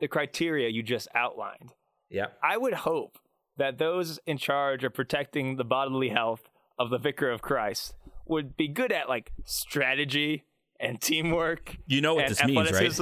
the 0.00 0.08
criteria 0.08 0.68
you 0.68 0.82
just 0.82 1.08
outlined, 1.14 1.74
Yeah. 2.10 2.26
I 2.42 2.56
would 2.56 2.74
hope 2.74 3.18
that 3.56 3.78
those 3.78 4.18
in 4.26 4.38
charge 4.38 4.84
of 4.84 4.94
protecting 4.94 5.56
the 5.56 5.64
bodily 5.64 6.10
health 6.10 6.48
of 6.78 6.90
the 6.90 6.98
vicar 6.98 7.30
of 7.30 7.42
Christ 7.42 7.94
would 8.26 8.56
be 8.56 8.68
good 8.68 8.92
at 8.92 9.08
like 9.08 9.32
strategy 9.44 10.44
and 10.78 11.00
teamwork. 11.00 11.76
You 11.86 12.00
know 12.00 12.14
what 12.14 12.28
this 12.28 12.44
means, 12.44 12.70
right? 12.72 12.92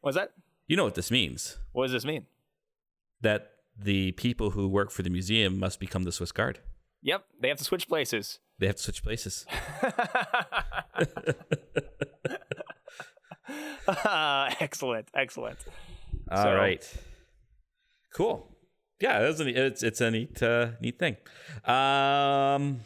What's 0.00 0.16
that? 0.16 0.32
You 0.66 0.76
know 0.76 0.84
what 0.84 0.94
this 0.94 1.10
means. 1.10 1.58
What 1.72 1.84
does 1.84 1.92
this 1.92 2.04
mean? 2.04 2.26
That 3.20 3.52
the 3.78 4.12
people 4.12 4.50
who 4.50 4.68
work 4.68 4.90
for 4.90 5.02
the 5.02 5.10
museum 5.10 5.58
must 5.58 5.80
become 5.80 6.02
the 6.02 6.12
Swiss 6.12 6.32
Guard. 6.32 6.58
Yep, 7.02 7.24
they 7.40 7.48
have 7.48 7.58
to 7.58 7.64
switch 7.64 7.88
places. 7.88 8.38
They 8.58 8.66
have 8.66 8.76
to 8.76 8.82
switch 8.82 9.02
places. 9.02 9.46
excellent, 14.60 15.08
excellent. 15.14 15.58
All 16.30 16.42
So- 16.44 16.54
right. 16.54 16.92
Cool. 18.14 18.46
Yeah, 19.02 19.18
a, 19.18 19.30
it's 19.66 19.82
it's 19.82 20.00
a 20.00 20.10
neat 20.12 20.40
uh, 20.42 20.68
neat 20.80 20.96
thing. 20.96 21.16
Um. 21.64 22.80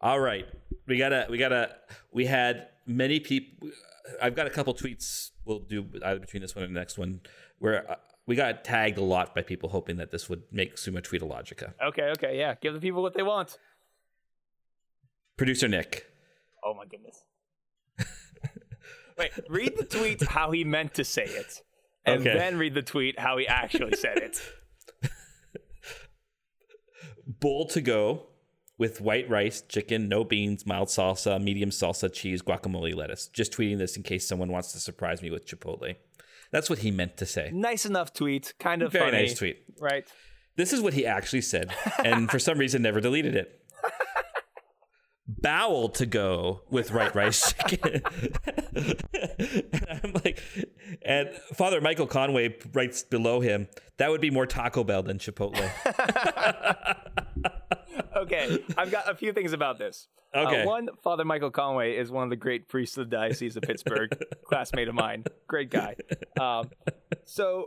All 0.00 0.18
right, 0.18 0.46
we 0.86 0.96
gotta 0.96 1.26
we 1.28 1.36
gotta 1.36 1.76
we 2.10 2.24
had 2.24 2.68
many 2.86 3.20
people. 3.20 3.68
I've 4.20 4.34
got 4.34 4.46
a 4.46 4.50
couple 4.50 4.72
tweets. 4.74 5.30
We'll 5.44 5.58
do 5.58 5.84
either 6.02 6.20
between 6.20 6.40
this 6.40 6.56
one 6.56 6.64
and 6.64 6.74
the 6.74 6.80
next 6.80 6.96
one 6.96 7.20
where 7.58 7.90
uh, 7.90 7.96
we 8.26 8.34
got 8.34 8.64
tagged 8.64 8.96
a 8.96 9.02
lot 9.02 9.34
by 9.34 9.42
people 9.42 9.68
hoping 9.68 9.98
that 9.98 10.10
this 10.10 10.30
would 10.30 10.42
make 10.50 10.78
Summa 10.78 11.02
Tweetologica. 11.02 11.74
Okay, 11.88 12.10
okay, 12.16 12.38
yeah. 12.38 12.54
Give 12.60 12.72
the 12.72 12.80
people 12.80 13.02
what 13.02 13.12
they 13.14 13.22
want. 13.22 13.58
Producer 15.36 15.68
Nick. 15.68 16.06
Oh 16.64 16.72
my 16.72 16.86
goodness. 16.86 17.24
Wait, 19.18 19.32
read 19.50 19.76
the 19.76 19.84
tweet 19.84 20.22
how 20.22 20.50
he 20.50 20.64
meant 20.64 20.94
to 20.94 21.04
say 21.04 21.24
it. 21.24 21.62
And 22.06 22.22
Okay. 22.22 22.32
then 22.36 22.56
read 22.56 22.72
the 22.72 22.82
tweet 22.82 23.18
how 23.18 23.36
he 23.36 23.46
actually 23.46 23.96
said 23.96 24.16
it. 24.16 24.40
bowl 27.26 27.66
to 27.68 27.80
go 27.80 28.26
with 28.78 29.00
white 29.00 29.28
rice, 29.28 29.62
chicken, 29.62 30.08
no 30.08 30.24
beans, 30.24 30.66
mild 30.66 30.88
salsa, 30.88 31.40
medium 31.42 31.70
salsa, 31.70 32.12
cheese, 32.12 32.42
guacamole, 32.42 32.94
lettuce. 32.94 33.28
Just 33.28 33.52
tweeting 33.52 33.78
this 33.78 33.96
in 33.96 34.02
case 34.02 34.26
someone 34.26 34.50
wants 34.50 34.72
to 34.72 34.78
surprise 34.80 35.22
me 35.22 35.30
with 35.30 35.46
Chipotle. 35.46 35.94
That's 36.50 36.68
what 36.68 36.80
he 36.80 36.90
meant 36.90 37.16
to 37.18 37.26
say. 37.26 37.50
Nice 37.52 37.86
enough 37.86 38.12
tweet, 38.12 38.54
kind 38.58 38.82
of 38.82 38.92
Very 38.92 39.10
funny. 39.10 39.22
nice 39.22 39.38
tweet. 39.38 39.62
Right. 39.80 40.04
This 40.56 40.72
is 40.72 40.80
what 40.80 40.92
he 40.94 41.06
actually 41.06 41.40
said, 41.40 41.74
and 42.04 42.30
for 42.30 42.38
some 42.38 42.58
reason 42.58 42.82
never 42.82 43.00
deleted 43.00 43.34
it. 43.34 43.60
Bowel 45.26 45.88
to 45.90 46.04
go 46.04 46.62
with 46.68 46.92
white 46.92 47.14
rice 47.14 47.54
chicken. 47.68 48.02
and 49.14 50.00
I'm 50.02 50.12
like, 50.24 50.42
and 51.02 51.30
Father 51.54 51.80
Michael 51.80 52.06
Conway 52.06 52.56
writes 52.72 53.02
below 53.02 53.40
him, 53.40 53.68
that 53.98 54.10
would 54.10 54.20
be 54.20 54.30
more 54.30 54.46
Taco 54.46 54.84
Bell 54.84 55.02
than 55.02 55.18
Chipotle. 55.18 55.68
Okay, 58.16 58.58
I've 58.78 58.90
got 58.90 59.10
a 59.10 59.14
few 59.14 59.32
things 59.32 59.52
about 59.52 59.78
this. 59.78 60.08
Uh, 60.34 60.44
Okay. 60.46 60.64
one, 60.64 60.88
Father 61.02 61.24
Michael 61.24 61.50
Conway 61.50 61.96
is 61.96 62.10
one 62.10 62.24
of 62.24 62.30
the 62.30 62.36
great 62.36 62.68
priests 62.68 62.96
of 62.96 63.10
the 63.10 63.16
Diocese 63.16 63.56
of 63.56 63.64
Pittsburgh, 63.64 64.16
classmate 64.44 64.88
of 64.88 64.94
mine. 64.94 65.24
Great 65.48 65.70
guy. 65.70 65.96
Um, 66.40 66.70
so, 67.24 67.66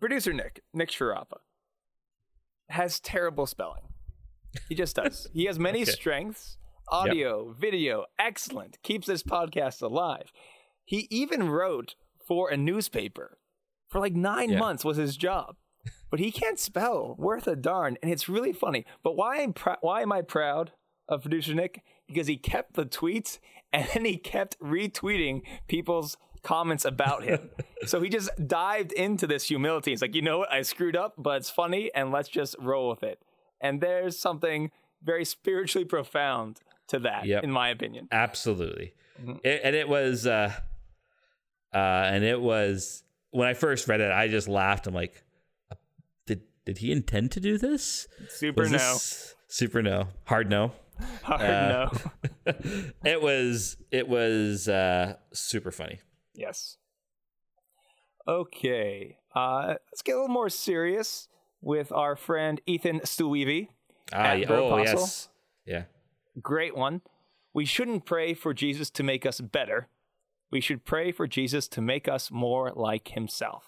producer 0.00 0.32
Nick, 0.32 0.62
Nick 0.72 0.90
Sharapa, 0.90 1.38
has 2.68 3.00
terrible 3.00 3.46
spelling. 3.46 3.82
He 4.68 4.74
just 4.74 4.96
does. 4.96 5.28
He 5.32 5.46
has 5.46 5.58
many 5.58 5.84
strengths 5.84 6.58
audio, 6.88 7.52
video, 7.58 8.04
excellent, 8.18 8.78
keeps 8.82 9.06
this 9.06 9.22
podcast 9.22 9.82
alive. 9.82 10.32
He 10.84 11.06
even 11.10 11.48
wrote 11.48 11.94
for 12.26 12.50
a 12.50 12.56
newspaper 12.56 13.38
for 13.88 14.00
like 14.00 14.14
nine 14.14 14.50
Yeah. 14.50 14.58
months 14.58 14.84
was 14.84 14.96
his 14.96 15.16
job 15.16 15.56
but 16.10 16.20
he 16.20 16.30
can't 16.30 16.60
spell 16.60 17.16
worth 17.18 17.48
a 17.48 17.56
darn, 17.56 17.98
and 18.00 18.10
it's 18.10 18.28
really 18.28 18.52
funny. 18.52 18.86
But 19.02 19.16
why 19.16 19.38
am 19.38 19.52
pr- 19.52 19.80
why 19.80 20.00
am 20.00 20.12
I 20.12 20.22
proud 20.22 20.70
of 21.08 21.22
producer 21.22 21.54
Nick? 21.54 21.82
Because 22.06 22.28
he 22.28 22.36
kept 22.36 22.74
the 22.74 22.86
tweets 22.86 23.38
and 23.72 23.88
then 23.92 24.04
he 24.04 24.16
kept 24.16 24.56
retweeting 24.60 25.42
people's 25.66 26.16
comments 26.42 26.84
about 26.84 27.24
him. 27.24 27.50
so 27.86 28.00
he 28.00 28.08
just 28.08 28.30
dived 28.46 28.92
into 28.92 29.26
this 29.26 29.48
humility. 29.48 29.92
It's 29.92 30.02
like, 30.02 30.14
you 30.14 30.22
know 30.22 30.38
what, 30.38 30.52
I 30.52 30.62
screwed 30.62 30.94
up, 30.96 31.14
but 31.18 31.38
it's 31.38 31.50
funny, 31.50 31.90
and 31.96 32.12
let's 32.12 32.28
just 32.28 32.54
roll 32.60 32.88
with 32.90 33.02
it. 33.02 33.20
And 33.60 33.80
there's 33.80 34.16
something 34.16 34.70
very 35.02 35.24
spiritually 35.24 35.84
profound 35.84 36.60
to 36.88 36.98
that, 37.00 37.24
Yep. 37.26 37.44
in 37.44 37.50
my 37.50 37.68
opinion. 37.70 38.08
Absolutely. 38.12 38.94
It, 39.42 39.60
and 39.64 39.74
it 39.76 39.88
was, 39.88 40.26
uh, 40.26 40.52
uh, 41.72 41.76
and 41.76 42.24
it 42.24 42.40
was 42.40 43.02
when 43.30 43.48
I 43.48 43.54
first 43.54 43.86
read 43.88 44.00
it, 44.00 44.10
I 44.10 44.28
just 44.28 44.48
laughed. 44.48 44.86
I'm 44.86 44.94
like, 44.94 45.22
did 46.26 46.42
did 46.64 46.78
he 46.78 46.90
intend 46.92 47.30
to 47.32 47.40
do 47.40 47.58
this? 47.58 48.06
Super 48.28 48.62
Was 48.62 48.72
no, 48.72 48.78
this- 48.78 49.34
super 49.48 49.82
no, 49.82 50.08
hard 50.24 50.50
no. 50.50 50.72
hard 51.22 51.40
uh, 51.40 51.88
no. 52.46 52.52
it 53.04 53.20
was 53.22 53.76
it 53.90 54.08
was 54.08 54.68
uh, 54.68 55.14
super 55.32 55.70
funny. 55.70 56.00
Yes. 56.34 56.76
Okay. 58.26 59.18
Uh, 59.34 59.74
let's 59.90 60.02
get 60.02 60.12
a 60.12 60.20
little 60.20 60.28
more 60.32 60.48
serious 60.48 61.28
with 61.60 61.92
our 61.92 62.16
friend 62.16 62.60
Ethan 62.66 63.00
Stuivi. 63.00 63.68
Ah, 64.12 64.32
yeah. 64.34 64.46
oh 64.50 64.66
Apostle. 64.78 65.00
yes, 65.00 65.28
yeah. 65.66 65.82
Great 66.40 66.76
one. 66.76 67.02
We 67.52 67.64
shouldn't 67.64 68.04
pray 68.04 68.34
for 68.34 68.52
Jesus 68.52 68.90
to 68.90 69.02
make 69.02 69.24
us 69.24 69.40
better. 69.40 69.88
We 70.50 70.60
should 70.60 70.84
pray 70.84 71.12
for 71.12 71.26
Jesus 71.26 71.68
to 71.68 71.80
make 71.80 72.08
us 72.08 72.30
more 72.30 72.72
like 72.74 73.08
himself. 73.08 73.64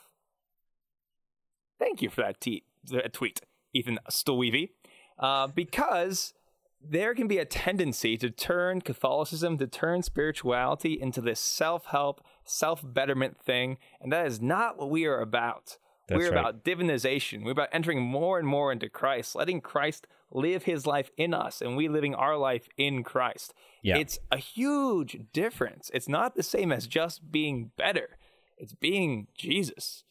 Thank 1.79 2.03
you 2.03 2.11
for 2.11 2.23
that 2.23 2.41
te- 2.41 2.65
tweet, 3.13 3.41
Ethan 3.73 3.99
Stuivi. 4.11 4.71
Uh, 5.19 5.47
because 5.47 6.35
there 6.83 7.15
can 7.15 7.27
be 7.27 7.39
a 7.39 7.45
tendency 7.45 8.17
to 8.17 8.31
turn 8.31 8.81
Catholicism, 8.81 9.59
to 9.59 9.67
turn 9.67 10.03
spirituality 10.03 11.01
into 11.01 11.21
this 11.21 11.41
self 11.41 11.87
help, 11.87 12.23
self 12.45 12.83
betterment 12.85 13.39
thing. 13.39 13.79
And 14.01 14.13
that 14.13 14.27
is 14.27 14.41
not 14.41 14.79
what 14.79 14.91
we 14.91 15.07
are 15.07 15.21
about. 15.21 15.79
That's 16.09 16.19
We're 16.19 16.31
right. 16.33 16.41
about 16.41 16.65
divinization. 16.65 17.45
We're 17.45 17.51
about 17.53 17.69
entering 17.73 18.01
more 18.01 18.39
and 18.39 18.47
more 18.47 18.71
into 18.71 18.89
Christ, 18.89 19.35
letting 19.35 19.61
Christ 19.61 20.07
live 20.31 20.63
his 20.65 20.87
life 20.87 21.11
in 21.17 21.35
us, 21.35 21.61
and 21.61 21.77
we 21.77 21.89
living 21.89 22.15
our 22.15 22.37
life 22.37 22.69
in 22.77 23.03
Christ. 23.03 23.53
Yeah. 23.83 23.97
It's 23.99 24.19
a 24.31 24.37
huge 24.39 25.19
difference. 25.33 25.91
It's 25.95 26.09
not 26.09 26.35
the 26.37 26.43
same 26.43 26.71
as 26.73 26.87
just 26.87 27.31
being 27.33 27.71
better, 27.77 28.19
it's 28.57 28.75
being 28.75 29.27
Jesus. 29.37 30.05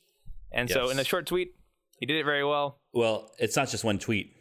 And 0.52 0.70
so, 0.70 0.90
in 0.90 1.00
a 1.00 1.04
short 1.04 1.26
tweet, 1.26 1.56
he 2.00 2.06
did 2.06 2.18
it 2.18 2.24
very 2.26 2.44
well. 2.46 2.80
Well, 2.94 3.32
it's 3.40 3.56
not 3.56 3.70
just 3.70 3.84
one 3.84 4.00
tweet. 4.00 4.34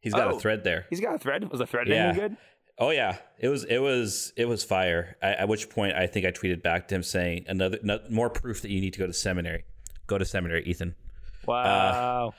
He's 0.00 0.14
got 0.14 0.32
Oh. 0.32 0.36
a 0.36 0.40
thread 0.40 0.64
there. 0.64 0.86
He's 0.90 1.00
got 1.00 1.14
a 1.14 1.18
thread. 1.18 1.48
Was 1.50 1.58
the 1.60 1.66
thread 1.66 1.88
Yeah. 1.88 2.08
any 2.08 2.18
good? 2.18 2.36
Oh 2.78 2.90
yeah, 2.90 3.18
it 3.38 3.48
was 3.48 3.64
it 3.64 3.78
was 3.78 4.32
it 4.36 4.46
was 4.46 4.64
fire. 4.64 5.16
At, 5.22 5.40
at 5.40 5.48
which 5.48 5.68
point, 5.68 5.94
I 5.94 6.06
think 6.06 6.24
I 6.26 6.32
tweeted 6.32 6.62
back 6.62 6.88
to 6.88 6.94
him 6.94 7.02
saying 7.02 7.44
another 7.48 7.78
no, 7.82 8.00
more 8.10 8.30
proof 8.30 8.62
that 8.62 8.70
you 8.70 8.80
need 8.80 8.94
to 8.94 8.98
go 8.98 9.06
to 9.06 9.12
seminary. 9.12 9.64
Go 10.06 10.18
to 10.18 10.24
seminary, 10.24 10.64
Ethan. 10.64 10.94
Wow. 11.46 12.34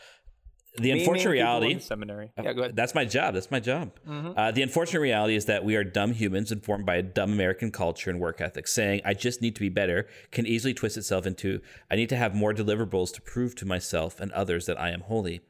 The 0.75 0.91
Me, 0.91 0.99
unfortunate 0.99 1.29
reality 1.29 1.79
seminary. 1.79 2.31
Yeah, 2.41 2.53
go 2.53 2.61
ahead. 2.61 2.75
That's 2.75 2.95
my 2.95 3.05
job. 3.05 3.35
That's 3.35 3.51
my 3.51 3.59
job. 3.59 3.91
Uh, 4.07 4.49
the 4.51 4.63
unfortunate 4.63 5.01
reality 5.01 5.35
is 5.35 5.45
that 5.45 5.63
we 5.63 5.75
are 5.75 5.83
dumb 5.83 6.13
humans 6.13 6.51
informed 6.51 6.85
by 6.85 6.95
a 6.95 7.03
dumb 7.03 7.31
American 7.31 7.71
culture 7.71 8.09
and 8.09 8.19
work 8.19 8.41
ethic. 8.41 8.67
Saying, 8.67 9.01
I 9.05 9.13
just 9.13 9.39
need 9.39 9.53
to 9.55 9.61
be 9.61 9.69
better 9.69 10.07
can 10.31 10.47
easily 10.47 10.73
twist 10.73 10.97
itself 10.97 11.27
into, 11.27 11.61
I 11.91 11.95
need 11.95 12.09
to 12.09 12.15
have 12.15 12.33
more 12.33 12.55
deliverables 12.55 13.13
to 13.13 13.21
prove 13.21 13.53
to 13.57 13.67
myself 13.67 14.19
and 14.19 14.31
others 14.31 14.65
that 14.65 14.81
I 14.81 14.89
am 14.89 15.01
holy. 15.01 15.41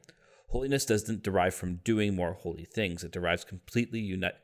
Holiness 0.48 0.84
doesn't 0.84 1.22
derive 1.22 1.54
from 1.54 1.76
doing 1.84 2.14
more 2.14 2.34
holy 2.34 2.64
things, 2.64 3.02
it 3.02 3.10
derives 3.10 3.44
completely 3.44 4.00
unite. 4.00 4.34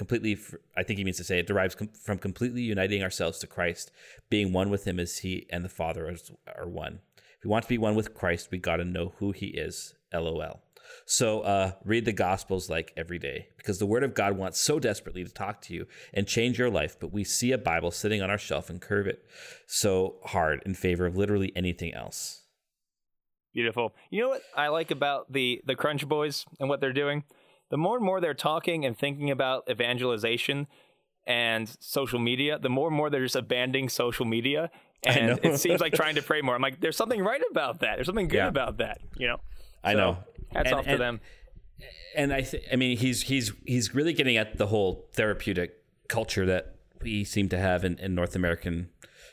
Completely, 0.00 0.38
I 0.78 0.82
think 0.82 0.96
he 0.96 1.04
means 1.04 1.18
to 1.18 1.24
say 1.24 1.38
it 1.38 1.46
derives 1.46 1.74
com- 1.74 1.90
from 1.92 2.16
completely 2.16 2.62
uniting 2.62 3.02
ourselves 3.02 3.38
to 3.40 3.46
Christ, 3.46 3.92
being 4.30 4.50
one 4.50 4.70
with 4.70 4.86
Him 4.86 4.98
as 4.98 5.18
He 5.18 5.46
and 5.50 5.62
the 5.62 5.68
Father 5.68 6.16
are 6.56 6.66
one. 6.66 7.00
If 7.18 7.44
we 7.44 7.50
want 7.50 7.64
to 7.64 7.68
be 7.68 7.76
one 7.76 7.94
with 7.94 8.14
Christ, 8.14 8.48
we 8.50 8.56
got 8.56 8.76
to 8.76 8.84
know 8.86 9.12
who 9.18 9.32
He 9.32 9.48
is. 9.48 9.92
LOL. 10.10 10.62
So 11.04 11.42
uh, 11.42 11.72
read 11.84 12.06
the 12.06 12.14
Gospels 12.14 12.70
like 12.70 12.94
every 12.96 13.18
day 13.18 13.48
because 13.58 13.78
the 13.78 13.84
Word 13.84 14.02
of 14.02 14.14
God 14.14 14.38
wants 14.38 14.58
so 14.58 14.78
desperately 14.78 15.22
to 15.22 15.30
talk 15.30 15.60
to 15.62 15.74
you 15.74 15.86
and 16.14 16.26
change 16.26 16.58
your 16.58 16.70
life, 16.70 16.96
but 16.98 17.12
we 17.12 17.22
see 17.22 17.52
a 17.52 17.58
Bible 17.58 17.90
sitting 17.90 18.22
on 18.22 18.30
our 18.30 18.38
shelf 18.38 18.70
and 18.70 18.80
curve 18.80 19.06
it 19.06 19.22
so 19.66 20.16
hard 20.24 20.62
in 20.64 20.72
favor 20.72 21.04
of 21.04 21.14
literally 21.14 21.52
anything 21.54 21.92
else. 21.92 22.44
Beautiful. 23.52 23.94
You 24.08 24.22
know 24.22 24.28
what 24.30 24.42
I 24.56 24.68
like 24.68 24.90
about 24.90 25.30
the 25.30 25.60
the 25.66 25.74
Crunch 25.74 26.08
Boys 26.08 26.46
and 26.58 26.70
what 26.70 26.80
they're 26.80 26.94
doing? 26.94 27.24
The 27.70 27.76
more 27.78 27.96
and 27.96 28.04
more 28.04 28.20
they're 28.20 28.34
talking 28.34 28.84
and 28.84 28.96
thinking 28.98 29.30
about 29.30 29.64
evangelization 29.70 30.66
and 31.26 31.68
social 31.80 32.18
media, 32.18 32.58
the 32.58 32.68
more 32.68 32.88
and 32.88 32.96
more 32.96 33.10
they're 33.10 33.22
just 33.22 33.36
abandoning 33.36 33.88
social 33.88 34.26
media. 34.26 34.70
And 35.02 35.40
it 35.42 35.58
seems 35.58 35.80
like 35.80 35.94
trying 35.94 36.16
to 36.16 36.22
pray 36.30 36.42
more. 36.42 36.54
I'm 36.54 36.60
like, 36.60 36.78
there's 36.82 36.96
something 36.96 37.22
right 37.24 37.40
about 37.50 37.80
that. 37.80 37.94
There's 37.96 38.06
something 38.06 38.28
good 38.28 38.36
Yeah. 38.36 38.48
about 38.48 38.76
that. 38.78 38.98
You 39.16 39.28
know. 39.28 39.40
I 39.82 39.92
So, 39.94 39.96
know. 39.98 40.18
Hats 40.52 40.66
And- 40.70 40.74
off 40.78 40.84
to 40.84 40.90
and- 40.90 41.00
them. 41.00 41.20
and 42.14 42.32
I, 42.34 42.42
th- 42.42 42.62
I 42.70 42.76
mean, 42.76 42.98
he's 42.98 43.22
he's 43.22 43.50
he's 43.64 43.94
really 43.94 44.12
getting 44.12 44.36
at 44.36 44.58
the 44.58 44.66
whole 44.66 45.08
therapeutic 45.14 45.70
culture 46.08 46.44
that 46.44 46.74
we 47.00 47.24
seem 47.24 47.48
to 47.48 47.56
have 47.56 47.82
in, 47.82 47.98
in 47.98 48.14
North 48.14 48.36
American 48.36 48.90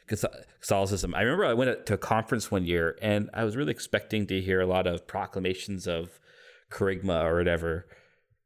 Catho- 0.08 0.34
Catholicism. 0.62 1.14
I 1.14 1.22
remember 1.24 1.44
I 1.44 1.54
went 1.54 1.86
to 1.86 1.94
a 1.96 1.98
conference 1.98 2.50
one 2.50 2.64
year, 2.66 2.98
and 3.02 3.30
I 3.34 3.44
was 3.44 3.58
really 3.58 3.72
expecting 3.72 4.26
to 4.28 4.40
hear 4.40 4.62
a 4.62 4.66
lot 4.68 4.88
of 4.88 5.06
proclamations 5.06 5.86
of 5.86 6.18
charisma 6.72 7.26
or 7.26 7.36
whatever, 7.36 7.88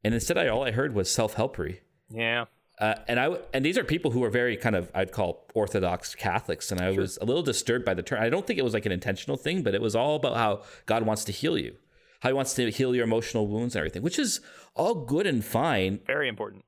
and 0.04 0.14
instead, 0.14 0.36
I 0.38 0.48
all 0.48 0.64
I 0.64 0.70
heard 0.72 0.94
was 0.94 1.10
self 1.10 1.34
helpery. 1.34 1.80
Yeah. 2.10 2.46
Uh, 2.78 2.94
and 3.06 3.20
I 3.20 3.36
and 3.52 3.64
these 3.64 3.78
are 3.78 3.84
people 3.84 4.10
who 4.10 4.24
are 4.24 4.30
very 4.30 4.56
kind 4.56 4.74
of 4.74 4.90
I'd 4.94 5.12
call 5.12 5.46
Orthodox 5.54 6.14
Catholics, 6.14 6.72
and 6.72 6.80
I 6.80 6.90
was 6.90 7.18
a 7.20 7.24
little 7.24 7.42
disturbed 7.42 7.84
by 7.84 7.94
the 7.94 8.02
term. 8.02 8.20
I 8.22 8.28
don't 8.28 8.46
think 8.46 8.58
it 8.58 8.64
was 8.64 8.74
like 8.74 8.86
an 8.86 8.92
intentional 8.92 9.36
thing, 9.36 9.62
but 9.62 9.74
it 9.74 9.80
was 9.80 9.94
all 9.94 10.16
about 10.16 10.36
how 10.36 10.62
God 10.86 11.04
wants 11.06 11.24
to 11.24 11.32
heal 11.32 11.56
you, 11.56 11.76
how 12.20 12.30
He 12.30 12.32
wants 12.32 12.54
to 12.54 12.70
heal 12.70 12.94
your 12.94 13.04
emotional 13.04 13.46
wounds 13.46 13.74
and 13.76 13.80
everything, 13.80 14.02
which 14.02 14.18
is 14.18 14.40
all 14.74 14.94
good 15.04 15.26
and 15.26 15.44
fine, 15.44 16.00
Very 16.06 16.28
important. 16.28 16.64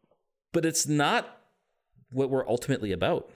but 0.53 0.65
it's 0.65 0.87
not 0.87 1.41
what 2.13 2.31
we're 2.31 2.47
ultimately 2.49 2.93
about, 2.93 3.31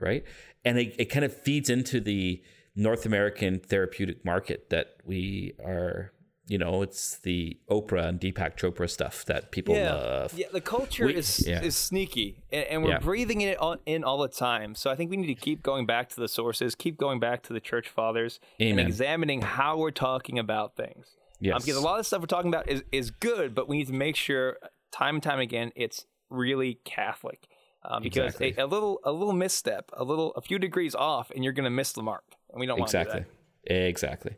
right? 0.00 0.24
And 0.64 0.78
it, 0.78 0.94
it 0.98 1.04
kind 1.06 1.24
of 1.24 1.36
feeds 1.36 1.68
into 1.68 2.00
the 2.00 2.42
North 2.74 3.04
American 3.04 3.58
therapeutic 3.58 4.24
market 4.24 4.70
that 4.70 4.96
we 5.04 5.52
are. 5.62 6.12
You 6.46 6.58
know, 6.58 6.82
it's 6.82 7.18
the 7.20 7.56
Oprah 7.70 8.06
and 8.06 8.20
Deepak 8.20 8.56
Chopra 8.58 8.88
stuff 8.90 9.24
that 9.24 9.50
people 9.50 9.74
love. 9.74 10.34
Yeah, 10.36 10.48
the 10.52 10.60
culture 10.60 11.06
We- 11.06 11.14
is 11.16 11.46
yeah. 11.46 11.62
is 11.62 11.74
sneaky, 11.74 12.42
and, 12.52 12.64
and 12.66 12.82
we're 12.84 12.90
Yeah. 12.90 12.98
breathing 12.98 13.40
it 13.40 13.56
all, 13.56 13.76
in 13.86 14.04
all 14.04 14.18
the 14.18 14.28
time. 14.28 14.74
So 14.74 14.90
I 14.90 14.94
think 14.94 15.10
we 15.10 15.16
need 15.16 15.28
to 15.28 15.34
keep 15.34 15.62
going 15.62 15.86
back 15.86 16.10
to 16.10 16.20
the 16.20 16.28
sources, 16.28 16.74
keep 16.74 16.98
going 16.98 17.18
back 17.18 17.42
to 17.44 17.54
the 17.54 17.60
church 17.60 17.88
fathers, 17.88 18.40
Amen. 18.60 18.78
and 18.80 18.88
examining 18.88 19.40
how 19.40 19.78
we're 19.78 19.90
talking 19.90 20.38
about 20.38 20.76
things. 20.76 21.16
Um, 21.16 21.20
Yes. 21.40 21.64
because 21.64 21.76
a 21.76 21.80
lot 21.80 21.92
of 21.94 21.98
the 22.00 22.04
stuff 22.04 22.20
we're 22.20 22.26
talking 22.26 22.50
about 22.52 22.68
is 22.68 22.84
is 22.92 23.10
good, 23.10 23.54
but 23.54 23.66
we 23.68 23.78
need 23.78 23.86
to 23.86 23.92
make 23.94 24.14
sure 24.16 24.58
time 24.92 25.16
and 25.16 25.22
time 25.22 25.40
again 25.40 25.72
it's 25.74 26.06
really 26.28 26.74
Catholic. 26.84 27.48
Um, 27.86 28.02
because 28.02 28.34
Exactly. 28.34 28.54
a, 28.62 28.64
a 28.64 28.68
little 28.68 29.00
a 29.04 29.12
little 29.12 29.32
misstep, 29.34 29.90
a 29.94 30.04
little 30.04 30.32
a 30.36 30.40
few 30.42 30.58
degrees 30.58 30.94
off, 30.94 31.30
and 31.30 31.42
you're 31.42 31.52
going 31.54 31.64
to 31.64 31.70
miss 31.70 31.92
the 31.92 32.02
mark, 32.02 32.24
and 32.50 32.60
we 32.60 32.66
don't 32.66 32.78
want 32.78 32.88
Exactly. 32.88 33.24
Exactly. 33.66 34.36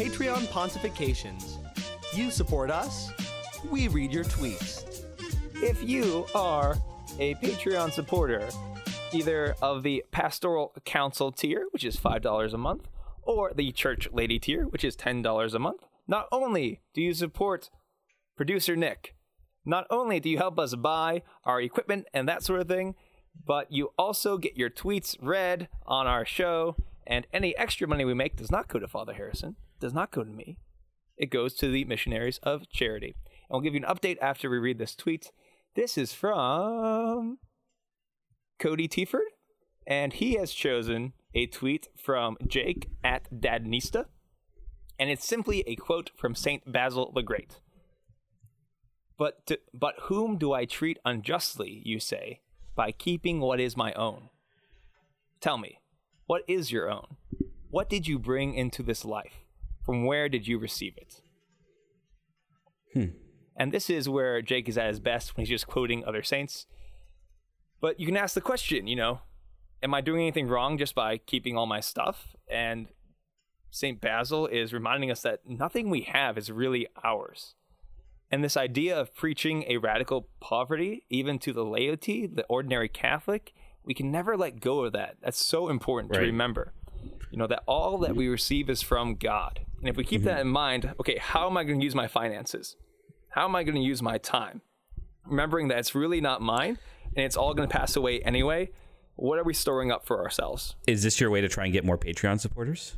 Patreon 0.00 0.46
pontifications. 0.46 1.58
You 2.14 2.30
support 2.30 2.70
us, 2.70 3.10
we 3.70 3.86
read 3.88 4.10
your 4.10 4.24
tweets. 4.24 5.04
if 5.62 5.86
you 5.86 6.24
are 6.34 6.78
a 7.18 7.34
Patreon 7.34 7.92
supporter, 7.92 8.48
either 9.12 9.54
of 9.60 9.82
the 9.82 10.02
Pastoral 10.10 10.72
Council 10.86 11.30
tier, 11.30 11.66
which 11.72 11.84
is 11.84 11.98
$5 11.98 12.54
a 12.54 12.56
month, 12.56 12.88
or 13.24 13.52
the 13.54 13.72
Church 13.72 14.08
Lady 14.10 14.38
tier, 14.38 14.64
which 14.64 14.84
is 14.84 14.96
$10 14.96 15.52
a 15.52 15.58
month, 15.58 15.82
not 16.08 16.28
only 16.32 16.80
do 16.94 17.02
you 17.02 17.12
support 17.12 17.68
producer 18.38 18.74
Nick, 18.74 19.14
not 19.66 19.86
only 19.90 20.18
do 20.18 20.30
you 20.30 20.38
help 20.38 20.58
us 20.58 20.74
buy 20.76 21.20
our 21.44 21.60
equipment 21.60 22.06
and 22.14 22.26
that 22.26 22.42
sort 22.42 22.62
of 22.62 22.68
thing, 22.68 22.94
but 23.46 23.70
you 23.70 23.92
also 23.98 24.38
get 24.38 24.56
your 24.56 24.70
tweets 24.70 25.14
read 25.20 25.68
on 25.84 26.06
our 26.06 26.24
show, 26.24 26.74
and 27.06 27.26
any 27.34 27.54
extra 27.58 27.86
money 27.86 28.06
we 28.06 28.14
make 28.14 28.36
does 28.36 28.50
not 28.50 28.66
go 28.66 28.78
to 28.78 28.88
Father 28.88 29.12
Harrison, 29.12 29.56
does 29.80 29.94
not 29.94 30.10
go 30.10 30.22
to 30.22 30.30
me. 30.30 30.58
It 31.16 31.30
goes 31.30 31.54
to 31.54 31.70
the 31.70 31.84
missionaries 31.84 32.38
of 32.42 32.68
charity. 32.68 33.14
And 33.26 33.50
we'll 33.50 33.60
give 33.60 33.74
you 33.74 33.82
an 33.84 33.94
update 33.94 34.18
after 34.20 34.48
we 34.48 34.58
read 34.58 34.78
this 34.78 34.94
tweet. 34.94 35.32
This 35.74 35.98
is 35.98 36.12
from 36.12 37.38
Cody 38.58 38.88
Tieford, 38.88 39.28
and 39.86 40.12
he 40.12 40.34
has 40.34 40.52
chosen 40.52 41.12
a 41.34 41.46
tweet 41.46 41.88
from 41.96 42.36
Jake 42.46 42.90
at 43.04 43.30
Dadnista, 43.30 44.06
and 44.98 45.10
it's 45.10 45.26
simply 45.26 45.62
a 45.66 45.76
quote 45.76 46.10
from 46.16 46.34
Saint 46.34 46.70
Basil 46.70 47.12
the 47.14 47.22
Great. 47.22 47.60
But 49.16 49.46
to, 49.46 49.58
but 49.72 49.94
whom 50.02 50.38
do 50.38 50.52
I 50.52 50.64
treat 50.64 50.98
unjustly? 51.04 51.82
You 51.84 52.00
say 52.00 52.40
by 52.74 52.92
keeping 52.92 53.40
what 53.40 53.60
is 53.60 53.76
my 53.76 53.92
own. 53.92 54.30
Tell 55.40 55.58
me, 55.58 55.80
what 56.26 56.42
is 56.48 56.72
your 56.72 56.90
own? 56.90 57.16
What 57.70 57.88
did 57.88 58.08
you 58.08 58.18
bring 58.18 58.54
into 58.54 58.82
this 58.82 59.04
life? 59.04 59.39
From 59.90 60.04
where 60.04 60.28
did 60.28 60.46
you 60.46 60.56
receive 60.56 60.96
it? 60.96 61.20
Hmm. 62.94 63.16
And 63.56 63.72
this 63.72 63.90
is 63.90 64.08
where 64.08 64.40
Jake 64.40 64.68
is 64.68 64.78
at 64.78 64.86
his 64.86 65.00
best 65.00 65.36
when 65.36 65.44
he's 65.44 65.50
just 65.50 65.66
quoting 65.66 66.04
other 66.04 66.22
saints. 66.22 66.66
But 67.80 67.98
you 67.98 68.06
can 68.06 68.16
ask 68.16 68.36
the 68.36 68.40
question, 68.40 68.86
you 68.86 68.94
know, 68.94 69.22
am 69.82 69.92
I 69.92 70.00
doing 70.00 70.20
anything 70.20 70.46
wrong 70.46 70.78
just 70.78 70.94
by 70.94 71.16
keeping 71.16 71.56
all 71.56 71.66
my 71.66 71.80
stuff? 71.80 72.36
And 72.48 72.86
St. 73.72 74.00
Basil 74.00 74.46
is 74.46 74.72
reminding 74.72 75.10
us 75.10 75.22
that 75.22 75.40
nothing 75.44 75.90
we 75.90 76.02
have 76.02 76.38
is 76.38 76.52
really 76.52 76.86
ours. 77.02 77.56
And 78.30 78.44
this 78.44 78.56
idea 78.56 78.96
of 78.96 79.12
preaching 79.16 79.64
a 79.66 79.78
radical 79.78 80.28
poverty, 80.38 81.04
even 81.10 81.40
to 81.40 81.52
the 81.52 81.64
laity, 81.64 82.28
the 82.28 82.44
ordinary 82.44 82.88
Catholic, 82.88 83.54
we 83.84 83.94
can 83.94 84.12
never 84.12 84.36
let 84.36 84.60
go 84.60 84.84
of 84.84 84.92
that. 84.92 85.16
That's 85.20 85.44
so 85.44 85.68
important 85.68 86.12
to 86.12 86.20
remember. 86.20 86.74
You 87.32 87.38
know, 87.38 87.48
that 87.48 87.64
all 87.66 87.98
that 87.98 88.14
we 88.14 88.28
receive 88.28 88.70
is 88.70 88.82
from 88.82 89.16
God. 89.16 89.66
And 89.80 89.88
if 89.88 89.96
we 89.96 90.04
keep 90.04 90.22
that 90.24 90.40
in 90.40 90.48
mind, 90.48 90.94
okay, 91.00 91.18
how 91.18 91.48
am 91.48 91.56
I 91.56 91.64
going 91.64 91.80
to 91.80 91.84
use 91.84 91.94
my 91.94 92.06
finances? 92.06 92.76
How 93.30 93.46
am 93.46 93.56
I 93.56 93.62
going 93.62 93.76
to 93.76 93.80
use 93.80 94.02
my 94.02 94.18
time? 94.18 94.60
Remembering 95.24 95.68
that 95.68 95.78
it's 95.78 95.94
really 95.94 96.20
not 96.20 96.42
mine 96.42 96.78
and 97.16 97.24
it's 97.24 97.36
all 97.36 97.54
going 97.54 97.68
to 97.68 97.72
pass 97.74 97.96
away 97.96 98.20
anyway. 98.20 98.70
What 99.16 99.38
are 99.38 99.44
we 99.44 99.54
storing 99.54 99.90
up 99.90 100.06
for 100.06 100.22
ourselves? 100.22 100.76
Is 100.86 101.02
this 101.02 101.20
your 101.20 101.30
way 101.30 101.40
to 101.40 101.48
try 101.48 101.64
and 101.64 101.72
get 101.72 101.84
more 101.84 101.98
Patreon 101.98 102.40
supporters? 102.40 102.96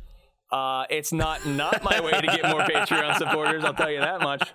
Uh, 0.51 0.85
it's 0.89 1.11
not 1.11 1.45
not 1.45 1.83
my 1.83 1.99
way 1.99 2.11
to 2.11 2.27
get 2.27 2.43
more 2.49 2.61
Patreon 2.61 3.17
supporters. 3.17 3.63
I'll 3.63 3.73
tell 3.73 3.91
you 3.91 3.99
that 3.99 4.21
much. 4.21 4.53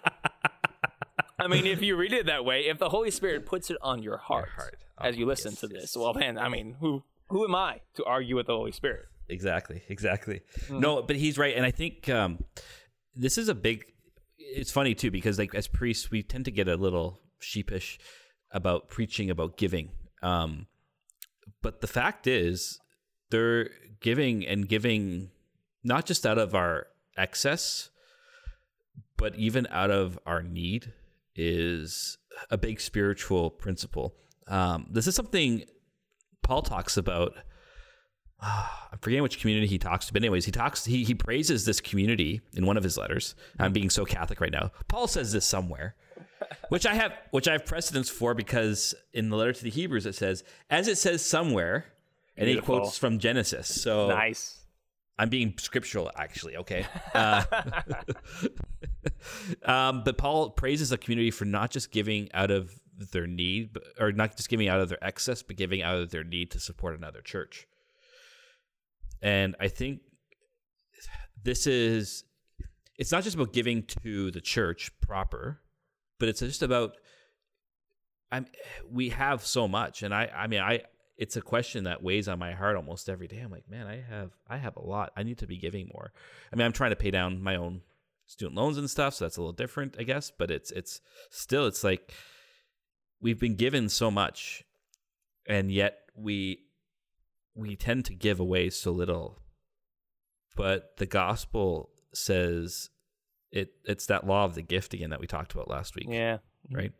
I 1.38 1.46
mean, 1.46 1.66
if 1.66 1.82
you 1.82 1.96
read 1.96 2.12
it 2.12 2.26
that 2.26 2.44
way, 2.44 2.66
if 2.66 2.78
the 2.78 2.88
Holy 2.88 3.10
Spirit 3.10 3.46
puts 3.46 3.70
it 3.70 3.76
on 3.82 4.02
your 4.02 4.16
heart, 4.16 4.48
heart. 4.56 4.78
as 5.00 5.16
you 5.16 5.26
listen 5.26 5.56
to 5.56 5.66
this, 5.66 5.96
well, 5.96 6.14
man, 6.14 6.38
I 6.38 6.48
mean, 6.48 6.76
who 6.80 7.04
who 7.28 7.44
am 7.44 7.54
I 7.54 7.80
to 7.94 8.04
argue 8.04 8.36
with 8.36 8.46
the 8.46 8.54
Holy 8.54 8.72
Spirit? 8.72 9.06
Exactly, 9.28 9.82
exactly. 9.88 10.40
Mm. 10.68 10.80
No, 10.80 11.02
but 11.02 11.16
he's 11.16 11.38
right, 11.38 11.54
and 11.54 11.64
I 11.64 11.70
think 11.70 12.08
um, 12.08 12.44
this 13.14 13.38
is 13.38 13.48
a 13.48 13.54
big. 13.54 13.84
It's 14.38 14.70
funny 14.70 14.94
too 14.94 15.10
because 15.10 15.38
like 15.38 15.54
as 15.54 15.68
priests, 15.68 16.10
we 16.10 16.22
tend 16.22 16.46
to 16.46 16.50
get 16.50 16.68
a 16.68 16.76
little 16.76 17.20
sheepish 17.40 17.98
about 18.50 18.88
preaching 18.88 19.30
about 19.30 19.56
giving. 19.56 19.90
Um, 20.22 20.66
but 21.62 21.80
the 21.80 21.86
fact 21.86 22.26
is, 22.26 22.78
they're 23.30 23.70
giving 24.00 24.46
and 24.46 24.68
giving 24.68 25.30
not 25.84 26.06
just 26.06 26.26
out 26.26 26.38
of 26.38 26.54
our 26.54 26.86
excess, 27.16 27.90
but 29.16 29.34
even 29.36 29.66
out 29.70 29.90
of 29.90 30.18
our 30.26 30.42
need 30.42 30.92
is 31.34 32.18
a 32.50 32.56
big 32.58 32.80
spiritual 32.80 33.50
principle. 33.50 34.14
Um, 34.46 34.86
this 34.90 35.06
is 35.06 35.14
something 35.14 35.64
Paul 36.42 36.62
talks 36.62 36.96
about. 36.96 37.34
I'm 38.40 38.98
forgetting 39.00 39.22
which 39.22 39.40
community 39.40 39.66
he 39.66 39.78
talks 39.78 40.06
to, 40.06 40.12
but 40.12 40.22
anyways, 40.22 40.44
he 40.44 40.52
talks. 40.52 40.84
He 40.84 41.04
he 41.04 41.14
praises 41.14 41.64
this 41.64 41.80
community 41.80 42.40
in 42.54 42.66
one 42.66 42.76
of 42.76 42.84
his 42.84 42.96
letters. 42.96 43.34
I'm 43.58 43.72
being 43.72 43.90
so 43.90 44.04
Catholic 44.04 44.40
right 44.40 44.52
now. 44.52 44.70
Paul 44.88 45.06
says 45.06 45.32
this 45.32 45.44
somewhere, 45.44 45.94
which 46.68 46.86
I 46.86 46.94
have 46.94 47.12
which 47.30 47.48
I 47.48 47.52
have 47.52 47.66
precedence 47.66 48.08
for 48.08 48.34
because 48.34 48.94
in 49.12 49.30
the 49.30 49.36
letter 49.36 49.52
to 49.52 49.62
the 49.62 49.70
Hebrews 49.70 50.06
it 50.06 50.14
says, 50.14 50.44
as 50.70 50.88
it 50.88 50.98
says 50.98 51.24
somewhere, 51.24 51.86
and 52.36 52.46
Beautiful. 52.46 52.76
he 52.76 52.80
quotes 52.80 52.98
from 52.98 53.18
Genesis. 53.18 53.82
So 53.82 54.08
Nice. 54.08 54.54
I'm 55.18 55.28
being 55.28 55.54
scriptural, 55.58 56.12
actually. 56.16 56.56
Okay. 56.58 56.86
Uh, 57.12 57.42
um, 59.64 60.02
but 60.04 60.16
Paul 60.16 60.50
praises 60.50 60.90
the 60.90 60.98
community 60.98 61.32
for 61.32 61.44
not 61.44 61.72
just 61.72 61.90
giving 61.90 62.28
out 62.32 62.52
of 62.52 62.72
their 63.12 63.26
need, 63.26 63.72
but, 63.72 63.82
or 63.98 64.12
not 64.12 64.36
just 64.36 64.48
giving 64.48 64.68
out 64.68 64.80
of 64.80 64.88
their 64.88 65.02
excess, 65.02 65.42
but 65.42 65.56
giving 65.56 65.82
out 65.82 65.96
of 65.96 66.10
their 66.10 66.22
need 66.22 66.52
to 66.52 66.60
support 66.60 66.96
another 66.96 67.20
church. 67.20 67.66
And 69.22 69.56
I 69.60 69.68
think 69.68 70.00
this 71.42 71.66
is, 71.66 72.24
it's 72.98 73.12
not 73.12 73.24
just 73.24 73.34
about 73.34 73.52
giving 73.52 73.84
to 74.02 74.30
the 74.30 74.40
church 74.40 74.90
proper, 75.00 75.60
but 76.18 76.28
it's 76.28 76.40
just 76.40 76.62
about, 76.62 76.96
I'm, 78.30 78.46
we 78.90 79.10
have 79.10 79.44
so 79.44 79.68
much. 79.68 80.02
And 80.02 80.14
I, 80.14 80.30
I 80.34 80.46
mean, 80.46 80.60
I, 80.60 80.82
it's 81.18 81.36
a 81.36 81.42
question 81.42 81.84
that 81.84 82.02
weighs 82.02 82.28
on 82.28 82.38
my 82.38 82.52
heart 82.52 82.76
almost 82.76 83.08
every 83.08 83.26
day. 83.26 83.40
I'm 83.40 83.50
like, 83.50 83.68
man, 83.68 83.86
I 83.86 84.00
have 84.08 84.30
I 84.48 84.56
have 84.56 84.76
a 84.76 84.82
lot. 84.82 85.12
I 85.16 85.24
need 85.24 85.38
to 85.38 85.46
be 85.48 85.58
giving 85.58 85.90
more. 85.92 86.12
I 86.52 86.56
mean, 86.56 86.64
I'm 86.64 86.72
trying 86.72 86.90
to 86.90 86.96
pay 86.96 87.10
down 87.10 87.42
my 87.42 87.56
own 87.56 87.82
student 88.26 88.56
loans 88.56 88.78
and 88.78 88.88
stuff, 88.88 89.14
so 89.14 89.24
that's 89.24 89.36
a 89.36 89.40
little 89.40 89.52
different, 89.52 89.96
I 89.98 90.04
guess. 90.04 90.30
But 90.30 90.50
it's 90.52 90.70
it's 90.70 91.00
still 91.30 91.66
it's 91.66 91.82
like 91.82 92.12
we've 93.20 93.40
been 93.40 93.56
given 93.56 93.88
so 93.88 94.12
much, 94.12 94.62
and 95.46 95.72
yet 95.72 95.98
we 96.16 96.60
we 97.58 97.76
tend 97.76 98.04
to 98.04 98.14
give 98.14 98.38
away 98.40 98.70
so 98.70 98.90
little 98.90 99.38
but 100.58 100.96
the 100.96 101.06
gospel 101.06 101.90
says 102.12 102.90
it 103.52 103.70
it's 103.84 104.06
that 104.06 104.26
law 104.26 104.44
of 104.44 104.56
the 104.56 104.62
gift 104.62 104.92
again 104.92 105.10
that 105.10 105.20
we 105.20 105.26
talked 105.28 105.52
about 105.52 105.68
last 105.68 105.94
week. 105.94 106.06
Yeah. 106.08 106.38
Right? 106.70 106.92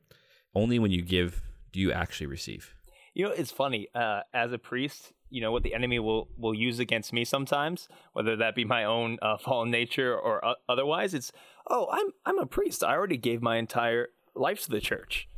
Only 0.54 0.78
when 0.78 0.92
you 0.92 1.02
give 1.02 1.42
do 1.72 1.80
you 1.80 1.92
actually 1.92 2.26
receive. 2.26 2.74
You 3.14 3.26
know, 3.26 3.32
it's 3.32 3.50
funny. 3.50 3.88
Uh, 3.96 4.20
as 4.32 4.52
a 4.52 4.58
priest, 4.58 5.12
you 5.28 5.40
know 5.40 5.50
what 5.50 5.64
the 5.64 5.74
enemy 5.74 5.98
will 5.98 6.28
will 6.38 6.54
use 6.54 6.78
against 6.78 7.12
me 7.12 7.24
sometimes, 7.24 7.88
whether 8.12 8.36
that 8.36 8.54
be 8.54 8.64
my 8.64 8.84
own 8.84 9.18
uh, 9.20 9.36
fallen 9.38 9.72
nature 9.72 10.16
or 10.16 10.44
uh, 10.44 10.54
otherwise. 10.68 11.12
It's 11.12 11.32
oh, 11.68 11.88
I'm 11.90 12.10
I'm 12.24 12.38
a 12.38 12.46
priest. 12.46 12.84
I 12.84 12.94
already 12.94 13.16
gave 13.16 13.42
my 13.42 13.56
entire 13.56 14.10
life 14.36 14.62
to 14.62 14.70
the 14.70 14.80
church. 14.80 15.28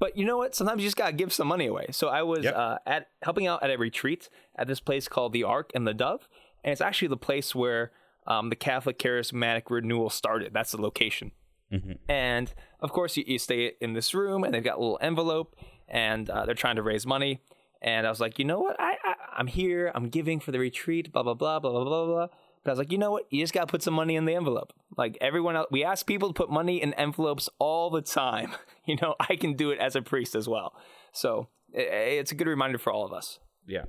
But 0.00 0.16
you 0.16 0.24
know 0.24 0.38
what? 0.38 0.54
Sometimes 0.56 0.82
you 0.82 0.86
just 0.88 0.96
gotta 0.96 1.12
give 1.12 1.32
some 1.32 1.46
money 1.46 1.66
away. 1.66 1.86
So 1.92 2.08
I 2.08 2.22
was 2.22 2.42
yep. 2.42 2.56
uh, 2.56 2.78
at 2.86 3.08
helping 3.22 3.46
out 3.46 3.62
at 3.62 3.70
a 3.70 3.78
retreat 3.78 4.28
at 4.56 4.66
this 4.66 4.80
place 4.80 5.06
called 5.06 5.32
the 5.32 5.44
Ark 5.44 5.70
and 5.74 5.86
the 5.86 5.94
Dove, 5.94 6.26
and 6.64 6.72
it's 6.72 6.80
actually 6.80 7.08
the 7.08 7.16
place 7.16 7.54
where 7.54 7.92
um, 8.26 8.48
the 8.48 8.56
Catholic 8.56 8.98
Charismatic 8.98 9.64
Renewal 9.68 10.10
started. 10.10 10.52
That's 10.52 10.72
the 10.72 10.80
location. 10.80 11.32
Mm-hmm. 11.72 11.92
And 12.08 12.52
of 12.80 12.90
course, 12.90 13.16
you, 13.16 13.24
you, 13.26 13.38
stay 13.38 13.74
in 13.80 13.92
this 13.92 14.12
room, 14.12 14.42
and 14.42 14.52
they've 14.52 14.64
got 14.64 14.78
a 14.78 14.80
little 14.80 14.98
envelope, 15.00 15.54
and 15.86 16.28
uh, 16.28 16.44
they're 16.46 16.54
trying 16.54 16.76
to 16.76 16.82
raise 16.82 17.06
money. 17.06 17.40
And 17.82 18.06
I 18.06 18.10
was 18.10 18.20
like, 18.20 18.38
you 18.38 18.44
know 18.44 18.58
what? 18.58 18.80
I, 18.80 18.96
I 19.04 19.14
I'm 19.36 19.46
here. 19.46 19.92
I'm 19.94 20.08
giving 20.08 20.40
for 20.40 20.50
the 20.50 20.58
retreat. 20.58 21.12
Blah 21.12 21.22
blah 21.22 21.34
blah 21.34 21.60
blah 21.60 21.70
blah 21.72 21.84
blah 21.84 22.06
blah. 22.06 22.26
But 22.62 22.70
I 22.70 22.72
was 22.72 22.78
like, 22.78 22.92
you 22.92 22.98
know 22.98 23.10
what? 23.10 23.24
You 23.30 23.42
just 23.42 23.54
got 23.54 23.62
to 23.62 23.66
put 23.66 23.82
some 23.82 23.94
money 23.94 24.16
in 24.16 24.26
the 24.26 24.34
envelope. 24.34 24.72
Like 24.96 25.16
everyone 25.20 25.56
else, 25.56 25.68
we 25.70 25.82
ask 25.82 26.06
people 26.06 26.28
to 26.28 26.34
put 26.34 26.50
money 26.50 26.82
in 26.82 26.92
envelopes 26.94 27.48
all 27.58 27.90
the 27.90 28.02
time. 28.02 28.52
You 28.86 28.96
know, 29.00 29.14
I 29.20 29.36
can 29.36 29.52
do 29.54 29.70
it 29.70 29.78
as 29.78 29.94
a 29.94 30.02
priest 30.02 30.34
as 30.34 30.48
well. 30.48 30.74
So 31.12 31.48
it's 31.72 32.32
a 32.32 32.34
good 32.34 32.48
reminder 32.48 32.78
for 32.78 32.92
all 32.92 33.04
of 33.04 33.12
us. 33.12 33.38
Yeah. 33.68 33.84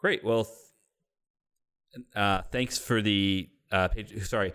Great. 0.00 0.24
Well, 0.24 0.48
uh, 2.16 2.42
thanks 2.50 2.76
for 2.76 3.02
the 3.02 3.48
uh, 3.70 3.88
page. 3.88 4.26
Sorry, 4.26 4.52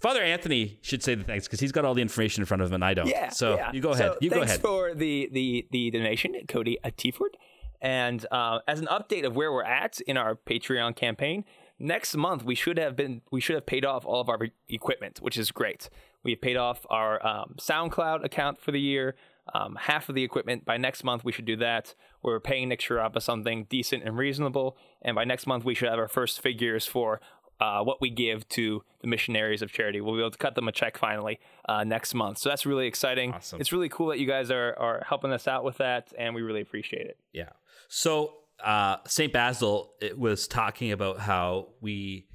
Father 0.00 0.22
Anthony 0.22 0.78
should 0.82 1.02
say 1.02 1.14
the 1.14 1.24
thanks 1.24 1.46
because 1.46 1.58
he's 1.58 1.72
got 1.72 1.84
all 1.84 1.94
the 1.94 2.02
information 2.02 2.42
in 2.42 2.46
front 2.46 2.62
of 2.62 2.68
him 2.68 2.74
and 2.74 2.84
I 2.84 2.94
don't. 2.94 3.08
Yeah. 3.08 3.30
So 3.30 3.56
yeah. 3.56 3.72
you 3.72 3.80
go 3.80 3.90
ahead. 3.90 4.12
So 4.12 4.18
you 4.20 4.30
go 4.30 4.42
ahead. 4.42 4.60
for 4.60 4.94
the 4.94 5.28
the 5.32 5.66
the 5.70 5.90
donation, 5.90 6.34
Cody 6.46 6.78
Atiford. 6.84 7.34
And 7.80 8.24
uh, 8.30 8.60
as 8.66 8.80
an 8.80 8.86
update 8.86 9.24
of 9.24 9.36
where 9.36 9.52
we're 9.52 9.62
at 9.62 10.00
in 10.00 10.16
our 10.16 10.34
Patreon 10.34 10.96
campaign, 10.96 11.44
next 11.78 12.16
month 12.16 12.44
we 12.44 12.54
should 12.54 12.78
have 12.78 12.96
been 12.96 13.22
we 13.30 13.40
should 13.40 13.54
have 13.54 13.66
paid 13.66 13.84
off 13.84 14.04
all 14.04 14.20
of 14.20 14.28
our 14.28 14.38
equipment, 14.68 15.20
which 15.20 15.36
is 15.36 15.50
great. 15.50 15.88
We've 16.22 16.40
paid 16.40 16.56
off 16.56 16.84
our 16.90 17.24
um, 17.24 17.54
SoundCloud 17.58 18.24
account 18.24 18.60
for 18.60 18.72
the 18.72 18.80
year. 18.80 19.14
Um, 19.54 19.76
half 19.80 20.08
of 20.08 20.16
the 20.16 20.24
equipment 20.24 20.64
by 20.64 20.76
next 20.76 21.04
month 21.04 21.24
we 21.24 21.30
should 21.30 21.44
do 21.44 21.56
that. 21.56 21.94
We're 22.22 22.40
paying 22.40 22.68
Nick 22.68 22.80
Sharapa 22.80 23.22
something 23.22 23.66
decent 23.68 24.02
and 24.02 24.18
reasonable, 24.18 24.76
and 25.02 25.14
by 25.14 25.24
next 25.24 25.46
month 25.46 25.64
we 25.64 25.74
should 25.74 25.88
have 25.88 25.98
our 26.00 26.08
first 26.08 26.40
figures 26.40 26.84
for 26.84 27.20
uh, 27.60 27.82
what 27.82 28.00
we 28.00 28.10
give 28.10 28.48
to 28.50 28.82
the 29.00 29.06
missionaries 29.06 29.62
of 29.62 29.72
charity. 29.72 30.00
We'll 30.00 30.14
be 30.14 30.20
able 30.20 30.32
to 30.32 30.38
cut 30.38 30.54
them 30.54 30.68
a 30.68 30.72
check 30.72 30.98
finally 30.98 31.38
uh, 31.68 31.84
next 31.84 32.12
month. 32.12 32.38
So 32.38 32.48
that's 32.48 32.66
really 32.66 32.86
exciting. 32.86 33.32
Awesome. 33.32 33.60
It's 33.60 33.72
really 33.72 33.88
cool 33.88 34.08
that 34.08 34.18
you 34.18 34.26
guys 34.26 34.50
are 34.50 34.74
are 34.78 35.04
helping 35.08 35.32
us 35.32 35.46
out 35.46 35.64
with 35.64 35.78
that, 35.78 36.12
and 36.18 36.34
we 36.34 36.42
really 36.42 36.60
appreciate 36.60 37.06
it. 37.06 37.18
Yeah. 37.32 37.50
So 37.88 38.34
uh, 38.64 38.96
Saint 39.06 39.32
Basil 39.32 39.92
it 40.00 40.18
was 40.18 40.48
talking 40.48 40.92
about 40.92 41.18
how 41.18 41.68
we 41.80 42.28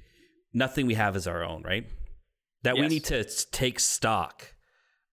nothing 0.52 0.86
we 0.86 0.94
have 0.94 1.16
is 1.16 1.26
our 1.26 1.42
own, 1.42 1.62
right? 1.62 1.86
That 2.62 2.76
yes. 2.76 2.82
we 2.82 2.88
need 2.88 3.04
to 3.04 3.24
take 3.50 3.80
stock 3.80 4.54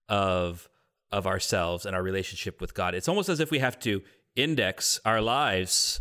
of 0.08 0.68
of 1.12 1.26
ourselves 1.26 1.86
and 1.86 1.96
our 1.96 2.02
relationship 2.02 2.60
with 2.60 2.74
God. 2.74 2.94
It's 2.94 3.08
almost 3.08 3.28
as 3.28 3.40
if 3.40 3.50
we 3.50 3.58
have 3.58 3.78
to 3.80 4.02
index 4.36 5.00
our 5.04 5.20
lives. 5.20 6.00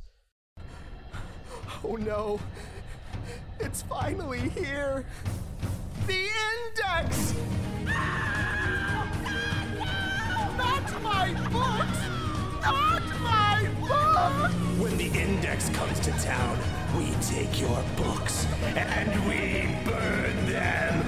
Oh 1.84 1.96
no. 1.96 2.40
It's 3.60 3.82
finally 3.82 4.50
here. 4.50 5.06
The 6.08 6.28
index. 6.68 7.34
No, 7.86 9.06
no, 9.24 9.86
no, 9.86 10.56
not 10.58 11.04
my 11.04 11.34
books. 11.50 12.09
Index 15.20 15.70
comes 15.70 16.00
to 16.00 16.12
town, 16.24 16.58
we 16.98 17.12
take 17.22 17.60
your 17.60 17.84
books 17.98 18.48
and 18.76 19.10
we 19.28 19.68
burn 19.84 20.46
them. 20.46 21.06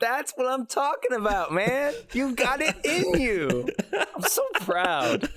That's 0.00 0.32
what 0.32 0.46
I'm 0.46 0.66
talking 0.66 1.12
about, 1.12 1.52
man. 1.52 1.94
You've 2.12 2.36
got 2.36 2.60
it 2.60 2.76
in 2.84 3.20
you. 3.20 3.68
I'm 4.14 4.22
so 4.22 4.42
proud. 4.54 5.30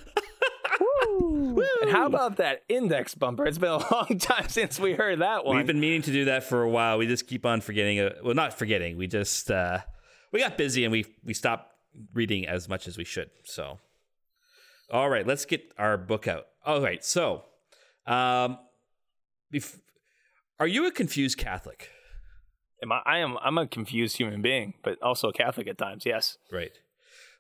Woo. 1.58 1.66
And 1.82 1.92
how 1.92 2.06
about 2.06 2.38
that 2.38 2.64
index 2.70 3.16
bumper? 3.16 3.46
It's 3.46 3.58
been 3.58 3.72
a 3.72 3.78
long 3.92 4.20
time 4.20 4.48
since 4.48 4.80
we 4.80 4.94
heard 4.94 5.20
that 5.20 5.44
one. 5.44 5.58
We've 5.58 5.66
been 5.66 5.80
meaning 5.80 6.04
to 6.04 6.12
do 6.12 6.26
that 6.26 6.44
for 6.44 6.62
a 6.62 6.70
while. 6.70 6.98
We 6.98 7.08
just 7.08 7.28
keep 7.28 7.46
on 7.46 7.62
forgetting. 7.62 8.00
Uh, 8.00 8.12
well, 8.24 8.36
not 8.36 8.54
forgetting. 8.54 8.96
We 8.96 9.08
just 9.08 9.50
uh, 9.50 9.80
we 10.32 10.40
got 10.40 10.58
busy 10.58 10.84
and 10.84 10.92
we 10.92 11.06
we 11.24 11.34
stopped 11.34 11.74
reading 12.14 12.48
as 12.48 12.70
much 12.70 12.88
as 12.88 12.98
we 12.98 13.04
should. 13.04 13.32
So, 13.44 13.80
all 14.92 15.10
right, 15.10 15.26
let's 15.26 15.46
get 15.46 15.72
our 15.78 15.98
book 15.98 16.28
out. 16.28 16.46
All 16.66 16.82
right, 16.82 17.04
so, 17.04 17.46
um, 18.06 18.60
bef- 19.54 19.80
are 20.60 20.68
you 20.68 20.86
a 20.86 20.92
confused 20.92 21.38
Catholic? 21.38 21.90
Am 22.84 22.92
I, 22.92 23.02
I 23.06 23.18
am 23.20 23.38
I'm 23.42 23.58
a 23.58 23.66
confused 23.66 24.18
human 24.18 24.42
being, 24.42 24.76
but 24.84 25.02
also 25.02 25.30
a 25.30 25.34
Catholic 25.34 25.68
at 25.68 25.78
times. 25.78 26.06
Yes. 26.06 26.38
Right. 26.52 26.78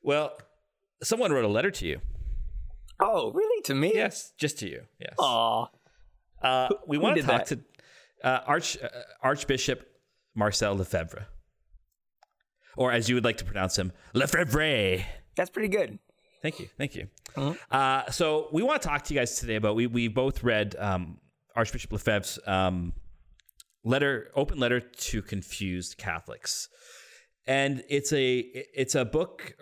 Well, 0.01 0.37
someone 1.03 1.31
wrote 1.31 1.45
a 1.45 1.49
letter 1.49 1.69
to 1.71 1.85
you. 1.85 2.01
Oh, 2.99 3.31
really? 3.31 3.61
To 3.63 3.75
me? 3.75 3.91
Yes, 3.93 4.33
just 4.37 4.59
to 4.59 4.69
you. 4.69 4.83
Yes. 4.99 5.13
Aw. 5.19 5.67
Uh, 6.41 6.69
we 6.87 6.97
want 6.97 7.17
to 7.17 7.23
talk 7.23 7.45
that? 7.45 7.59
to 8.21 8.27
uh, 8.27 8.41
Arch 8.45 8.77
uh, 8.81 8.87
Archbishop 9.21 9.87
Marcel 10.35 10.75
Lefebvre, 10.75 11.27
or 12.75 12.91
as 12.91 13.09
you 13.09 13.15
would 13.15 13.23
like 13.23 13.37
to 13.37 13.45
pronounce 13.45 13.77
him, 13.77 13.91
Lefebvre. 14.13 15.03
That's 15.35 15.49
pretty 15.49 15.69
good. 15.69 15.99
Thank 16.41 16.59
you. 16.59 16.67
Thank 16.77 16.95
you. 16.95 17.07
Uh-huh. 17.35 17.75
Uh, 17.75 18.11
so 18.11 18.47
we 18.51 18.63
want 18.63 18.81
to 18.81 18.87
talk 18.87 19.03
to 19.05 19.13
you 19.13 19.19
guys 19.19 19.39
today 19.39 19.55
about 19.55 19.75
we 19.75 19.87
we 19.87 20.07
both 20.07 20.43
read 20.43 20.75
um, 20.79 21.17
Archbishop 21.55 21.91
Lefebvre's 21.91 22.39
um, 22.45 22.93
letter 23.83 24.31
open 24.35 24.59
letter 24.59 24.79
to 24.79 25.21
confused 25.21 25.97
catholics 25.97 26.69
and 27.47 27.83
it's 27.89 28.11
a 28.11 28.39
it's 28.39 28.93
a 28.93 29.05
book 29.05 29.55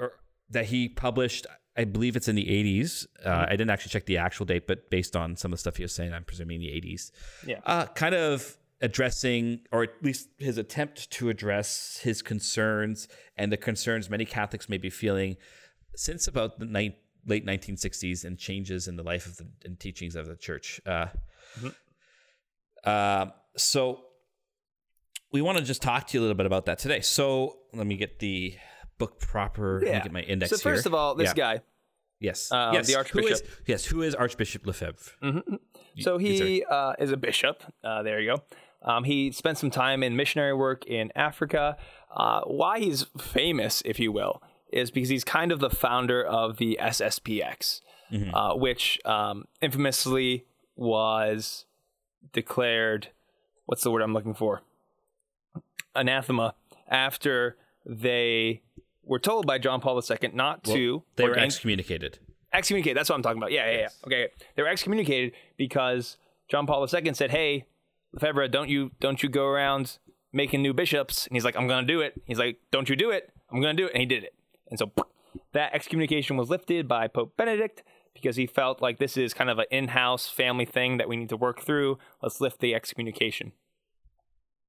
that 0.50 0.66
he 0.66 0.90
published 0.90 1.46
i 1.78 1.84
believe 1.84 2.16
it's 2.16 2.28
in 2.28 2.36
the 2.36 2.46
80s 2.46 3.06
uh, 3.24 3.30
mm-hmm. 3.30 3.44
i 3.44 3.50
didn't 3.52 3.70
actually 3.70 3.90
check 3.90 4.06
the 4.06 4.18
actual 4.18 4.46
date 4.46 4.68
but 4.68 4.90
based 4.90 5.16
on 5.16 5.36
some 5.36 5.52
of 5.52 5.58
the 5.58 5.62
stuff 5.62 5.78
he 5.78 5.84
was 5.84 5.94
saying 5.94 6.14
i'm 6.14 6.24
presuming 6.24 6.60
the 6.60 6.68
80s 6.68 7.12
yeah 7.46 7.60
uh, 7.66 7.86
kind 7.88 8.16
of 8.16 8.58
addressing 8.82 9.62
or 9.72 9.84
at 9.84 9.90
least 10.02 10.30
his 10.38 10.58
attempt 10.58 11.10
to 11.12 11.30
address 11.30 12.00
his 12.04 12.22
concerns 12.22 13.08
and 13.38 13.52
the 13.52 13.58
concerns 13.58 14.10
many 14.10 14.26
catholics 14.26 14.68
may 14.68 14.78
be 14.78 14.90
feeling 14.90 15.38
since 15.96 16.28
about 16.28 16.60
the 16.60 16.66
ni- 16.66 16.98
late 17.26 17.46
1960s 17.46 18.26
and 18.26 18.38
changes 18.38 18.88
in 18.88 18.98
the 18.98 19.04
life 19.04 19.26
of 19.26 19.38
the 19.38 19.48
and 19.64 19.80
teachings 19.80 20.16
of 20.16 20.28
the 20.28 20.36
church 20.36 20.82
uh, 20.86 21.06
mm-hmm. 21.58 21.70
uh, 22.84 23.28
so 23.56 24.02
we 25.36 25.42
want 25.42 25.58
to 25.58 25.64
just 25.66 25.82
talk 25.82 26.08
to 26.08 26.14
you 26.14 26.22
a 26.22 26.24
little 26.24 26.36
bit 26.36 26.46
about 26.46 26.66
that 26.66 26.80
today. 26.80 27.02
So 27.02 27.58
let 27.74 27.86
me 27.86 27.98
get 27.98 28.20
the 28.20 28.56
book 28.98 29.20
proper. 29.20 29.82
Yeah. 29.84 29.92
Let 29.92 29.98
me 29.98 30.04
get 30.04 30.12
my 30.12 30.22
index 30.22 30.52
So 30.52 30.58
first 30.58 30.84
here. 30.84 30.90
of 30.90 30.94
all, 30.94 31.16
this 31.16 31.30
yeah. 31.30 31.34
guy. 31.34 31.62
Yes. 32.20 32.52
Uh, 32.52 32.72
yes. 32.74 32.88
The 32.88 32.96
Archbishop. 32.96 33.28
Who 33.28 33.34
is, 33.34 33.44
yes. 33.66 33.86
Who 33.86 34.02
is 34.02 34.16
Archbishop 34.16 34.66
Lefebvre? 34.66 35.12
Mm-hmm. 35.22 35.56
So 36.00 36.18
he 36.18 36.64
uh, 36.64 36.94
is 37.00 37.12
a 37.12 37.18
bishop. 37.18 37.64
Uh, 37.84 38.04
there 38.04 38.20
you 38.20 38.36
go. 38.36 38.44
Um, 38.82 39.04
he 39.04 39.32
spent 39.32 39.58
some 39.58 39.72
time 39.72 40.04
in 40.04 40.16
missionary 40.16 40.54
work 40.54 40.86
in 40.86 41.12
Africa. 41.16 41.78
Uh, 42.16 42.42
why 42.42 42.80
he's 42.80 43.06
famous, 43.18 43.82
if 43.86 44.00
you 44.00 44.12
will, 44.12 44.42
is 44.72 44.92
because 44.92 45.10
he's 45.10 45.24
kind 45.24 45.52
of 45.52 45.60
the 45.60 45.70
founder 45.70 46.24
of 46.24 46.58
the 46.58 46.78
SSPX, 46.82 47.82
mm-hmm. 48.12 48.34
Uh, 48.34 48.56
which 48.56 49.00
um, 49.06 49.46
infamously 49.62 50.46
was 50.76 51.66
declared. 52.32 53.10
What's 53.66 53.84
the 53.84 53.92
word 53.92 54.02
I'm 54.02 54.14
looking 54.14 54.36
for? 54.36 54.62
anathema 55.96 56.54
after 56.90 57.58
they 57.86 58.62
were 59.06 59.20
told 59.20 59.46
by 59.46 59.58
John 59.58 59.82
Paul 59.82 60.02
II 60.02 60.32
not 60.34 60.66
well, 60.66 60.76
to. 60.76 61.04
They 61.16 61.24
were 61.26 61.38
excommunicated. 61.38 62.20
Excommunicated. 62.54 62.98
That's 62.98 63.10
what 63.10 63.16
I'm 63.16 63.24
talking 63.24 63.38
about. 63.38 63.52
Yeah, 63.52 63.70
yeah, 63.70 63.78
yes. 63.78 63.98
yeah. 64.02 64.08
Okay, 64.08 64.28
they 64.56 64.64
were 64.64 64.70
excommunicated 64.70 65.34
because 65.58 66.18
John 66.48 66.66
Paul 66.66 66.88
II 66.92 67.14
said, 67.14 67.32
"Hey, 67.32 67.66
Lefebvre, 68.14 68.48
don't 68.48 68.70
you 68.70 68.92
don't 69.00 69.22
you 69.22 69.30
go 69.30 69.46
around 69.46 69.98
making 70.32 70.62
new 70.62 70.74
bishops?" 70.74 71.28
And 71.28 71.36
he's 71.36 71.46
like, 71.46 71.56
"I'm 71.56 71.68
going 71.68 71.86
to 71.86 71.94
do 71.94 72.02
it." 72.02 72.22
He's 72.26 72.40
like, 72.40 72.60
"Don't 72.72 72.90
you 72.90 72.96
do 72.96 73.12
it? 73.12 73.32
I'm 73.52 73.62
going 73.62 73.76
to 73.76 73.84
do 73.84 73.88
it," 73.88 73.94
and 73.94 74.00
he 74.00 74.06
did 74.06 74.24
it. 74.24 74.34
And 74.70 74.80
so 74.80 74.92
that 75.54 75.74
excommunication 75.74 76.38
was 76.38 76.50
lifted 76.50 76.88
by 76.88 77.08
Pope 77.08 77.36
Benedict 77.38 77.84
because 78.14 78.38
he 78.38 78.48
felt 78.48 78.82
like 78.82 78.98
this 78.98 79.18
is 79.18 79.34
kind 79.34 79.50
of 79.50 79.60
an 79.60 79.66
in-house 79.70 80.30
family 80.30 80.66
thing 80.66 80.98
that 80.98 81.10
we 81.10 81.18
need 81.18 81.30
to 81.30 81.38
work 81.38 81.62
through. 81.62 81.98
Let's 82.22 82.40
lift 82.40 82.60
the 82.60 82.74
excommunication. 82.74 83.52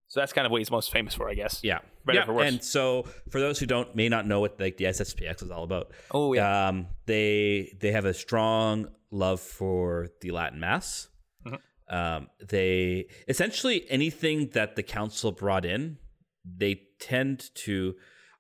So 0.08 0.20
that's 0.20 0.32
kind 0.32 0.46
of 0.46 0.52
what 0.52 0.58
he's 0.58 0.70
most 0.70 0.92
famous 0.92 1.14
for, 1.14 1.28
I 1.28 1.34
guess. 1.34 1.60
Yeah. 1.62 1.80
Better 2.04 2.32
yeah. 2.32 2.42
And 2.42 2.62
so 2.62 3.06
for 3.30 3.40
those 3.40 3.58
who 3.58 3.66
don't 3.66 3.94
may 3.96 4.08
not 4.08 4.26
know 4.26 4.40
what 4.40 4.60
like 4.60 4.76
the 4.76 4.84
SSPX 4.84 5.42
is 5.42 5.50
all 5.50 5.64
about. 5.64 5.90
Oh, 6.12 6.32
yeah. 6.32 6.68
Um, 6.68 6.86
they 7.06 7.76
they 7.80 7.90
have 7.92 8.04
a 8.04 8.14
strong 8.14 8.88
love 9.10 9.40
for 9.40 10.08
the 10.20 10.30
Latin 10.30 10.60
Mass. 10.60 11.08
Mm-hmm. 11.44 11.94
Um, 11.94 12.28
they 12.48 13.08
essentially 13.26 13.84
anything 13.90 14.50
that 14.50 14.76
the 14.76 14.82
council 14.82 15.32
brought 15.32 15.64
in, 15.64 15.98
they 16.44 16.82
tend 17.00 17.50
to 17.56 17.96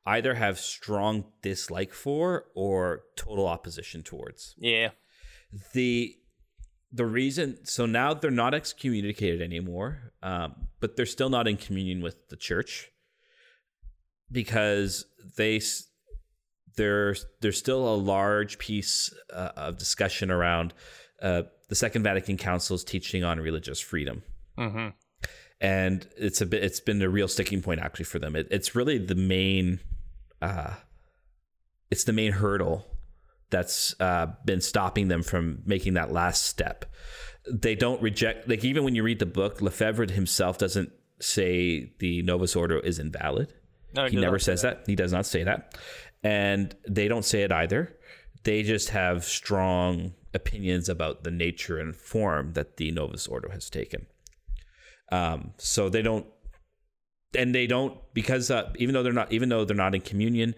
either 0.06 0.34
have 0.34 0.60
strong 0.60 1.24
dislike 1.42 1.92
for 1.92 2.44
or 2.54 3.02
total 3.16 3.46
opposition 3.48 4.04
towards. 4.04 4.54
Yeah. 4.56 4.90
the 5.72 6.16
the 6.92 7.04
reason 7.06 7.58
so 7.64 7.84
now 7.86 8.14
they're 8.14 8.30
not 8.30 8.54
excommunicated 8.54 9.42
anymore 9.42 10.12
um, 10.22 10.68
but 10.80 10.96
they're 10.96 11.04
still 11.06 11.28
not 11.28 11.46
in 11.48 11.56
communion 11.56 12.00
with 12.00 12.28
the 12.28 12.36
church 12.36 12.90
because 14.30 15.04
they 15.36 15.60
there's 16.76 17.26
there's 17.40 17.58
still 17.58 17.88
a 17.92 17.96
large 17.96 18.58
piece 18.58 19.12
uh, 19.32 19.50
of 19.56 19.78
discussion 19.78 20.30
around 20.30 20.74
uh, 21.22 21.42
the 21.68 21.74
Second 21.74 22.02
Vatican 22.02 22.36
Council's 22.36 22.84
teaching 22.84 23.24
on 23.24 23.40
religious 23.40 23.80
freedom, 23.80 24.22
Mm-hmm. 24.58 24.88
and 25.60 26.06
it's 26.16 26.40
a 26.40 26.46
bit 26.46 26.62
it's 26.62 26.80
been 26.80 27.00
a 27.02 27.08
real 27.08 27.28
sticking 27.28 27.62
point 27.62 27.80
actually 27.80 28.04
for 28.04 28.18
them. 28.18 28.36
It, 28.36 28.48
it's 28.50 28.74
really 28.74 28.98
the 28.98 29.14
main 29.14 29.80
uh, 30.42 30.74
it's 31.90 32.04
the 32.04 32.12
main 32.12 32.32
hurdle 32.32 32.86
that's 33.50 33.94
uh, 34.00 34.26
been 34.44 34.60
stopping 34.60 35.08
them 35.08 35.22
from 35.22 35.62
making 35.64 35.94
that 35.94 36.12
last 36.12 36.44
step. 36.44 36.84
They 37.50 37.74
don't 37.74 38.02
reject 38.02 38.48
like 38.48 38.64
even 38.64 38.84
when 38.84 38.94
you 38.94 39.02
read 39.02 39.18
the 39.18 39.26
book, 39.26 39.60
Lefebvre 39.60 40.10
himself 40.10 40.58
doesn't 40.58 40.90
say 41.20 41.92
the 41.98 42.22
Novus 42.22 42.56
Ordo 42.56 42.80
is 42.80 42.98
invalid. 42.98 43.52
No, 43.94 44.06
he 44.06 44.16
never 44.16 44.38
says 44.38 44.62
that. 44.62 44.82
He 44.86 44.96
does 44.96 45.12
not 45.12 45.26
say 45.26 45.44
that, 45.44 45.78
and 46.22 46.74
they 46.88 47.08
don't 47.08 47.24
say 47.24 47.42
it 47.42 47.52
either. 47.52 47.96
They 48.42 48.62
just 48.62 48.90
have 48.90 49.24
strong 49.24 50.14
opinions 50.34 50.88
about 50.88 51.24
the 51.24 51.30
nature 51.30 51.78
and 51.78 51.96
form 51.96 52.52
that 52.52 52.76
the 52.76 52.90
Novus 52.90 53.26
Ordo 53.26 53.50
has 53.50 53.70
taken. 53.70 54.06
Um, 55.10 55.52
so 55.56 55.88
they 55.88 56.02
don't 56.02 56.26
and 57.34 57.54
they 57.54 57.66
don't 57.66 57.98
because 58.14 58.50
uh, 58.50 58.72
even 58.76 58.94
though 58.94 59.02
they're 59.02 59.12
not 59.12 59.32
even 59.32 59.48
though 59.48 59.64
they're 59.64 59.76
not 59.76 59.94
in 59.94 60.00
communion 60.00 60.54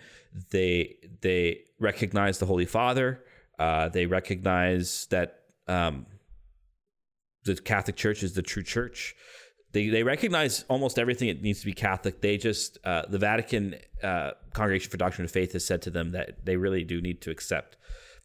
they 0.51 0.97
they 1.21 1.61
recognize 1.79 2.39
the 2.39 2.47
holy 2.47 2.67
father 2.67 3.25
uh, 3.59 3.89
they 3.89 4.07
recognize 4.07 5.07
that 5.11 5.41
um, 5.67 6.07
the 7.45 7.57
catholic 7.57 7.97
church 7.97 8.23
is 8.23 8.35
the 8.35 8.43
true 8.43 8.63
church. 8.63 9.15
They, 9.73 9.89
they 9.89 10.03
recognize 10.03 10.65
almost 10.69 10.99
everything 10.99 11.29
it 11.29 11.43
needs 11.43 11.61
to 11.61 11.67
be 11.67 11.75
catholic. 11.75 12.23
They 12.23 12.39
just 12.39 12.79
uh, 12.85 13.03
the 13.09 13.19
vatican 13.19 13.77
uh, 14.03 14.33
congregation 14.53 14.91
for 14.91 14.97
doctrine 14.97 15.25
of 15.25 15.31
faith 15.31 15.53
has 15.53 15.65
said 15.65 15.83
to 15.83 15.91
them 15.91 16.13
that 16.13 16.45
they 16.45 16.57
really 16.57 16.85
do 16.85 17.01
need 17.01 17.21
to 17.23 17.31
accept 17.31 17.77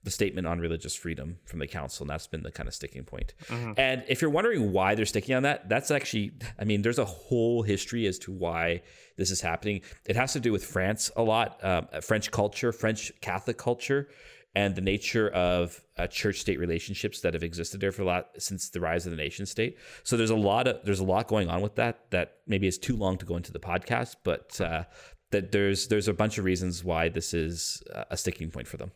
the 0.03 0.11
statement 0.11 0.45
on 0.45 0.59
religious 0.59 0.95
freedom 0.95 1.37
from 1.45 1.59
the 1.59 1.67
council 1.67 2.03
and 2.03 2.09
that's 2.09 2.27
been 2.27 2.43
the 2.43 2.51
kind 2.51 2.67
of 2.67 2.75
sticking 2.75 3.03
point. 3.03 3.33
point 3.47 3.79
and 3.79 4.03
if 4.07 4.21
you're 4.21 4.31
wondering 4.31 4.71
why 4.71 4.95
they're 4.95 5.05
sticking 5.05 5.35
on 5.35 5.43
that 5.43 5.69
that's 5.69 5.91
actually 5.91 6.31
i 6.59 6.63
mean 6.63 6.81
there's 6.81 6.99
a 6.99 7.05
whole 7.05 7.63
history 7.63 8.05
as 8.05 8.19
to 8.19 8.31
why 8.31 8.81
this 9.17 9.31
is 9.31 9.41
happening 9.41 9.81
it 10.05 10.15
has 10.15 10.33
to 10.33 10.39
do 10.39 10.51
with 10.51 10.65
france 10.65 11.09
a 11.15 11.23
lot 11.23 11.63
um, 11.63 11.87
french 12.01 12.31
culture 12.31 12.71
french 12.71 13.11
catholic 13.21 13.57
culture 13.57 14.09
and 14.55 14.75
the 14.75 14.81
nature 14.81 15.29
of 15.29 15.81
uh, 15.97 16.05
church-state 16.07 16.59
relationships 16.59 17.21
that 17.21 17.33
have 17.33 17.43
existed 17.43 17.81
there 17.81 17.91
for 17.91 18.03
a 18.03 18.05
lot 18.05 18.29
since 18.37 18.69
the 18.69 18.79
rise 18.79 19.05
of 19.05 19.11
the 19.11 19.17
nation 19.17 19.45
state. 19.45 19.77
So 20.03 20.15
there's 20.15 20.29
a 20.29 20.35
lot 20.35 20.67
of 20.67 20.85
there's 20.85 20.99
a 20.99 21.03
lot 21.03 21.27
going 21.27 21.49
on 21.49 21.61
with 21.61 21.75
that 21.75 22.11
that 22.11 22.37
maybe 22.45 22.67
is 22.67 22.77
too 22.77 22.95
long 22.95 23.17
to 23.17 23.25
go 23.25 23.35
into 23.35 23.51
the 23.51 23.59
podcast, 23.59 24.17
but 24.23 24.59
uh, 24.61 24.83
that 25.31 25.51
there's 25.51 25.87
there's 25.87 26.07
a 26.07 26.13
bunch 26.13 26.37
of 26.37 26.45
reasons 26.45 26.83
why 26.83 27.09
this 27.09 27.33
is 27.33 27.81
uh, 27.93 28.03
a 28.11 28.17
sticking 28.17 28.51
point 28.51 28.67
for 28.67 28.77
them. 28.77 28.91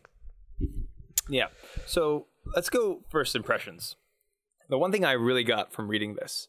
Yeah. 1.28 1.46
So 1.86 2.26
let's 2.54 2.70
go 2.70 3.02
first 3.10 3.34
impressions. 3.36 3.96
The 4.68 4.78
one 4.78 4.92
thing 4.92 5.04
I 5.04 5.12
really 5.12 5.44
got 5.44 5.72
from 5.72 5.88
reading 5.88 6.14
this 6.14 6.48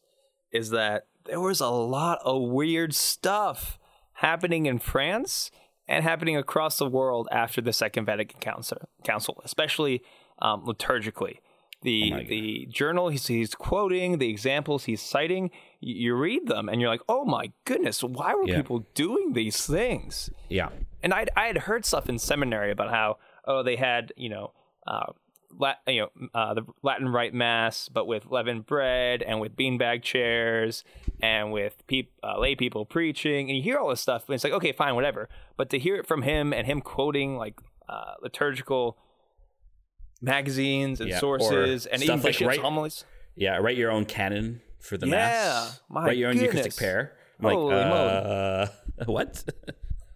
is 0.52 0.70
that 0.70 1.06
there 1.26 1.40
was 1.40 1.60
a 1.60 1.68
lot 1.68 2.18
of 2.24 2.42
weird 2.42 2.94
stuff 2.94 3.78
happening 4.14 4.66
in 4.66 4.78
France 4.78 5.50
and 5.88 6.04
happening 6.04 6.36
across 6.36 6.78
the 6.78 6.88
world 6.88 7.28
after 7.32 7.60
the 7.60 7.72
Second 7.72 8.04
Vatican 8.04 8.40
Council, 8.40 8.78
Council 9.04 9.40
especially 9.44 10.02
um, 10.40 10.64
liturgically. 10.66 11.38
The 11.82 12.10
God. 12.10 12.26
the 12.28 12.66
journal 12.70 13.08
he's, 13.08 13.26
he's 13.26 13.54
quoting, 13.54 14.18
the 14.18 14.28
examples 14.28 14.84
he's 14.84 15.00
citing, 15.00 15.50
you 15.80 16.14
read 16.14 16.46
them 16.46 16.68
and 16.68 16.78
you're 16.78 16.90
like, 16.90 17.00
oh 17.08 17.24
my 17.24 17.52
goodness, 17.64 18.02
why 18.04 18.34
were 18.34 18.46
Yeah. 18.46 18.56
people 18.56 18.84
doing 18.94 19.32
these 19.32 19.66
things? 19.66 20.28
Yeah, 20.50 20.68
and 21.02 21.14
I 21.14 21.24
I 21.34 21.46
had 21.46 21.56
heard 21.58 21.86
stuff 21.86 22.10
in 22.10 22.18
seminary 22.18 22.70
about 22.70 22.90
how 22.90 23.16
oh 23.46 23.62
they 23.62 23.76
had 23.76 24.12
you 24.14 24.28
know 24.28 24.52
uh, 24.86 25.12
Lat, 25.58 25.78
you 25.88 26.02
know 26.02 26.28
uh, 26.32 26.54
the 26.54 26.62
Latin 26.82 27.08
Rite 27.08 27.34
Mass, 27.34 27.88
but 27.88 28.06
with 28.06 28.26
leavened 28.26 28.66
bread 28.66 29.20
and 29.22 29.40
with 29.40 29.56
beanbag 29.56 30.02
chairs 30.02 30.84
and 31.20 31.50
with 31.50 31.84
peop, 31.88 32.12
uh, 32.22 32.38
lay 32.38 32.54
people 32.54 32.84
preaching, 32.84 33.48
and 33.48 33.56
you 33.56 33.62
hear 33.62 33.78
all 33.78 33.88
this 33.88 34.00
stuff, 34.00 34.28
and 34.28 34.34
it's 34.36 34.44
like 34.44 34.52
okay, 34.52 34.70
fine, 34.72 34.94
whatever. 34.94 35.28
But 35.56 35.68
to 35.70 35.78
hear 35.78 35.96
it 35.96 36.06
from 36.06 36.22
him 36.22 36.52
and 36.52 36.66
him 36.68 36.80
quoting 36.80 37.36
like 37.36 37.58
uh, 37.88 38.14
liturgical 38.22 38.96
magazines 40.22 41.00
and 41.00 41.10
Yeah, 41.10 41.18
sources 41.18 41.86
and 41.86 42.02
even 42.02 42.20
like 42.20 42.40
right- 42.40 42.58
homilies. 42.60 43.04
yeah. 43.34 43.56
Write 43.56 43.76
your 43.76 43.90
own 43.90 44.04
canon 44.04 44.60
for 44.78 44.96
the 44.96 45.06
Yeah, 45.06 45.10
mass. 45.12 45.80
write 45.88 46.16
your 46.16 46.28
own 46.30 46.36
goodness. 46.36 46.54
Eucharistic 46.54 46.76
prayer. 46.76 47.16
I'm 47.38 47.44
like, 47.46 47.54
Holy 47.56 47.74
moly. 47.84 48.12
uh, 48.12 48.66
what? 49.06 49.44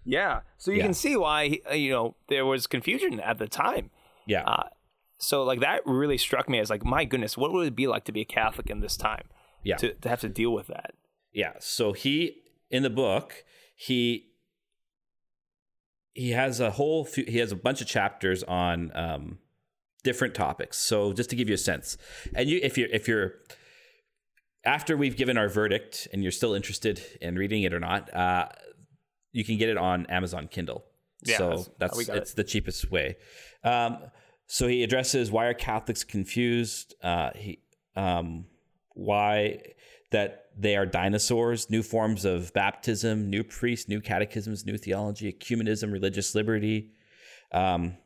Yeah, 0.04 0.40
so 0.58 0.70
you 0.70 0.78
Yeah. 0.78 0.82
can 0.84 0.94
see 0.94 1.16
why 1.16 1.58
uh, 1.70 1.74
you 1.74 1.90
know 1.90 2.14
there 2.28 2.44
was 2.44 2.66
confusion 2.66 3.18
at 3.20 3.38
the 3.38 3.48
time. 3.48 3.90
Yeah, 4.26 4.42
Uh, 4.42 4.68
so 5.18 5.44
like 5.44 5.60
that 5.60 5.80
really 5.86 6.18
struck 6.18 6.48
me 6.48 6.58
as 6.58 6.70
like 6.70 6.84
my 6.84 7.04
goodness 7.04 7.36
what 7.36 7.52
would 7.52 7.66
it 7.66 7.76
be 7.76 7.86
like 7.86 8.04
to 8.04 8.12
be 8.12 8.20
a 8.20 8.24
catholic 8.24 8.68
in 8.68 8.80
this 8.80 8.96
time 8.96 9.24
yeah. 9.62 9.76
to, 9.76 9.94
to 9.94 10.08
have 10.08 10.20
to 10.20 10.28
deal 10.28 10.52
with 10.52 10.66
that 10.66 10.94
Yeah. 11.34 11.54
So 11.58 11.92
he 11.92 12.42
in 12.70 12.82
the 12.82 12.90
book 12.90 13.44
he 13.76 14.30
he 16.14 16.30
has 16.30 16.60
a 16.60 16.70
whole 16.70 17.04
few, 17.04 17.24
he 17.26 17.38
has 17.38 17.50
a 17.50 17.56
bunch 17.56 17.80
of 17.80 17.88
chapters 17.88 18.44
on 18.44 18.92
um, 18.94 19.38
different 20.04 20.34
topics. 20.34 20.78
So 20.78 21.12
just 21.12 21.28
to 21.30 21.36
give 21.36 21.48
you 21.48 21.56
a 21.56 21.58
sense, 21.58 21.98
and 22.34 22.48
you 22.48 22.60
if 22.62 22.78
you're 22.78 22.88
if 22.88 23.08
you're 23.08 23.34
after 24.64 24.96
we've 24.96 25.16
given 25.16 25.36
our 25.36 25.48
verdict 25.48 26.06
and 26.12 26.22
you're 26.22 26.32
still 26.32 26.54
interested 26.54 27.02
in 27.20 27.34
reading 27.34 27.64
it 27.64 27.74
or 27.74 27.80
not, 27.80 28.14
uh, 28.14 28.48
you 29.32 29.44
can 29.44 29.58
get 29.58 29.68
it 29.68 29.76
on 29.76 30.06
Amazon 30.06 30.48
Kindle. 30.48 30.84
Yeah, 31.24 31.38
so 31.38 31.50
that's 31.50 31.70
that's, 31.78 31.96
we 31.96 32.04
got 32.04 32.16
it's 32.16 32.34
the 32.34 32.44
cheapest 32.44 32.90
way. 32.90 33.16
Um, 33.62 33.98
so 34.46 34.68
he 34.68 34.82
addresses 34.82 35.30
why 35.30 35.46
are 35.46 35.54
Catholics 35.54 36.04
confused? 36.04 36.94
Uh, 37.02 37.30
he 37.34 37.60
um, 37.96 38.46
why 38.94 39.60
that 40.10 40.46
they 40.56 40.76
are 40.76 40.86
dinosaurs, 40.86 41.68
new 41.70 41.82
forms 41.82 42.24
of 42.24 42.52
baptism, 42.52 43.28
new 43.28 43.42
priests, 43.42 43.88
new 43.88 44.00
catechisms, 44.00 44.64
new 44.64 44.78
theology, 44.78 45.32
ecumenism, 45.32 45.92
religious 45.92 46.34
liberty. 46.34 46.92
Um, 47.52 47.96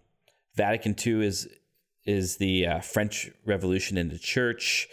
Vatican 0.55 0.95
II 1.05 1.27
is 1.27 1.49
is 2.05 2.39
the 2.39 2.67
uh, 2.67 2.81
French 2.81 3.31
Revolution 3.45 3.99
in 3.99 4.09
the 4.09 4.19
Church, 4.19 4.89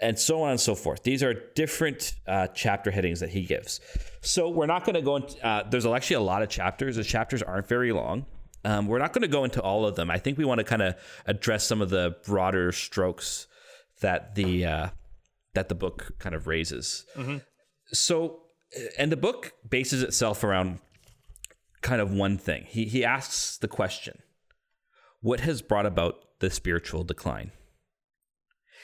and 0.00 0.18
so 0.18 0.42
on 0.42 0.50
and 0.50 0.60
so 0.60 0.74
forth. 0.74 1.02
These 1.02 1.22
are 1.22 1.34
different 1.54 2.14
uh, 2.26 2.48
chapter 2.48 2.90
headings 2.90 3.20
that 3.20 3.30
he 3.30 3.42
gives. 3.42 3.80
So 4.20 4.48
we're 4.48 4.66
not 4.66 4.84
going 4.84 4.94
to 4.94 5.02
go 5.02 5.16
into. 5.16 5.44
Uh, 5.46 5.68
there's 5.68 5.86
actually 5.86 6.16
a 6.16 6.20
lot 6.20 6.42
of 6.42 6.48
chapters. 6.48 6.96
The 6.96 7.04
chapters 7.04 7.42
aren't 7.42 7.66
very 7.68 7.92
long. 7.92 8.26
Um, 8.64 8.86
we're 8.86 8.98
not 8.98 9.12
going 9.12 9.22
to 9.22 9.28
go 9.28 9.44
into 9.44 9.60
all 9.62 9.86
of 9.86 9.94
them. 9.96 10.10
I 10.10 10.18
think 10.18 10.36
we 10.38 10.44
want 10.44 10.58
to 10.58 10.64
kind 10.64 10.82
of 10.82 10.94
address 11.26 11.64
some 11.66 11.80
of 11.80 11.90
the 11.90 12.16
broader 12.26 12.72
strokes 12.72 13.46
that 14.00 14.34
the 14.34 14.66
uh, 14.66 14.88
that 15.54 15.68
the 15.68 15.74
book 15.74 16.12
kind 16.18 16.34
of 16.34 16.46
raises. 16.46 17.04
So, 17.92 18.40
and 18.98 19.10
the 19.10 19.16
book 19.16 19.52
bases 19.68 20.02
itself 20.02 20.44
around 20.44 20.80
kind 21.80 22.00
of 22.00 22.12
one 22.12 22.36
thing. 22.38 22.64
He 22.68 22.84
he 22.84 23.04
asks 23.04 23.56
the 23.58 23.68
question, 23.68 24.22
"What 25.20 25.40
has 25.40 25.62
brought 25.62 25.86
about 25.86 26.16
the 26.40 26.50
spiritual 26.50 27.04
decline?" 27.04 27.52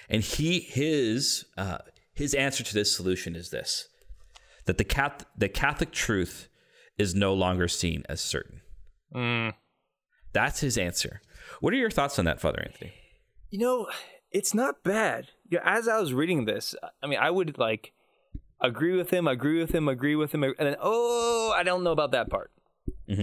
And 0.08 0.22
he 0.22 0.60
his 0.60 1.46
uh, 1.56 1.78
his 2.14 2.34
answer 2.34 2.62
to 2.64 2.74
this 2.74 2.94
solution 2.94 3.34
is 3.36 3.50
this: 3.50 3.88
that 4.66 4.78
the 4.78 4.84
cat 4.84 5.24
the 5.36 5.48
Catholic 5.48 5.92
truth 5.92 6.48
is 6.98 7.14
no 7.14 7.34
longer 7.34 7.68
seen 7.68 8.04
as 8.08 8.20
certain. 8.20 8.60
That's 10.32 10.60
his 10.60 10.76
answer. 10.76 11.20
What 11.60 11.72
are 11.72 11.76
your 11.76 11.90
thoughts 11.90 12.18
on 12.18 12.24
that, 12.24 12.40
Father 12.40 12.62
Anthony? 12.64 12.92
you 13.50 13.60
know 13.60 13.86
it's 14.32 14.52
not 14.52 14.82
bad 14.82 15.28
you 15.48 15.60
as 15.62 15.86
i 15.86 15.96
was 16.00 16.12
reading 16.12 16.44
this 16.44 16.74
i 17.00 17.06
mean 17.06 17.20
i 17.20 17.30
would 17.30 17.56
like 17.56 17.92
agree 18.60 18.96
with 18.96 19.10
him 19.10 19.28
agree 19.28 19.60
with 19.60 19.72
him 19.72 19.86
agree 19.88 20.16
with 20.16 20.34
him 20.34 20.42
and 20.42 20.54
then 20.58 20.74
oh 20.80 21.54
i 21.56 21.62
don't 21.62 21.84
know 21.84 21.92
about 21.92 22.10
that 22.10 22.28
part 22.28 22.50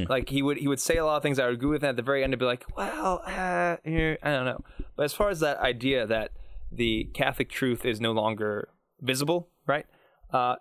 like 0.08 0.30
he 0.30 0.42
would 0.42 0.56
he 0.56 0.70
would 0.70 0.80
say 0.80 0.96
a 0.96 1.04
lot 1.06 1.18
of 1.18 1.24
things 1.24 1.38
i 1.38 1.44
would 1.46 1.56
agree 1.56 1.68
with 1.68 1.84
and 1.84 1.90
at 1.90 1.96
the 1.98 2.02
very 2.02 2.24
end 2.24 2.32
i'd 2.32 2.40
be 2.40 2.46
like 2.46 2.64
well 2.78 3.22
uh, 3.26 3.76
i 3.86 4.18
don't 4.24 4.46
know 4.46 4.64
but 4.96 5.04
as 5.04 5.12
far 5.14 5.28
as 5.30 5.42
that 5.42 5.58
idea 5.58 6.08
that 6.08 6.32
the 6.72 7.10
catholic 7.14 7.50
truth 7.50 7.86
is 7.86 8.00
no 8.00 8.12
longer 8.12 8.70
visible 9.02 9.50
right 9.68 9.86
uh 10.32 10.56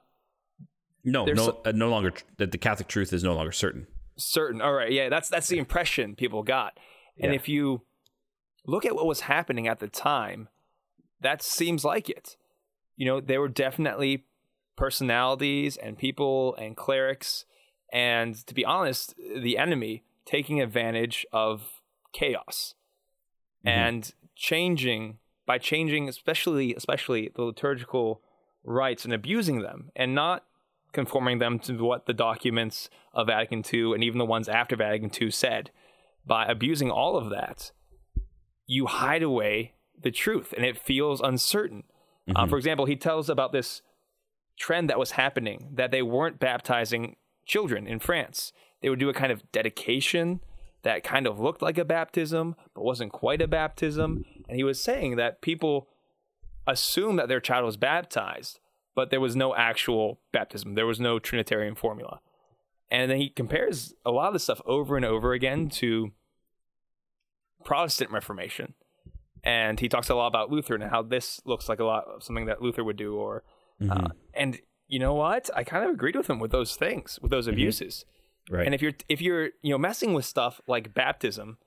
No, 1.05 1.25
no, 1.25 1.35
so- 1.47 1.61
uh, 1.65 1.73
no 1.73 1.89
longer. 1.89 2.13
That 2.39 2.53
the 2.53 2.59
Catholic 2.59 2.89
truth 2.89 3.13
is 3.13 3.23
no 3.25 3.35
longer 3.35 3.53
certain. 3.53 3.87
certain. 4.17 4.61
All 4.61 4.75
right, 4.75 4.93
yeah, 4.93 5.09
that's 5.09 5.29
that's 5.31 5.49
the 5.49 5.59
impression 5.59 6.15
people 6.15 6.43
got. 6.43 6.79
And 7.23 7.33
Yeah. 7.33 7.37
if 7.41 7.49
you 7.49 7.83
look 8.67 8.85
at 8.85 8.95
what 8.95 9.07
was 9.07 9.21
happening 9.21 9.67
at 9.67 9.79
the 9.79 9.89
time, 9.89 10.49
that 11.21 11.41
seems 11.43 11.85
like 11.85 12.11
it. 12.11 12.37
You 12.97 13.07
know, 13.07 13.21
there 13.21 13.41
were 13.41 13.49
definitely 13.49 14.27
personalities 14.77 15.77
and 15.79 15.97
people 15.97 16.55
and 16.57 16.77
clerics 16.77 17.45
and 17.93 18.35
to 18.47 18.53
be 18.55 18.65
honest, 18.65 19.15
the 19.17 19.57
enemy 19.57 20.05
taking 20.27 20.61
advantage 20.61 21.25
of 21.33 21.81
chaos 22.13 22.75
and 23.65 24.13
changing 24.37 25.19
by 25.51 25.59
changing 25.59 26.09
especially 26.09 26.73
especially 26.77 27.29
the 27.35 27.43
liturgical 27.43 28.23
rites 28.63 29.05
and 29.05 29.13
abusing 29.13 29.63
them 29.63 29.91
and 29.97 30.15
not 30.15 30.45
conforming 30.93 31.41
them 31.41 31.59
to 31.59 31.73
what 31.83 32.07
the 32.07 32.13
documents 32.13 32.89
of 33.13 33.27
Vatican 33.27 33.65
II 33.75 33.93
and 33.95 34.05
even 34.05 34.19
the 34.19 34.25
ones 34.25 34.49
after 34.49 34.77
Vatican 34.77 35.11
II 35.21 35.29
said. 35.33 35.73
By 36.25 36.47
abusing 36.47 36.89
all 36.89 37.17
of 37.17 37.31
that, 37.31 37.73
you 38.65 38.87
hide 38.87 39.25
away 39.25 39.75
the 40.01 40.13
truth 40.13 40.55
and 40.57 40.65
it 40.65 40.79
feels 40.79 41.21
uncertain. 41.21 41.83
Uh, 42.37 42.47
for 42.47 42.57
example, 42.57 42.87
he 42.87 42.95
tells 42.95 43.29
about 43.29 43.51
this 43.51 43.83
trend 44.57 44.89
that 44.89 45.01
was 45.01 45.13
happening 45.13 45.71
that 45.75 45.91
they 45.91 46.03
weren't 46.03 46.39
baptizing 46.39 47.17
children 47.45 47.89
in 47.89 47.99
France. 47.99 48.53
They 48.83 48.89
would 48.89 49.01
do 49.01 49.09
a 49.09 49.15
kind 49.15 49.33
of 49.33 49.51
dedication 49.51 50.43
that 50.83 51.05
kind 51.05 51.27
of 51.27 51.39
looked 51.39 51.63
like 51.63 51.79
a 51.79 51.85
baptism, 51.85 52.57
but 52.73 52.85
wasn't 52.85 53.13
quite 53.13 53.43
a 53.43 53.49
baptism. 53.49 54.25
And 54.51 54.57
he 54.57 54.65
was 54.65 54.83
saying 54.83 55.15
that 55.15 55.43
people 55.43 55.89
assumed 56.67 57.21
that 57.21 57.29
their 57.29 57.39
child 57.39 57.65
was 57.65 57.77
baptized, 57.77 58.59
but 58.97 59.11
there 59.11 59.21
was 59.21 59.37
no 59.37 59.55
actual 59.55 60.19
baptism. 60.33 60.75
There 60.75 60.87
was 60.87 60.99
no 60.99 61.21
Trinitarian 61.21 61.77
formula. 61.77 62.21
And 62.91 63.09
then 63.09 63.19
he 63.19 63.29
compares 63.29 63.95
a 64.05 64.11
lot 64.11 64.27
of 64.27 64.33
this 64.33 64.43
stuff 64.43 64.61
over 64.67 64.97
and 64.97 65.05
over 65.05 65.35
again 65.35 65.69
to 65.69 66.11
Protestant 67.65 68.11
Reformation. 68.11 68.75
And 69.45 69.79
he 69.79 69.89
talks 69.89 70.09
a 70.09 70.17
lot 70.17 70.27
about 70.27 70.51
Luther 70.51 70.75
and 70.75 70.83
how 70.83 71.03
this 71.03 71.41
looks 71.45 71.69
like 71.69 71.79
a 71.79 71.85
lot 71.85 72.07
of 72.09 72.25
something 72.25 72.47
that 72.47 72.61
Luther 72.61 72.83
would 72.83 72.97
do. 72.97 73.15
Or, 73.15 73.45
uh, 73.89 74.09
and 74.35 74.59
you 74.89 74.99
know 74.99 75.15
what? 75.15 75.49
I 75.55 75.63
kind 75.63 75.85
of 75.85 75.93
agreed 75.93 76.17
with 76.17 76.29
him 76.29 76.41
with 76.41 76.51
those 76.51 76.75
things, 76.75 77.21
with 77.23 77.31
those 77.31 77.47
abuses. 77.47 78.05
Right. 78.51 78.67
And 78.67 78.75
if 78.75 78.83
you're 78.83 78.95
if 79.09 79.23
you're 79.23 79.51
you 79.63 79.71
know 79.71 79.79
messing 79.79 80.13
with 80.13 80.25
stuff 80.25 80.61
like 80.67 80.93
baptism, 80.93 81.59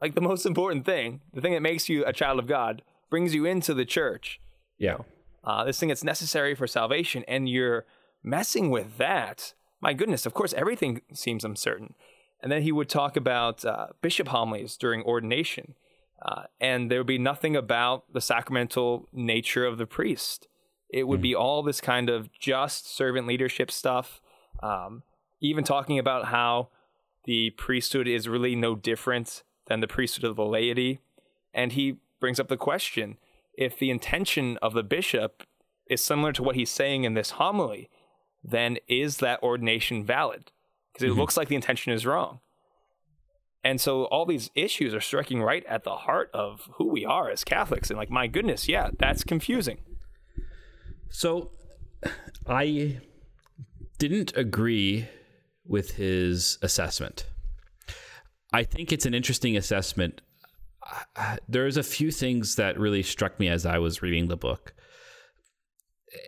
like 0.00 0.14
the 0.14 0.20
most 0.20 0.46
important 0.46 0.84
thing, 0.84 1.20
the 1.32 1.40
thing 1.40 1.52
that 1.52 1.60
makes 1.60 1.88
you 1.88 2.04
a 2.04 2.12
child 2.12 2.38
of 2.38 2.46
God, 2.46 2.82
brings 3.10 3.34
you 3.34 3.44
into 3.44 3.74
the 3.74 3.84
church. 3.84 4.40
yeah. 4.78 4.98
Uh, 5.42 5.64
this 5.64 5.80
thing 5.80 5.88
that's 5.88 6.04
necessary 6.04 6.54
for 6.54 6.66
salvation, 6.66 7.24
and 7.26 7.48
you're 7.48 7.86
messing 8.22 8.70
with 8.70 8.98
that. 8.98 9.54
My 9.80 9.94
goodness, 9.94 10.26
of 10.26 10.34
course, 10.34 10.52
everything 10.52 11.00
seems 11.14 11.44
uncertain. 11.46 11.94
And 12.42 12.52
then 12.52 12.60
he 12.60 12.72
would 12.72 12.90
talk 12.90 13.16
about 13.16 13.64
uh, 13.64 13.88
bishop 14.02 14.28
homilies 14.28 14.76
during 14.76 15.02
ordination, 15.02 15.76
uh, 16.20 16.42
and 16.60 16.90
there 16.90 17.00
would 17.00 17.06
be 17.06 17.18
nothing 17.18 17.56
about 17.56 18.12
the 18.12 18.20
sacramental 18.20 19.08
nature 19.12 19.64
of 19.64 19.78
the 19.78 19.86
priest. 19.86 20.46
It 20.90 21.08
would 21.08 21.22
be 21.22 21.34
all 21.34 21.62
this 21.62 21.80
kind 21.80 22.10
of 22.10 22.30
just 22.32 22.94
servant 22.94 23.26
leadership 23.26 23.70
stuff. 23.70 24.20
Um, 24.62 25.04
even 25.40 25.64
talking 25.64 25.98
about 25.98 26.26
how 26.26 26.68
the 27.24 27.50
priesthood 27.50 28.06
is 28.06 28.28
really 28.28 28.54
no 28.54 28.74
different 28.74 29.42
than 29.66 29.80
the 29.80 29.88
priesthood 29.88 30.24
of 30.24 30.36
the 30.36 30.44
laity. 30.44 31.00
And 31.52 31.72
he 31.72 31.96
brings 32.20 32.40
up 32.40 32.48
the 32.48 32.56
question 32.56 33.16
if 33.54 33.78
the 33.78 33.90
intention 33.90 34.58
of 34.62 34.74
the 34.74 34.82
bishop 34.82 35.42
is 35.86 36.02
similar 36.02 36.32
to 36.32 36.42
what 36.42 36.56
he's 36.56 36.70
saying 36.70 37.04
in 37.04 37.14
this 37.14 37.32
homily, 37.32 37.90
then 38.42 38.78
is 38.88 39.18
that 39.18 39.42
ordination 39.42 40.04
valid? 40.04 40.52
Because 40.92 41.04
it 41.04 41.10
mm-hmm. 41.10 41.20
looks 41.20 41.36
like 41.36 41.48
the 41.48 41.56
intention 41.56 41.92
is 41.92 42.06
wrong. 42.06 42.40
And 43.62 43.80
so 43.80 44.04
all 44.04 44.24
these 44.24 44.50
issues 44.54 44.94
are 44.94 45.00
striking 45.00 45.42
right 45.42 45.64
at 45.66 45.84
the 45.84 45.96
heart 45.96 46.30
of 46.32 46.70
who 46.76 46.88
we 46.88 47.04
are 47.04 47.28
as 47.30 47.44
Catholics. 47.44 47.90
And 47.90 47.98
like, 47.98 48.10
my 48.10 48.26
goodness, 48.26 48.68
yeah, 48.68 48.90
that's 48.98 49.22
confusing. 49.22 49.78
So 51.10 51.50
I 52.46 53.00
didn't 53.98 54.34
agree 54.36 55.08
with 55.66 55.96
his 55.96 56.56
assessment. 56.62 57.26
I 58.52 58.64
think 58.64 58.92
it's 58.92 59.06
an 59.06 59.14
interesting 59.14 59.56
assessment. 59.56 60.20
Uh, 61.16 61.36
There's 61.48 61.76
a 61.76 61.82
few 61.82 62.10
things 62.10 62.56
that 62.56 62.78
really 62.78 63.02
struck 63.02 63.38
me 63.38 63.48
as 63.48 63.64
I 63.66 63.78
was 63.78 64.02
reading 64.02 64.28
the 64.28 64.36
book. 64.36 64.74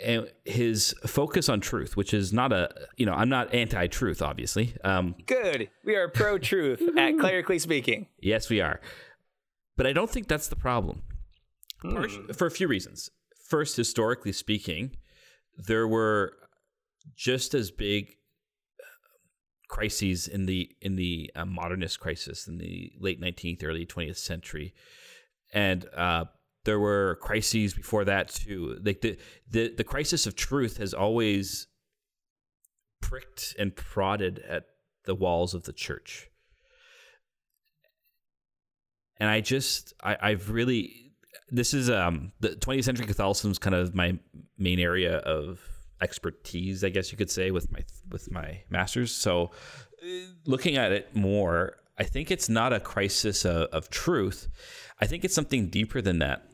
And 0.04 0.30
his 0.44 0.94
focus 1.06 1.48
on 1.48 1.60
truth, 1.60 1.96
which 1.96 2.14
is 2.14 2.32
not 2.32 2.52
a, 2.52 2.72
you 2.96 3.04
know, 3.04 3.14
I'm 3.14 3.28
not 3.28 3.52
anti 3.52 3.88
truth, 3.88 4.22
obviously. 4.22 4.74
Um, 4.84 5.16
Good. 5.26 5.70
We 5.84 5.96
are 5.96 6.08
pro 6.08 6.38
truth 6.38 6.80
at 6.96 7.18
clerically 7.18 7.58
speaking. 7.58 8.06
Yes, 8.20 8.48
we 8.48 8.60
are. 8.60 8.80
But 9.76 9.88
I 9.88 9.92
don't 9.92 10.08
think 10.10 10.28
that's 10.28 10.46
the 10.46 10.54
problem. 10.56 11.02
Part- 11.82 12.36
For 12.36 12.46
a 12.46 12.50
few 12.50 12.68
reasons. 12.68 13.10
First, 13.48 13.76
historically 13.76 14.32
speaking, 14.32 14.96
there 15.58 15.88
were 15.88 16.34
just 17.16 17.52
as 17.52 17.72
big 17.72 18.14
crises 19.72 20.28
in 20.28 20.44
the 20.46 20.70
in 20.82 20.96
the 20.96 21.30
uh, 21.34 21.46
modernist 21.46 21.98
crisis 21.98 22.46
in 22.46 22.58
the 22.58 22.92
late 23.00 23.20
19th, 23.20 23.64
early 23.64 23.86
20th 23.86 24.18
century, 24.18 24.74
and 25.52 25.86
uh, 25.96 26.26
there 26.64 26.78
were 26.78 27.18
crises 27.22 27.72
before 27.74 28.04
that 28.04 28.28
too. 28.28 28.78
Like 28.84 29.00
the 29.00 29.16
the 29.50 29.74
the 29.74 29.84
crisis 29.84 30.26
of 30.26 30.36
truth 30.36 30.76
has 30.76 30.92
always 30.92 31.66
pricked 33.00 33.56
and 33.58 33.74
prodded 33.74 34.44
at 34.48 34.64
the 35.06 35.14
walls 35.14 35.54
of 35.54 35.64
the 35.64 35.72
church 35.72 36.28
and 39.22 39.30
I 39.30 39.40
just 39.40 39.92
I, 40.02 40.16
I've 40.20 40.50
really 40.50 41.12
this 41.48 41.72
is 41.74 41.88
um 41.88 42.32
the 42.40 42.50
20th 42.50 42.84
century 42.84 43.06
Catholicism 43.06 43.52
is 43.52 43.58
kind 43.58 43.74
of 43.74 43.94
my 43.94 44.18
main 44.58 44.80
area 44.80 45.18
of 45.18 45.60
expertise, 46.03 46.84
I 46.84 46.88
guess 46.88 47.12
you 47.12 47.18
could 47.18 47.30
say, 47.30 47.50
with 47.50 47.70
my 47.72 47.80
with 48.11 48.30
my 48.30 48.62
masters. 48.68 49.14
So 49.14 49.50
uh, 50.03 50.07
looking 50.44 50.76
at 50.76 50.92
it 50.92 51.14
more, 51.14 51.76
I 51.98 52.05
think 52.05 52.30
it's 52.30 52.48
not 52.48 52.72
a 52.72 52.80
crisis 52.80 53.44
of, 53.44 53.68
of 53.68 53.90
truth. 53.90 54.48
I 55.00 55.07
think 55.07 55.24
it's 55.24 55.34
something 55.34 55.68
deeper 55.68 56.00
than 56.00 56.18
that. 56.18 56.48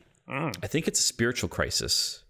I 0.61 0.67
think 0.67 0.87
it's 0.87 0.99
a 0.99 1.03
spiritual 1.03 1.49
crisis. 1.49 2.23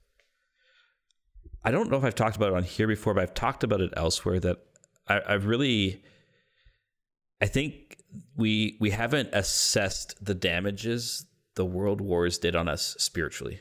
I 1.65 1.71
don't 1.71 1.91
know 1.91 1.97
if 1.97 2.05
I've 2.05 2.15
talked 2.15 2.37
about 2.37 2.53
it 2.53 2.55
on 2.55 2.63
here 2.63 2.87
before, 2.87 3.13
but 3.13 3.23
I've 3.23 3.33
talked 3.33 3.63
about 3.65 3.81
it 3.81 3.91
elsewhere. 3.97 4.39
That 4.39 4.57
I, 5.07 5.21
I've 5.27 5.45
really 5.45 6.01
I 7.41 7.47
think 7.47 7.97
we 8.35 8.77
we 8.79 8.91
haven't 8.91 9.29
assessed 9.33 10.23
the 10.23 10.33
damages 10.33 11.25
the 11.55 11.65
world 11.65 11.99
wars 11.99 12.37
did 12.37 12.55
on 12.55 12.69
us 12.69 12.95
spiritually. 12.97 13.59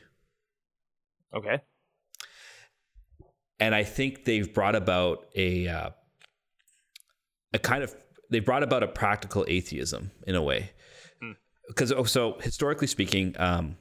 Okay. 1.33 1.59
And 3.59 3.75
I 3.75 3.83
think 3.83 4.25
they've 4.25 4.51
brought 4.53 4.75
about 4.75 5.25
a 5.35 5.67
uh, 5.67 5.89
a 7.53 7.59
kind 7.59 7.83
of 7.83 7.95
they 8.29 8.39
brought 8.39 8.63
about 8.63 8.83
a 8.83 8.87
practical 8.87 9.45
atheism 9.47 10.11
in 10.27 10.35
a 10.35 10.41
way. 10.41 10.71
Because 11.67 11.91
oh, 11.91 12.03
so 12.03 12.37
historically 12.39 12.87
speaking, 12.87 13.35
um, 13.37 13.77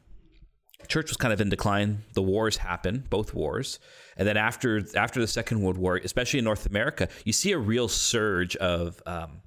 church 0.89 1.09
was 1.09 1.17
kind 1.17 1.33
of 1.33 1.41
in 1.41 1.49
decline. 1.49 2.05
The 2.15 2.23
wars 2.23 2.59
happen, 2.59 3.05
both 3.09 3.35
wars, 3.35 3.79
and 4.17 4.29
then 4.29 4.37
after 4.37 4.85
after 4.97 5.21
the 5.21 5.27
Second 5.27 5.63
World 5.63 5.79
War, 5.79 5.97
especially 5.97 6.39
in 6.39 6.45
North 6.45 6.67
America, 6.67 7.09
you 7.25 7.33
see 7.33 7.53
a 7.53 7.59
real 7.59 7.89
surge 7.89 8.57
of 8.57 9.03
um, 9.07 9.43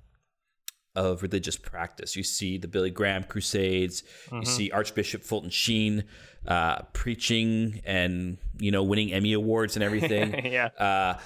of 0.96 1.22
religious 1.24 1.56
practice. 1.58 2.16
You 2.16 2.24
see 2.24 2.58
the 2.58 2.68
Billy 2.68 2.90
Graham 2.90 3.24
Crusades. 3.24 4.04
You 4.32 4.46
see 4.46 4.72
Archbishop 4.72 5.24
Fulton 5.24 5.50
Sheen 5.50 6.04
uh, 6.48 6.82
preaching 6.94 7.82
and 7.86 8.38
you 8.60 8.72
know 8.72 8.84
winning 8.84 9.12
Emmy 9.14 9.34
awards 9.34 9.76
and 9.76 9.84
everything. 9.84 10.34
Yeah. 10.52 10.66
Uh, 10.78 11.18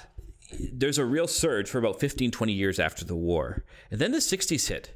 there's 0.72 0.98
a 0.98 1.04
real 1.04 1.26
surge 1.26 1.68
for 1.68 1.78
about 1.78 1.98
15, 1.98 2.30
20 2.30 2.52
years 2.52 2.78
after 2.78 3.04
the 3.04 3.16
war, 3.16 3.64
and 3.90 4.00
then 4.00 4.12
the 4.12 4.18
60s 4.18 4.68
hit, 4.68 4.94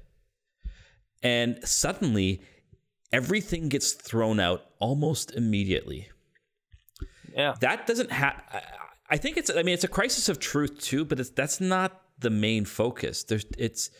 and 1.25 1.59
suddenly 1.67 2.41
everything 3.13 3.69
gets 3.69 3.93
thrown 3.93 4.39
out 4.39 4.63
almost 4.79 5.33
immediately 5.33 6.09
Yeah. 7.37 7.55
that 7.61 7.87
doesn't 7.89 8.13
have 8.13 8.41
i 9.11 9.17
think 9.17 9.37
it's 9.37 9.51
i 9.51 9.63
mean 9.65 9.75
it's 9.75 9.83
a 9.85 9.89
crisis 9.89 10.29
of 10.29 10.39
truth 10.39 10.81
too 10.81 11.05
but 11.05 11.19
it's 11.19 11.31
that's 11.31 11.61
not 11.61 12.01
the 12.21 12.31
main 12.31 12.65
focus 12.65 13.25
there's 13.25 13.45
it's 13.59 13.91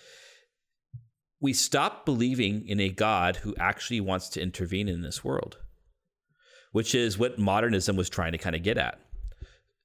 we 1.41 1.53
stop 1.53 2.05
believing 2.05 2.67
in 2.69 2.81
a 2.81 2.89
god 2.89 3.37
who 3.37 3.55
actually 3.59 4.01
wants 4.01 4.29
to 4.29 4.43
intervene 4.43 4.89
in 4.89 5.03
this 5.03 5.25
world 5.25 5.59
which 6.73 6.95
is 6.95 7.19
what 7.19 7.39
modernism 7.39 7.97
was 7.97 8.09
trying 8.09 8.33
to 8.33 8.39
kind 8.39 8.57
of 8.57 8.63
get 8.63 8.79
at. 8.79 9.01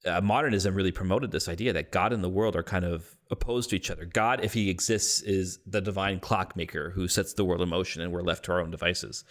Uh, 0.06 0.20
modernism 0.20 0.74
really 0.74 0.92
promoted 0.92 1.32
this 1.32 1.48
idea 1.48 1.72
that 1.72 1.90
god 1.90 2.12
and 2.12 2.22
the 2.22 2.28
world 2.28 2.54
are 2.54 2.62
kind 2.62 2.84
of 2.84 3.16
opposed 3.30 3.70
to 3.70 3.76
each 3.76 3.90
other. 3.90 4.04
God 4.04 4.44
if 4.44 4.54
he 4.54 4.70
exists 4.70 5.20
is 5.22 5.58
the 5.66 5.80
divine 5.80 6.20
clockmaker 6.20 6.90
who 6.90 7.08
sets 7.08 7.32
the 7.32 7.44
world 7.44 7.62
in 7.62 7.68
motion 7.68 8.02
and 8.02 8.12
we're 8.12 8.22
left 8.22 8.44
to 8.44 8.52
our 8.52 8.60
own 8.60 8.70
devices. 8.70 9.24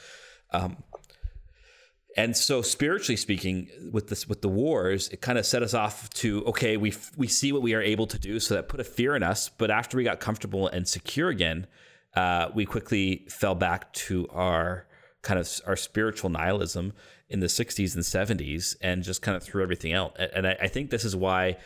And 2.18 2.36
so 2.36 2.62
spiritually 2.62 3.18
speaking 3.18 3.70
with 3.92 4.08
this 4.10 4.28
with 4.28 4.42
the 4.42 4.50
wars 4.50 5.10
it 5.10 5.22
kind 5.22 5.38
of 5.38 5.46
set 5.46 5.64
us 5.64 5.74
off 5.74 6.10
to 6.12 6.44
okay 6.46 6.78
we 6.78 6.94
we 7.18 7.28
see 7.28 7.52
what 7.52 7.62
we 7.62 7.74
are 7.74 7.82
able 7.82 8.08
to 8.08 8.20
do 8.20 8.40
so 8.40 8.56
that 8.56 8.70
put 8.70 8.80
a 8.80 8.86
fear 8.86 9.16
in 9.16 9.24
us 9.24 9.50
but 9.50 9.72
after 9.72 9.98
we 9.98 10.04
got 10.04 10.20
comfortable 10.20 10.68
and 10.68 10.88
secure 10.88 11.30
again 11.30 11.68
uh, 12.16 12.49
we 12.53 12.66
quickly 12.66 13.26
fell 13.30 13.55
back 13.55 13.91
to 13.93 14.28
our 14.30 14.88
kind 15.22 15.39
of 15.39 15.49
our 15.66 15.76
spiritual 15.76 16.30
nihilism 16.30 16.93
in 17.30 17.39
the 17.39 17.47
60s 17.47 17.95
and 17.95 18.03
70s 18.03 18.76
and 18.82 19.03
just 19.03 19.22
kind 19.22 19.36
of 19.36 19.43
threw 19.43 19.63
everything 19.63 19.91
out 19.91 20.16
and 20.20 20.45
I, 20.45 20.55
I 20.61 20.68
think 20.68 20.91
this 20.91 21.03
is 21.03 21.16
why 21.16 21.57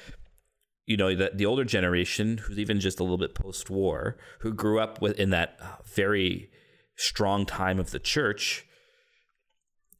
you 0.86 0.96
know 0.96 1.14
the, 1.14 1.32
the 1.34 1.46
older 1.46 1.66
generation 1.66 2.38
who's 2.38 2.58
even 2.58 2.80
just 2.80 3.02
a 3.02 3.04
little 3.04 3.18
bit 3.18 3.36
post-war 3.36 4.18
who 4.40 4.54
grew 4.54 4.80
up 4.80 5.02
with 5.02 5.20
in 5.20 5.32
that 5.32 5.60
very 5.94 6.50
strong 6.96 7.46
time 7.46 7.80
of 7.80 7.92
the 7.92 8.00
church 8.00 8.66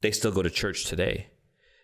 they 0.00 0.10
still 0.10 0.32
go 0.32 0.42
to 0.42 0.50
church 0.50 0.84
today. 0.84 1.28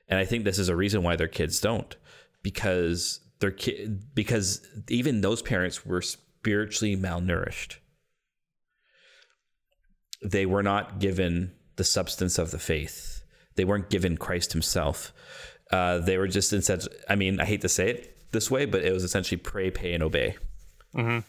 And 0.09 0.19
I 0.19 0.25
think 0.25 0.45
this 0.45 0.59
is 0.59 0.69
a 0.69 0.77
reason 0.77 1.03
why 1.03 1.17
their 1.17 1.29
kids 1.29 1.61
don't 1.61 1.97
because 2.43 3.21
their 3.41 3.51
kid 3.51 4.15
because 4.15 4.67
even 4.89 5.21
those 5.21 5.43
parents 5.43 5.85
were 5.85 6.03
spiritually 6.03 6.97
malnourished. 6.97 7.77
They 10.27 10.45
were 10.45 10.63
not 10.63 10.99
given 10.99 11.53
the 11.77 11.85
substance 11.85 12.39
of 12.39 12.51
the 12.51 12.59
faith. 12.59 13.23
They 13.55 13.65
weren't 13.65 13.91
given 13.91 14.17
Christ 14.17 14.53
himself. 14.53 15.13
Uh, 15.71 15.99
they 15.99 16.19
were 16.19 16.29
just 16.29 16.53
instead 16.53 16.83
I 17.09 17.15
mean, 17.17 17.41
I 17.41 17.45
hate 17.45 17.61
to 17.63 17.69
say 17.69 17.91
it 17.91 18.33
this 18.33 18.51
way, 18.51 18.67
but 18.67 18.85
it 18.85 18.93
was 18.93 19.05
essentially 19.05 19.39
pray, 19.39 19.71
pay, 19.71 19.95
and 19.95 20.03
obey. 20.03 20.37
Mm-hmm. 20.95 21.21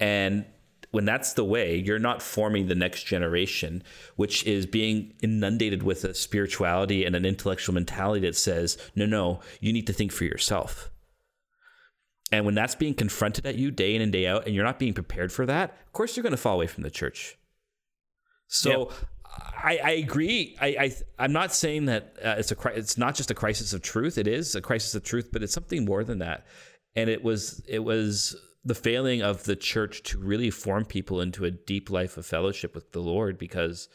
And 0.00 0.46
when 0.90 1.04
that's 1.04 1.34
the 1.34 1.44
way, 1.44 1.76
you're 1.76 1.98
not 1.98 2.22
forming 2.22 2.66
the 2.66 2.74
next 2.74 3.04
generation, 3.04 3.82
which 4.16 4.44
is 4.44 4.66
being 4.66 5.12
inundated 5.22 5.82
with 5.82 6.04
a 6.04 6.14
spirituality 6.14 7.04
and 7.04 7.14
an 7.14 7.24
intellectual 7.24 7.74
mentality 7.74 8.26
that 8.26 8.36
says, 8.36 8.76
no, 8.96 9.06
no, 9.06 9.40
you 9.60 9.72
need 9.72 9.86
to 9.86 9.92
think 9.92 10.12
for 10.12 10.24
yourself. 10.24 10.90
And 12.32 12.44
when 12.44 12.54
that's 12.54 12.74
being 12.74 12.94
confronted 12.94 13.46
at 13.46 13.56
you 13.56 13.70
day 13.70 13.94
in 13.94 14.02
and 14.02 14.12
day 14.12 14.26
out, 14.26 14.46
and 14.46 14.54
you're 14.54 14.64
not 14.64 14.78
being 14.78 14.94
prepared 14.94 15.32
for 15.32 15.46
that, 15.46 15.70
of 15.86 15.92
course 15.92 16.16
you're 16.16 16.22
going 16.22 16.32
to 16.32 16.36
fall 16.36 16.54
away 16.54 16.66
from 16.66 16.82
the 16.82 16.90
church. 16.90 17.36
So 18.50 18.90
yep. 18.90 18.98
I, 19.62 19.78
I, 19.82 19.90
agree. 19.92 20.56
I, 20.60 20.92
I 21.18 21.24
am 21.24 21.32
not 21.32 21.54
saying 21.54 21.86
that 21.86 22.16
uh, 22.22 22.34
it's 22.36 22.50
a 22.50 22.56
it's 22.74 22.98
not 22.98 23.14
just 23.14 23.30
a 23.30 23.34
crisis 23.34 23.72
of 23.72 23.80
truth. 23.80 24.18
It 24.18 24.26
is 24.26 24.54
a 24.54 24.60
crisis 24.60 24.94
of 24.94 25.04
truth, 25.04 25.30
but 25.32 25.42
it's 25.42 25.52
something 25.52 25.84
more 25.84 26.02
than 26.02 26.18
that. 26.18 26.44
And 26.96 27.08
it 27.08 27.22
was 27.22 27.62
it 27.68 27.78
was 27.78 28.36
the 28.64 28.74
failing 28.74 29.22
of 29.22 29.44
the 29.44 29.56
church 29.56 30.02
to 30.02 30.18
really 30.18 30.50
form 30.50 30.84
people 30.84 31.20
into 31.20 31.44
a 31.44 31.50
deep 31.50 31.90
life 31.90 32.16
of 32.16 32.26
fellowship 32.26 32.74
with 32.74 32.92
the 32.92 33.00
Lord 33.00 33.38
because 33.38 33.88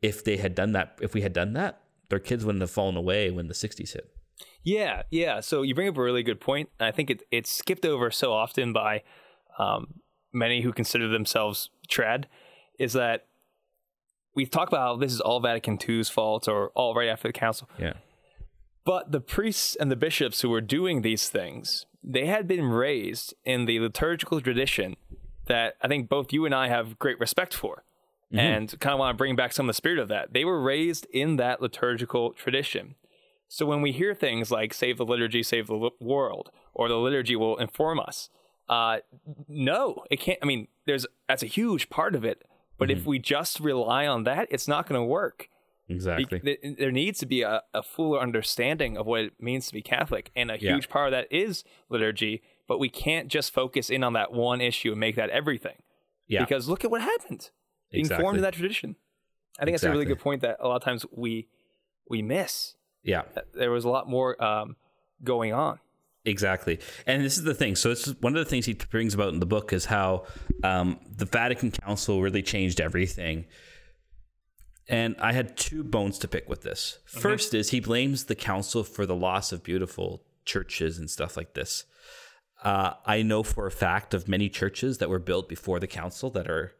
if 0.00 0.24
they 0.24 0.36
had 0.36 0.54
done 0.54 0.72
that, 0.72 0.98
if 1.02 1.12
we 1.12 1.22
had 1.22 1.32
done 1.32 1.52
that, 1.54 1.82
their 2.08 2.20
kids 2.20 2.44
wouldn't 2.44 2.62
have 2.62 2.70
fallen 2.70 2.96
away 2.96 3.30
when 3.30 3.48
the 3.48 3.54
60s 3.54 3.92
hit. 3.92 4.14
Yeah, 4.62 5.02
yeah. 5.10 5.40
So 5.40 5.62
you 5.62 5.74
bring 5.74 5.88
up 5.88 5.96
a 5.96 6.02
really 6.02 6.22
good 6.22 6.40
point. 6.40 6.70
And 6.78 6.86
I 6.86 6.92
think 6.92 7.10
it, 7.10 7.22
it's 7.30 7.50
skipped 7.50 7.84
over 7.84 8.10
so 8.10 8.32
often 8.32 8.72
by 8.72 9.02
um, 9.58 10.00
many 10.32 10.62
who 10.62 10.72
consider 10.72 11.08
themselves 11.08 11.70
trad 11.88 12.24
is 12.78 12.92
that 12.94 13.26
we 14.34 14.46
talk 14.46 14.68
about 14.68 14.80
how 14.80 14.96
this 14.96 15.12
is 15.12 15.20
all 15.20 15.40
Vatican 15.40 15.78
II's 15.86 16.08
fault 16.08 16.48
or 16.48 16.70
all 16.70 16.94
right 16.94 17.08
after 17.08 17.28
the 17.28 17.32
council. 17.32 17.68
Yeah. 17.78 17.94
But 18.84 19.12
the 19.12 19.20
priests 19.20 19.76
and 19.76 19.90
the 19.90 19.96
bishops 19.96 20.40
who 20.40 20.48
were 20.48 20.60
doing 20.60 21.02
these 21.02 21.28
things 21.28 21.86
they 22.02 22.26
had 22.26 22.48
been 22.48 22.64
raised 22.64 23.34
in 23.44 23.66
the 23.66 23.78
liturgical 23.78 24.40
tradition 24.40 24.96
that 25.46 25.76
I 25.80 25.88
think 25.88 26.08
both 26.08 26.32
you 26.32 26.44
and 26.44 26.54
I 26.54 26.68
have 26.68 26.98
great 26.98 27.18
respect 27.20 27.54
for. 27.54 27.84
Mm-hmm. 28.32 28.38
And 28.38 28.80
kind 28.80 28.94
of 28.94 28.98
want 28.98 29.14
to 29.14 29.18
bring 29.18 29.36
back 29.36 29.52
some 29.52 29.66
of 29.66 29.68
the 29.68 29.76
spirit 29.76 29.98
of 29.98 30.08
that. 30.08 30.32
They 30.32 30.44
were 30.44 30.60
raised 30.60 31.06
in 31.12 31.36
that 31.36 31.60
liturgical 31.60 32.32
tradition. 32.32 32.94
So 33.46 33.66
when 33.66 33.82
we 33.82 33.92
hear 33.92 34.14
things 34.14 34.50
like 34.50 34.72
save 34.72 34.96
the 34.96 35.04
liturgy, 35.04 35.42
save 35.42 35.66
the 35.66 35.90
world, 36.00 36.50
or 36.72 36.88
the 36.88 36.96
liturgy 36.96 37.36
will 37.36 37.58
inform 37.58 38.00
us, 38.00 38.30
uh, 38.70 39.00
no, 39.48 40.04
it 40.10 40.18
can't. 40.18 40.38
I 40.40 40.46
mean, 40.46 40.68
there's 40.86 41.04
that's 41.28 41.42
a 41.42 41.46
huge 41.46 41.90
part 41.90 42.14
of 42.14 42.24
it. 42.24 42.42
But 42.78 42.88
mm-hmm. 42.88 42.98
if 42.98 43.06
we 43.06 43.18
just 43.18 43.60
rely 43.60 44.06
on 44.06 44.24
that, 44.24 44.48
it's 44.50 44.66
not 44.66 44.88
going 44.88 45.00
to 45.00 45.04
work. 45.04 45.48
Exactly. 45.88 46.38
Be- 46.38 46.76
there 46.78 46.90
needs 46.90 47.18
to 47.20 47.26
be 47.26 47.42
a, 47.42 47.62
a 47.74 47.82
fuller 47.82 48.20
understanding 48.20 48.96
of 48.96 49.06
what 49.06 49.20
it 49.20 49.32
means 49.40 49.66
to 49.68 49.72
be 49.72 49.82
Catholic. 49.82 50.30
And 50.34 50.50
a 50.50 50.56
huge 50.56 50.86
yeah. 50.86 50.92
part 50.92 51.08
of 51.08 51.12
that 51.12 51.30
is 51.30 51.64
liturgy, 51.88 52.42
but 52.66 52.78
we 52.78 52.88
can't 52.88 53.28
just 53.28 53.52
focus 53.52 53.90
in 53.90 54.02
on 54.02 54.14
that 54.14 54.32
one 54.32 54.60
issue 54.60 54.92
and 54.92 55.00
make 55.00 55.16
that 55.16 55.30
everything. 55.30 55.82
Yeah. 56.28 56.40
Because 56.40 56.68
look 56.68 56.84
at 56.84 56.90
what 56.90 57.02
happened. 57.02 57.50
Being 57.90 58.02
exactly. 58.02 58.22
formed 58.22 58.36
in 58.38 58.42
that 58.42 58.54
tradition. 58.54 58.96
I 59.58 59.64
think 59.64 59.74
exactly. 59.74 59.74
that's 59.74 59.84
a 59.84 59.90
really 59.90 60.06
good 60.06 60.22
point 60.22 60.40
that 60.42 60.56
a 60.60 60.66
lot 60.66 60.76
of 60.76 60.82
times 60.82 61.04
we 61.12 61.48
we 62.08 62.22
miss. 62.22 62.74
Yeah. 63.02 63.22
There 63.54 63.70
was 63.70 63.84
a 63.84 63.90
lot 63.90 64.08
more 64.08 64.42
um, 64.42 64.76
going 65.22 65.52
on. 65.52 65.78
Exactly. 66.24 66.78
And 67.06 67.24
this 67.24 67.36
is 67.36 67.44
the 67.44 67.54
thing. 67.54 67.74
So 67.74 67.90
it's 67.90 68.06
one 68.20 68.36
of 68.36 68.44
the 68.44 68.48
things 68.48 68.66
he 68.66 68.74
brings 68.74 69.12
about 69.12 69.32
in 69.32 69.40
the 69.40 69.46
book 69.46 69.72
is 69.72 69.86
how 69.86 70.26
um, 70.62 71.00
the 71.16 71.24
Vatican 71.24 71.72
Council 71.72 72.22
really 72.22 72.42
changed 72.42 72.80
everything 72.80 73.46
and 74.88 75.16
I 75.20 75.32
had 75.32 75.56
two 75.56 75.84
bones 75.84 76.18
to 76.18 76.28
pick 76.28 76.48
with 76.48 76.62
this. 76.62 76.98
Mm-hmm. 77.08 77.20
First 77.20 77.54
is 77.54 77.70
he 77.70 77.80
blames 77.80 78.24
the 78.24 78.34
council 78.34 78.84
for 78.84 79.06
the 79.06 79.14
loss 79.14 79.52
of 79.52 79.62
beautiful 79.62 80.22
churches 80.44 80.98
and 80.98 81.08
stuff 81.08 81.36
like 81.36 81.54
this. 81.54 81.84
Uh, 82.62 82.94
I 83.06 83.22
know 83.22 83.42
for 83.42 83.66
a 83.66 83.70
fact 83.70 84.14
of 84.14 84.28
many 84.28 84.48
churches 84.48 84.98
that 84.98 85.08
were 85.08 85.18
built 85.18 85.48
before 85.48 85.80
the 85.80 85.86
council 85.86 86.30
that 86.30 86.48
are 86.48 86.72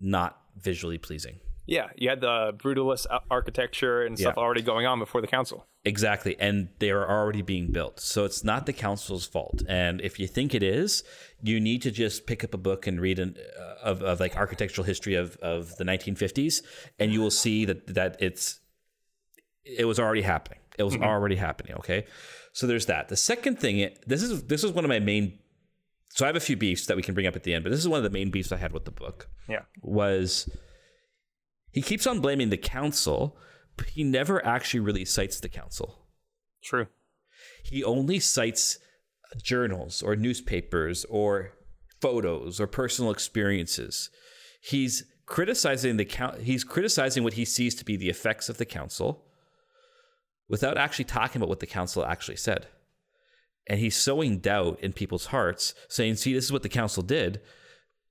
not 0.00 0.40
visually 0.56 0.98
pleasing. 0.98 1.40
Yeah, 1.66 1.88
you 1.96 2.08
had 2.08 2.20
the 2.20 2.52
brutalist 2.56 3.06
architecture 3.30 4.02
and 4.02 4.18
stuff 4.18 4.34
yeah. 4.36 4.42
already 4.42 4.62
going 4.62 4.86
on 4.86 4.98
before 4.98 5.20
the 5.20 5.26
council. 5.26 5.66
Exactly, 5.84 6.36
and 6.40 6.68
they 6.78 6.90
are 6.90 7.08
already 7.08 7.42
being 7.42 7.70
built. 7.70 8.00
So 8.00 8.24
it's 8.24 8.42
not 8.42 8.66
the 8.66 8.72
council's 8.72 9.26
fault. 9.26 9.62
And 9.68 10.00
if 10.00 10.18
you 10.18 10.26
think 10.26 10.54
it 10.54 10.62
is, 10.62 11.04
you 11.42 11.60
need 11.60 11.82
to 11.82 11.90
just 11.90 12.26
pick 12.26 12.44
up 12.44 12.54
a 12.54 12.58
book 12.58 12.86
and 12.86 13.00
read 13.00 13.18
an, 13.18 13.36
uh, 13.58 13.74
of, 13.82 14.02
of 14.02 14.20
like 14.20 14.36
architectural 14.36 14.84
history 14.84 15.14
of, 15.14 15.36
of 15.36 15.76
the 15.76 15.84
1950s, 15.84 16.62
and 16.98 17.12
you 17.12 17.20
will 17.20 17.30
see 17.30 17.64
that 17.64 17.86
that 17.94 18.16
it's 18.20 18.60
it 19.64 19.84
was 19.84 19.98
already 19.98 20.22
happening. 20.22 20.58
It 20.78 20.82
was 20.82 20.94
mm-hmm. 20.94 21.04
already 21.04 21.36
happening. 21.36 21.74
Okay, 21.76 22.04
so 22.52 22.66
there's 22.66 22.86
that. 22.86 23.08
The 23.08 23.16
second 23.16 23.58
thing, 23.58 23.90
this 24.06 24.22
is 24.22 24.44
this 24.44 24.64
is 24.64 24.72
one 24.72 24.84
of 24.84 24.88
my 24.88 25.00
main. 25.00 25.38
So 26.10 26.24
I 26.24 26.28
have 26.28 26.36
a 26.36 26.40
few 26.40 26.56
beefs 26.56 26.86
that 26.86 26.96
we 26.96 27.02
can 27.02 27.14
bring 27.14 27.28
up 27.28 27.36
at 27.36 27.44
the 27.44 27.54
end, 27.54 27.62
but 27.62 27.70
this 27.70 27.78
is 27.78 27.88
one 27.88 27.98
of 27.98 28.04
the 28.04 28.10
main 28.10 28.30
beefs 28.30 28.50
I 28.50 28.56
had 28.56 28.72
with 28.72 28.84
the 28.84 28.90
book. 28.90 29.28
Yeah, 29.48 29.60
was 29.82 30.50
he 31.72 31.82
keeps 31.82 32.06
on 32.06 32.20
blaming 32.20 32.50
the 32.50 32.56
council, 32.56 33.36
but 33.76 33.90
he 33.90 34.04
never 34.04 34.44
actually 34.44 34.80
really 34.80 35.04
cites 35.04 35.40
the 35.40 35.48
council. 35.48 36.06
True. 36.62 36.86
He 37.62 37.84
only 37.84 38.18
cites 38.18 38.78
journals 39.42 40.02
or 40.02 40.16
newspapers 40.16 41.04
or 41.06 41.52
photos 42.00 42.60
or 42.60 42.66
personal 42.66 43.10
experiences. 43.10 44.10
He's 44.60 45.04
criticizing 45.26 45.96
the 45.96 46.04
count 46.04 46.40
he's 46.40 46.64
criticizing 46.64 47.22
what 47.22 47.34
he 47.34 47.44
sees 47.44 47.76
to 47.76 47.84
be 47.84 47.96
the 47.96 48.08
effects 48.08 48.48
of 48.48 48.58
the 48.58 48.64
council 48.64 49.24
without 50.48 50.76
actually 50.76 51.04
talking 51.04 51.40
about 51.40 51.48
what 51.48 51.60
the 51.60 51.66
council 51.66 52.04
actually 52.04 52.36
said. 52.36 52.66
And 53.68 53.78
he's 53.78 53.94
sowing 53.94 54.40
doubt 54.40 54.80
in 54.80 54.92
people's 54.92 55.26
hearts, 55.26 55.74
saying, 55.88 56.16
see, 56.16 56.34
this 56.34 56.46
is 56.46 56.52
what 56.52 56.64
the 56.64 56.68
council 56.68 57.04
did 57.04 57.40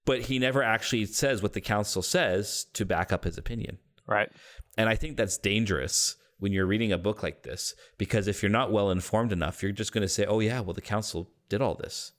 but 0.10 0.22
he 0.22 0.39
never 0.39 0.64
actually 0.64 1.05
says 1.05 1.43
what 1.43 1.53
the 1.53 1.62
council 1.62 2.01
says 2.01 2.66
to 2.74 2.84
back 2.84 3.14
up 3.14 3.26
his 3.26 3.38
opinion. 3.38 3.78
Right. 4.07 4.32
And 4.76 4.89
I 4.89 4.95
think 4.95 5.18
that's 5.18 5.38
dangerous 5.38 6.16
when 6.39 6.51
you're 6.51 6.66
reading 6.66 6.91
a 6.91 6.97
book 6.97 7.22
like 7.22 7.43
this 7.43 7.76
because 7.99 8.28
if 8.28 8.41
you're 8.41 8.49
not 8.49 8.72
well 8.72 8.89
informed 8.89 9.32
enough, 9.32 9.62
you're 9.62 9.72
just 9.72 9.93
going 9.93 10.01
to 10.01 10.07
say, 10.07 10.26
"Oh 10.26 10.39
yeah, 10.39 10.62
well 10.62 10.74
the 10.74 10.82
council 10.82 11.30
did 11.47 11.62
all 11.62 11.76
this." 11.76 12.14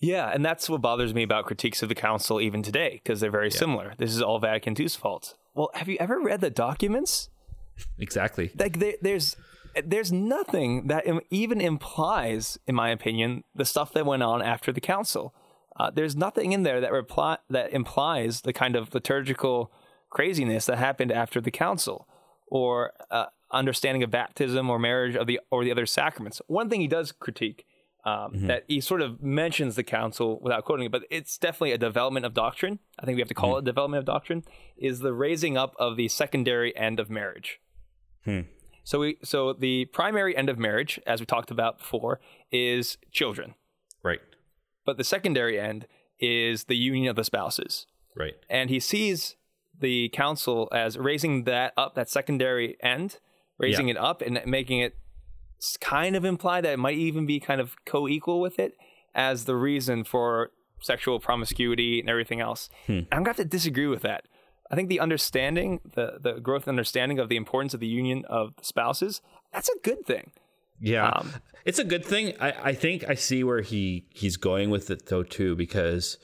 Yeah, 0.00 0.30
and 0.32 0.42
that's 0.42 0.70
what 0.70 0.80
bothers 0.80 1.12
me 1.12 1.22
about 1.22 1.44
critiques 1.44 1.82
of 1.82 1.90
the 1.90 1.94
council 1.94 2.40
even 2.40 2.62
today 2.62 3.02
because 3.04 3.20
they're 3.20 3.30
very 3.30 3.50
yeah. 3.50 3.58
similar. 3.58 3.94
This 3.98 4.14
is 4.14 4.22
all 4.22 4.38
Vatican 4.38 4.74
II's 4.78 4.96
fault. 4.96 5.34
Well, 5.54 5.70
have 5.74 5.90
you 5.90 5.98
ever 6.00 6.18
read 6.18 6.40
the 6.40 6.48
documents? 6.48 7.28
Exactly. 7.98 8.50
Like 8.58 8.78
there's 9.02 9.36
there's 9.84 10.10
nothing 10.10 10.86
that 10.86 11.04
even 11.28 11.60
implies, 11.60 12.58
in 12.66 12.74
my 12.74 12.88
opinion, 12.88 13.44
the 13.54 13.66
stuff 13.66 13.92
that 13.92 14.06
went 14.06 14.22
on 14.22 14.40
after 14.40 14.72
the 14.72 14.80
council. 14.80 15.34
Uh, 15.78 15.90
there's 15.90 16.16
nothing 16.16 16.52
in 16.52 16.62
there 16.62 16.80
that 16.80 16.92
reply 16.92 17.38
that 17.48 17.72
implies 17.72 18.42
the 18.42 18.52
kind 18.52 18.76
of 18.76 18.92
liturgical 18.92 19.72
craziness 20.10 20.66
that 20.66 20.78
happened 20.78 21.12
after 21.12 21.40
the 21.40 21.50
council, 21.50 22.08
or 22.46 22.92
uh, 23.10 23.26
understanding 23.50 24.02
of 24.02 24.10
baptism 24.10 24.68
or 24.68 24.78
marriage 24.78 25.14
of 25.14 25.26
the 25.26 25.40
or 25.50 25.64
the 25.64 25.70
other 25.70 25.86
sacraments. 25.86 26.40
One 26.46 26.68
thing 26.68 26.80
he 26.80 26.88
does 26.88 27.12
critique 27.12 27.64
um, 28.04 28.32
mm-hmm. 28.32 28.46
that 28.46 28.64
he 28.68 28.80
sort 28.80 29.02
of 29.02 29.22
mentions 29.22 29.76
the 29.76 29.84
council 29.84 30.40
without 30.42 30.64
quoting 30.64 30.86
it, 30.86 30.92
but 30.92 31.02
it's 31.10 31.38
definitely 31.38 31.72
a 31.72 31.78
development 31.78 32.26
of 32.26 32.34
doctrine. 32.34 32.78
I 32.98 33.06
think 33.06 33.16
we 33.16 33.20
have 33.20 33.28
to 33.28 33.34
call 33.34 33.50
mm-hmm. 33.50 33.58
it 33.60 33.64
development 33.64 34.00
of 34.00 34.04
doctrine. 34.04 34.44
Is 34.76 35.00
the 35.00 35.12
raising 35.12 35.56
up 35.56 35.74
of 35.78 35.96
the 35.96 36.08
secondary 36.08 36.76
end 36.76 36.98
of 36.98 37.08
marriage. 37.08 37.60
Hmm. 38.24 38.40
So 38.82 39.00
we 39.00 39.18
so 39.22 39.52
the 39.52 39.84
primary 39.86 40.36
end 40.36 40.48
of 40.48 40.58
marriage, 40.58 40.98
as 41.06 41.20
we 41.20 41.26
talked 41.26 41.50
about 41.50 41.78
before, 41.78 42.20
is 42.50 42.96
children. 43.12 43.54
Right. 44.02 44.20
But 44.88 44.96
the 44.96 45.04
secondary 45.04 45.60
end 45.60 45.86
is 46.18 46.64
the 46.64 46.76
union 46.76 47.10
of 47.10 47.16
the 47.16 47.24
spouses. 47.24 47.86
Right. 48.16 48.36
And 48.48 48.70
he 48.70 48.80
sees 48.80 49.36
the 49.78 50.08
council 50.08 50.66
as 50.72 50.96
raising 50.96 51.44
that 51.44 51.74
up, 51.76 51.94
that 51.94 52.08
secondary 52.08 52.78
end, 52.82 53.18
raising 53.58 53.88
Yeah. 53.88 53.94
it 53.94 53.98
up 53.98 54.22
and 54.22 54.40
making 54.46 54.78
it 54.80 54.96
kind 55.82 56.16
of 56.16 56.24
imply 56.24 56.62
that 56.62 56.72
it 56.72 56.78
might 56.78 56.96
even 56.96 57.26
be 57.26 57.38
kind 57.38 57.60
of 57.60 57.76
co-equal 57.84 58.40
with 58.40 58.58
it 58.58 58.72
as 59.14 59.44
the 59.44 59.56
reason 59.56 60.04
for 60.04 60.52
sexual 60.80 61.20
promiscuity 61.20 62.00
and 62.00 62.08
everything 62.08 62.40
else. 62.40 62.70
Hmm. 62.86 63.00
I'm 63.12 63.22
going 63.24 63.24
to 63.26 63.30
have 63.30 63.36
to 63.36 63.44
disagree 63.44 63.88
with 63.88 64.02
that. 64.02 64.24
I 64.70 64.74
think 64.74 64.88
the 64.88 65.00
understanding, 65.00 65.80
the 65.94 66.18
the 66.26 66.40
growth 66.40 66.66
understanding 66.66 67.18
of 67.18 67.28
the 67.28 67.36
importance 67.36 67.74
of 67.74 67.80
the 67.80 67.86
union 68.02 68.24
of 68.26 68.54
spouses, 68.62 69.20
that's 69.52 69.68
a 69.68 69.78
good 69.82 70.06
thing. 70.06 70.32
Yeah, 70.80 71.08
Um, 71.08 71.32
it's 71.64 71.78
a 71.78 71.84
good 71.84 72.04
thing. 72.04 72.34
I, 72.40 72.52
I 72.70 72.72
think 72.72 73.04
I 73.08 73.14
see 73.14 73.42
where 73.44 73.60
he 73.60 74.06
he's 74.10 74.36
going 74.36 74.70
with 74.70 74.90
it 74.90 75.06
though 75.06 75.22
too, 75.22 75.56
because 75.56 76.18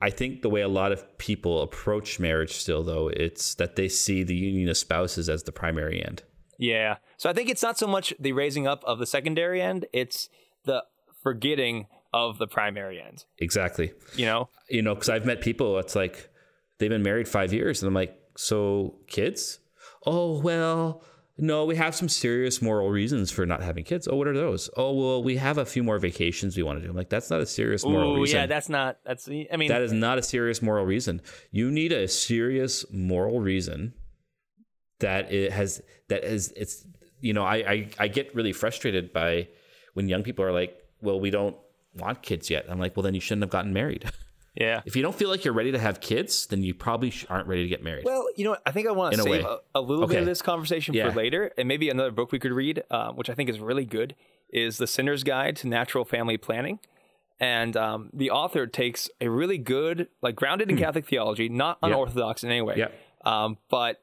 I 0.00 0.10
think 0.10 0.42
the 0.42 0.50
way 0.50 0.60
a 0.60 0.68
lot 0.68 0.92
of 0.92 1.18
people 1.18 1.62
approach 1.62 2.20
marriage 2.20 2.52
still 2.52 2.82
though, 2.82 3.08
it's 3.08 3.54
that 3.54 3.76
they 3.76 3.88
see 3.88 4.22
the 4.22 4.34
union 4.34 4.68
of 4.68 4.76
spouses 4.76 5.28
as 5.28 5.44
the 5.44 5.52
primary 5.52 6.04
end. 6.04 6.22
Yeah. 6.58 6.96
So 7.16 7.30
I 7.30 7.32
think 7.32 7.48
it's 7.48 7.62
not 7.62 7.78
so 7.78 7.86
much 7.86 8.12
the 8.20 8.32
raising 8.32 8.66
up 8.66 8.84
of 8.84 8.98
the 8.98 9.06
secondary 9.06 9.62
end, 9.62 9.86
it's 9.92 10.28
the 10.64 10.84
forgetting 11.22 11.86
of 12.12 12.38
the 12.38 12.46
primary 12.46 13.00
end. 13.00 13.24
Exactly. 13.38 13.92
You 14.16 14.26
know? 14.26 14.48
You 14.68 14.82
know, 14.82 14.94
because 14.94 15.08
I've 15.08 15.26
met 15.26 15.40
people. 15.40 15.78
It's 15.78 15.94
like 15.94 16.30
they've 16.78 16.90
been 16.90 17.02
married 17.02 17.28
five 17.28 17.52
years, 17.52 17.82
and 17.82 17.88
I'm 17.88 17.94
like, 17.94 18.16
so 18.36 18.96
kids? 19.06 19.58
Oh 20.04 20.40
well. 20.40 21.02
No, 21.38 21.66
we 21.66 21.76
have 21.76 21.94
some 21.94 22.08
serious 22.08 22.62
moral 22.62 22.88
reasons 22.88 23.30
for 23.30 23.44
not 23.44 23.62
having 23.62 23.84
kids. 23.84 24.08
Oh, 24.08 24.16
what 24.16 24.26
are 24.26 24.32
those? 24.34 24.70
Oh, 24.74 24.92
well, 24.94 25.22
we 25.22 25.36
have 25.36 25.58
a 25.58 25.66
few 25.66 25.82
more 25.82 25.98
vacations 25.98 26.56
we 26.56 26.62
want 26.62 26.78
to 26.78 26.82
do. 26.84 26.88
I'm 26.90 26.96
like, 26.96 27.10
that's 27.10 27.28
not 27.28 27.40
a 27.40 27.46
serious 27.46 27.84
moral 27.84 28.12
Ooh, 28.16 28.22
reason. 28.22 28.38
yeah, 28.38 28.46
that's 28.46 28.70
not 28.70 28.98
that's 29.04 29.28
I 29.28 29.56
mean 29.58 29.68
That 29.68 29.82
is 29.82 29.92
not 29.92 30.16
a 30.16 30.22
serious 30.22 30.62
moral 30.62 30.86
reason. 30.86 31.20
You 31.50 31.70
need 31.70 31.92
a 31.92 32.08
serious 32.08 32.86
moral 32.90 33.40
reason 33.40 33.92
that 35.00 35.30
it 35.30 35.52
has 35.52 35.82
that 36.08 36.24
is 36.24 36.52
it's 36.56 36.86
you 37.20 37.34
know 37.34 37.44
I, 37.44 37.56
I 37.56 37.88
I 37.98 38.08
get 38.08 38.34
really 38.34 38.54
frustrated 38.54 39.12
by 39.12 39.48
when 39.92 40.08
young 40.08 40.22
people 40.22 40.42
are 40.44 40.52
like, 40.52 40.74
well, 41.02 41.20
we 41.20 41.30
don't 41.30 41.56
want 41.94 42.22
kids 42.22 42.48
yet. 42.48 42.64
I'm 42.68 42.78
like, 42.78 42.96
well, 42.96 43.02
then 43.02 43.14
you 43.14 43.20
shouldn't 43.20 43.42
have 43.42 43.50
gotten 43.50 43.72
married. 43.74 44.10
yeah. 44.56 44.80
if 44.84 44.96
you 44.96 45.02
don't 45.02 45.14
feel 45.14 45.28
like 45.28 45.44
you're 45.44 45.54
ready 45.54 45.72
to 45.72 45.78
have 45.78 46.00
kids, 46.00 46.46
then 46.46 46.62
you 46.62 46.74
probably 46.74 47.12
aren't 47.28 47.46
ready 47.46 47.62
to 47.62 47.68
get 47.68 47.82
married. 47.82 48.04
Well, 48.04 48.26
you 48.36 48.44
know 48.44 48.50
what? 48.50 48.62
I 48.66 48.70
think 48.72 48.88
I 48.88 48.92
want 48.92 49.14
to 49.14 49.22
save 49.22 49.44
a, 49.44 49.58
a 49.74 49.80
little 49.80 50.06
bit 50.06 50.18
of 50.18 50.26
this 50.26 50.42
conversation 50.42 50.94
Yeah. 50.94 51.10
for 51.10 51.16
later, 51.16 51.52
and 51.58 51.68
maybe 51.68 51.88
another 51.90 52.10
book 52.10 52.32
we 52.32 52.38
could 52.38 52.52
read, 52.52 52.82
um, 52.90 53.16
which 53.16 53.28
I 53.30 53.34
think 53.34 53.48
is 53.50 53.60
really 53.60 53.84
good, 53.84 54.14
is 54.50 54.78
The 54.78 54.86
Sinner's 54.86 55.22
Guide 55.24 55.56
to 55.56 55.68
Natural 55.68 56.04
Family 56.04 56.36
Planning. 56.36 56.78
And 57.38 57.76
um, 57.76 58.08
the 58.14 58.30
author 58.30 58.66
takes 58.66 59.10
a 59.20 59.28
really 59.28 59.58
good, 59.58 60.08
like 60.22 60.34
grounded 60.36 60.70
in 60.70 60.78
Catholic 60.78 61.06
theology, 61.06 61.48
not 61.50 61.78
Hmm. 61.80 61.86
Yeah. 61.86 61.92
unorthodox 61.92 62.42
in 62.42 62.50
any 62.50 62.62
way, 62.62 62.76
Yeah. 62.78 62.88
um, 63.24 63.58
but 63.68 64.00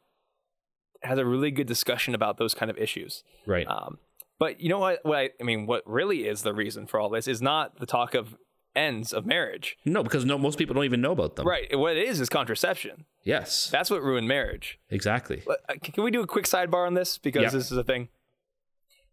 has 1.02 1.18
a 1.18 1.26
really 1.26 1.50
good 1.52 1.68
discussion 1.68 2.14
about 2.16 2.38
those 2.38 2.54
kind 2.54 2.70
of 2.70 2.78
issues. 2.78 3.24
right. 3.46 3.68
Um, 3.68 3.98
but 4.40 4.60
you 4.62 4.70
know 4.70 4.80
what? 4.80 5.00
What 5.04 5.18
I, 5.18 5.30
I 5.40 5.44
mean, 5.44 5.66
what 5.68 5.84
really 5.86 6.28
is 6.28 6.42
the 6.44 6.54
reason 6.54 6.86
for 6.86 7.00
all 7.00 7.10
this 7.10 7.28
is 7.28 7.42
not 7.42 7.80
the 7.80 7.86
talk 7.86 8.14
of 8.14 8.36
ends 8.76 9.14
of 9.14 9.26
marriage. 9.26 9.78
no, 9.86 10.02
because 10.04 10.26
no, 10.26 10.38
most 10.38 10.58
people 10.58 10.74
don't 10.74 10.86
even 10.86 11.02
know 11.02 11.12
about 11.12 11.36
them. 11.36 11.48
Right. 11.48 11.78
What 11.78 11.96
it 11.96 12.08
is 12.08 12.20
is 12.20 12.30
contraception. 12.30 13.06
Yes. 13.24 13.70
That's 13.70 13.90
what 13.92 14.02
ruined 14.02 14.28
marriage. 14.28 14.80
exactly. 14.90 15.44
Uh, 15.48 15.56
Can 15.82 16.04
we 16.04 16.12
do 16.12 16.22
a 16.22 16.28
quick 16.28 16.46
sidebar 16.46 16.86
on 16.88 16.94
this 16.96 17.18
because 17.18 17.44
Yeah. 17.44 17.50
this 17.50 17.72
is 17.72 17.78
a 17.78 17.84
thing? 17.84 18.10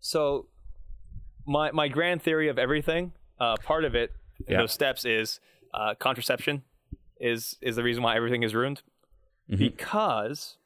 So, 0.00 0.46
my 1.46 1.70
my 1.72 1.88
grand 1.88 2.22
theory 2.22 2.48
of 2.48 2.58
everything, 2.58 3.12
uh, 3.38 3.56
part 3.62 3.84
of 3.84 3.94
it, 3.94 4.12
in 4.46 4.56
those 4.56 4.72
steps 4.72 5.04
is 5.04 5.40
uh, 5.74 5.94
contraception, 5.98 6.62
is 7.20 7.56
is 7.60 7.76
the 7.76 7.82
reason 7.82 8.02
why 8.02 8.16
everything 8.16 8.42
is 8.42 8.54
ruined, 8.54 8.82
because 9.48 10.56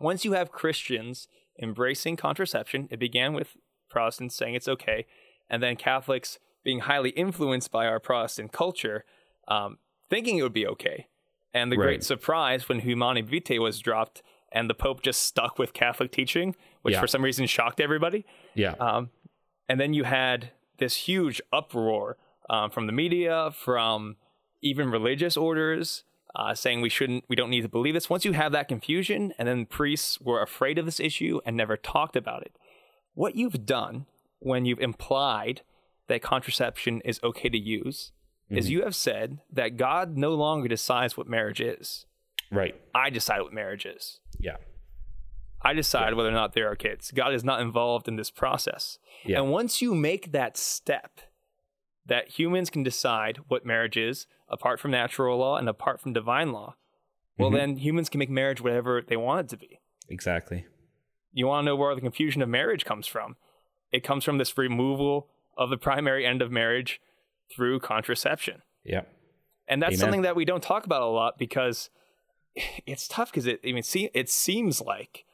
once 0.00 0.24
you 0.24 0.32
have 0.32 0.50
Christians 0.50 1.28
embracing 1.60 2.16
contraception, 2.16 2.88
it 2.90 2.98
began 2.98 3.32
with 3.32 3.56
Protestants 3.88 4.34
saying 4.34 4.54
it's 4.54 4.68
okay, 4.68 5.06
and 5.48 5.62
then 5.62 5.76
Catholics 5.76 6.38
being 6.64 6.80
highly 6.80 7.10
influenced 7.10 7.70
by 7.70 7.86
our 7.86 8.00
Protestant 8.00 8.52
culture, 8.52 9.04
um, 9.46 9.78
thinking 10.10 10.38
it 10.38 10.42
would 10.42 10.52
be 10.52 10.66
okay. 10.66 11.06
And 11.54 11.72
the 11.72 11.76
Right. 11.76 11.84
great 11.84 12.04
surprise 12.04 12.68
when 12.68 12.80
Humanae 12.80 13.22
Vitae 13.22 13.58
was 13.58 13.80
dropped 13.80 14.22
and 14.52 14.68
the 14.68 14.74
Pope 14.74 15.02
just 15.02 15.22
stuck 15.22 15.58
with 15.58 15.72
Catholic 15.72 16.10
teaching, 16.12 16.54
which 16.82 16.94
Yeah. 16.94 17.00
for 17.00 17.06
some 17.06 17.22
reason 17.22 17.46
shocked 17.46 17.80
everybody. 17.80 18.24
Yeah. 18.54 18.72
Um, 18.80 19.10
and 19.68 19.78
then 19.80 19.92
you 19.94 20.04
had 20.04 20.50
this 20.78 20.94
huge 21.08 21.40
uproar 21.52 22.16
um, 22.50 22.70
from 22.70 22.86
the 22.86 22.92
media, 22.92 23.50
from 23.50 24.16
even 24.62 24.90
religious 24.90 25.36
orders, 25.36 26.04
uh, 26.34 26.54
saying 26.54 26.80
we 26.80 26.88
shouldn't, 26.88 27.24
we 27.28 27.36
don't 27.36 27.50
need 27.50 27.60
to 27.62 27.68
believe 27.68 27.92
this. 27.94 28.08
Once 28.08 28.24
you 28.24 28.32
have 28.32 28.52
that 28.52 28.68
confusion, 28.68 29.34
and 29.38 29.46
then 29.46 29.66
priests 29.66 30.18
were 30.20 30.40
afraid 30.42 30.78
of 30.78 30.86
this 30.86 30.98
issue 30.98 31.40
and 31.44 31.56
never 31.56 31.76
talked 31.76 32.16
about 32.16 32.42
it, 32.42 32.56
what 33.12 33.34
you've 33.36 33.66
done 33.66 34.06
when 34.38 34.64
you've 34.64 34.80
implied 34.80 35.60
that 36.08 36.22
contraception 36.22 37.00
is 37.04 37.20
okay 37.22 37.48
to 37.48 37.58
use 37.58 38.12
is 38.50 38.64
mm-hmm. 38.64 38.72
you 38.72 38.82
have 38.82 38.94
said 38.94 39.38
that 39.52 39.76
God 39.76 40.16
no 40.16 40.34
longer 40.34 40.68
decides 40.68 41.16
what 41.16 41.26
marriage 41.26 41.60
is. 41.60 42.06
right. 42.50 42.74
I 42.94 43.10
decide 43.10 43.42
what 43.42 43.52
marriage 43.52 43.86
is. 43.86 44.20
Yeah. 44.38 44.56
I 45.62 45.74
decide 45.74 46.14
whether 46.14 46.28
or 46.28 46.32
not 46.32 46.54
there 46.54 46.70
are 46.70 46.76
kids. 46.76 47.10
God 47.10 47.34
is 47.34 47.44
not 47.44 47.60
involved 47.60 48.08
in 48.08 48.16
this 48.16 48.30
process. 48.30 48.98
Yeah. 49.24 49.40
And 49.40 49.50
once 49.50 49.82
you 49.82 49.94
make 49.94 50.32
that 50.32 50.56
step, 50.56 51.20
that 52.06 52.38
humans 52.38 52.70
can 52.70 52.82
decide 52.82 53.40
what 53.48 53.66
marriage 53.66 53.96
is 53.96 54.26
apart 54.48 54.80
from 54.80 54.92
natural 54.92 55.36
law 55.38 55.56
and 55.56 55.68
apart 55.68 56.00
from 56.00 56.12
divine 56.12 56.52
law, 56.52 56.76
well, 57.38 57.50
mm-hmm. 57.50 57.56
then 57.58 57.76
humans 57.76 58.08
can 58.08 58.18
make 58.18 58.30
marriage 58.30 58.60
whatever 58.60 59.02
they 59.06 59.16
want 59.16 59.40
it 59.40 59.48
to 59.50 59.56
be. 59.56 59.80
Exactly. 60.08 60.64
You 61.32 61.46
want 61.46 61.64
to 61.64 61.66
know 61.66 61.76
where 61.76 61.94
the 61.94 62.00
confusion 62.00 62.40
of 62.40 62.48
marriage 62.48 62.84
comes 62.84 63.06
from? 63.06 63.36
It 63.92 64.02
comes 64.02 64.24
from 64.24 64.38
this 64.38 64.56
removal 64.56 65.28
of 65.58 65.68
the 65.70 65.76
primary 65.76 66.24
end 66.24 66.40
of 66.40 66.50
marriage 66.50 67.00
through 67.54 67.80
contraception. 67.80 68.62
Yeah. 68.84 69.02
And 69.66 69.82
that's 69.82 69.92
Amen. 69.94 69.98
something 70.00 70.22
that 70.22 70.36
we 70.36 70.44
don't 70.46 70.62
talk 70.62 70.86
about 70.86 71.02
a 71.02 71.06
lot 71.06 71.36
because 71.38 71.90
it's 72.86 73.06
tough 73.08 73.30
because 73.30 73.46
it, 73.46 73.60
I 73.66 73.72
mean, 73.72 73.82
see, 73.82 74.08
it 74.14 74.30
seems 74.30 74.80
like 74.80 75.24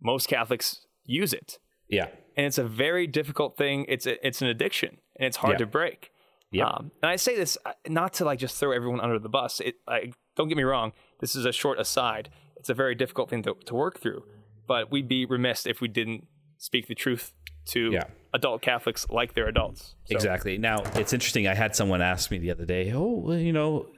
most 0.00 0.28
Catholics 0.28 0.86
use 1.04 1.32
it. 1.32 1.58
Yeah. 1.88 2.06
and 2.38 2.46
it's 2.46 2.56
a 2.56 2.64
very 2.64 3.06
difficult 3.06 3.58
thing. 3.58 3.84
It's 3.86 4.06
a, 4.06 4.26
it's 4.26 4.40
an 4.40 4.48
addiction, 4.48 4.96
and 5.16 5.26
it's 5.26 5.36
hard 5.36 5.54
Yeah. 5.54 5.58
to 5.58 5.66
break. 5.66 6.10
Yeah. 6.50 6.68
Um, 6.68 6.90
and 7.02 7.10
I 7.10 7.16
say 7.16 7.36
this 7.36 7.58
uh, 7.66 7.72
not 7.86 8.14
to 8.14 8.24
like 8.24 8.38
just 8.38 8.56
throw 8.58 8.72
everyone 8.72 9.00
under 9.00 9.18
the 9.18 9.28
bus. 9.28 9.60
It, 9.60 9.74
I, 9.86 10.12
don't 10.36 10.48
get 10.48 10.56
me 10.56 10.62
wrong. 10.62 10.92
This 11.20 11.34
is 11.36 11.44
a 11.44 11.52
short 11.52 11.78
aside. 11.78 12.30
It's 12.56 12.70
a 12.70 12.74
very 12.74 12.94
difficult 12.94 13.28
thing 13.28 13.42
to, 13.42 13.56
to 13.66 13.74
work 13.74 14.00
through, 14.00 14.24
but 14.66 14.90
we'd 14.90 15.06
be 15.08 15.26
remiss 15.26 15.66
if 15.66 15.82
we 15.82 15.88
didn't 15.88 16.26
speak 16.56 16.86
the 16.86 16.94
truth 16.94 17.32
to 17.66 17.90
Yeah. 17.92 18.04
Adult 18.34 18.62
Catholics 18.62 19.06
like 19.10 19.34
they're 19.34 19.48
adults. 19.48 19.94
So- 20.06 20.14
Exactly. 20.14 20.58
Now 20.58 20.82
it's 20.94 21.12
interesting. 21.12 21.46
I 21.48 21.54
had 21.54 21.76
someone 21.76 22.02
ask 22.02 22.30
me 22.30 22.38
the 22.38 22.50
other 22.50 22.64
day. 22.64 22.92
Oh, 22.92 23.10
well, 23.18 23.38
you 23.38 23.52
know, 23.52 23.88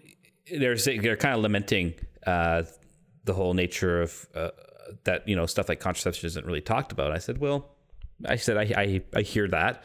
they're 0.50 0.76
they're 0.76 1.16
kind 1.16 1.34
of 1.36 1.40
lamenting 1.42 1.94
uh, 2.26 2.64
the 3.24 3.32
whole 3.32 3.54
nature 3.54 4.02
of 4.02 4.26
uh, 4.34 4.50
that. 5.04 5.26
You 5.28 5.36
know, 5.36 5.46
stuff 5.46 5.68
like 5.68 5.80
contraception 5.80 6.26
isn't 6.26 6.44
really 6.46 6.60
talked 6.60 6.92
about. 6.92 7.12
I 7.12 7.18
said, 7.18 7.38
well, 7.38 7.76
I 8.26 8.36
said 8.36 8.56
I 8.56 8.62
I, 8.76 9.02
I 9.14 9.22
hear 9.22 9.48
that, 9.48 9.82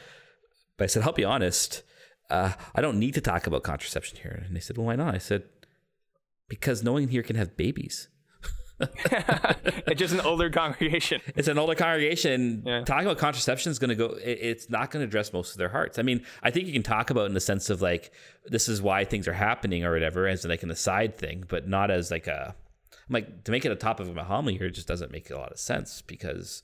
but 0.77 0.83
I 0.85 0.87
said 0.87 1.03
I'll 1.03 1.13
be 1.13 1.25
honest. 1.25 1.83
Uh, 2.29 2.53
I 2.75 2.81
don't 2.81 2.99
need 2.99 3.15
to 3.15 3.21
talk 3.21 3.47
about 3.47 3.63
contraception 3.63 4.19
here. 4.21 4.43
And 4.45 4.55
they 4.55 4.59
said, 4.59 4.77
well, 4.77 4.85
why 4.85 4.95
not? 4.95 5.15
I 5.15 5.17
said 5.17 5.43
because 6.47 6.83
no 6.83 6.93
one 6.93 7.07
here 7.07 7.23
can 7.23 7.35
have 7.35 7.57
babies. 7.57 8.07
it's 9.87 9.99
just 9.99 10.13
an 10.13 10.21
older 10.21 10.49
congregation. 10.49 11.21
it's 11.35 11.47
an 11.47 11.57
older 11.57 11.75
congregation. 11.75 12.63
Yeah. 12.65 12.83
Talking 12.83 13.05
about 13.07 13.17
contraception 13.17 13.71
is 13.71 13.79
going 13.79 13.89
to 13.89 13.95
go. 13.95 14.05
It, 14.15 14.39
it's 14.41 14.69
not 14.69 14.91
going 14.91 15.01
to 15.01 15.07
address 15.07 15.33
most 15.33 15.51
of 15.51 15.57
their 15.57 15.69
hearts. 15.69 15.99
I 15.99 16.01
mean, 16.01 16.25
I 16.43 16.51
think 16.51 16.67
you 16.67 16.73
can 16.73 16.83
talk 16.83 17.09
about 17.09 17.23
it 17.23 17.25
in 17.27 17.33
the 17.33 17.39
sense 17.41 17.69
of 17.69 17.81
like 17.81 18.11
this 18.45 18.69
is 18.69 18.81
why 18.81 19.05
things 19.05 19.27
are 19.27 19.33
happening 19.33 19.83
or 19.83 19.91
whatever, 19.93 20.27
as 20.27 20.45
like 20.45 20.63
an 20.63 20.71
aside 20.71 21.17
thing, 21.17 21.43
but 21.47 21.67
not 21.67 21.91
as 21.91 22.11
like 22.11 22.27
a 22.27 22.55
like 23.09 23.43
to 23.45 23.51
make 23.51 23.65
it 23.65 23.71
a 23.71 23.75
topic 23.75 24.07
of 24.07 24.17
a 24.17 24.23
homily 24.23 24.57
here. 24.57 24.69
Just 24.69 24.87
doesn't 24.87 25.11
make 25.11 25.29
a 25.29 25.37
lot 25.37 25.51
of 25.51 25.59
sense 25.59 26.01
because 26.01 26.63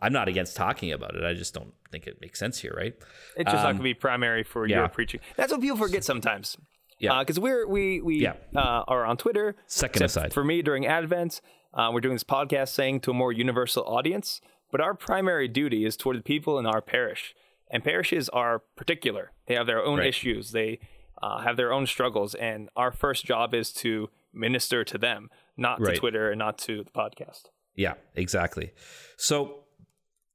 I'm 0.00 0.12
not 0.12 0.28
against 0.28 0.56
talking 0.56 0.92
about 0.92 1.14
it. 1.14 1.24
I 1.24 1.34
just 1.34 1.54
don't 1.54 1.72
think 1.90 2.06
it 2.06 2.20
makes 2.20 2.38
sense 2.38 2.58
here, 2.60 2.74
right? 2.76 2.94
It's 3.36 3.50
just 3.50 3.62
not 3.62 3.70
going 3.72 3.76
to 3.78 3.82
be 3.82 3.94
primary 3.94 4.42
for 4.42 4.64
Um, 4.64 4.70
yeah. 4.70 4.76
your 4.78 4.88
preaching. 4.88 5.20
That's 5.36 5.52
what 5.52 5.60
people 5.60 5.76
forget 5.76 6.04
sometimes. 6.04 6.56
Yeah. 7.02 7.18
because 7.20 7.38
we're 7.38 7.66
we 7.66 8.00
we 8.00 8.16
Yeah. 8.20 8.34
uh, 8.56 8.84
are 8.88 9.04
on 9.04 9.16
Twitter. 9.16 9.56
Second 9.66 10.02
aside. 10.04 10.32
for 10.32 10.44
me 10.44 10.62
during 10.62 10.86
Advent, 10.86 11.40
uh, 11.74 11.90
we're 11.92 12.00
doing 12.00 12.14
this 12.14 12.24
podcast 12.24 12.68
saying 12.68 13.00
to 13.00 13.10
a 13.10 13.14
more 13.14 13.32
universal 13.32 13.84
audience. 13.84 14.40
But 14.70 14.80
our 14.80 14.94
primary 14.94 15.48
duty 15.48 15.84
is 15.84 15.96
toward 15.98 16.16
the 16.16 16.22
people 16.22 16.58
in 16.58 16.64
our 16.64 16.80
parish, 16.80 17.34
and 17.70 17.84
parishes 17.84 18.28
are 18.30 18.60
particular. 18.76 19.32
They 19.46 19.54
have 19.54 19.66
their 19.66 19.84
own 19.84 19.98
Right. 19.98 20.08
issues. 20.08 20.52
They 20.52 20.78
uh, 21.22 21.38
have 21.42 21.56
their 21.56 21.72
own 21.72 21.86
struggles, 21.86 22.34
and 22.34 22.68
our 22.74 22.90
first 22.90 23.24
job 23.24 23.54
is 23.54 23.72
to 23.74 24.08
minister 24.32 24.82
to 24.82 24.98
them, 24.98 25.30
not 25.56 25.78
Right. 25.80 25.94
to 25.94 26.00
Twitter 26.00 26.30
and 26.30 26.38
not 26.38 26.58
to 26.66 26.82
the 26.82 26.90
podcast. 26.90 27.42
Yeah, 27.76 27.94
exactly. 28.16 28.72
So 29.16 29.64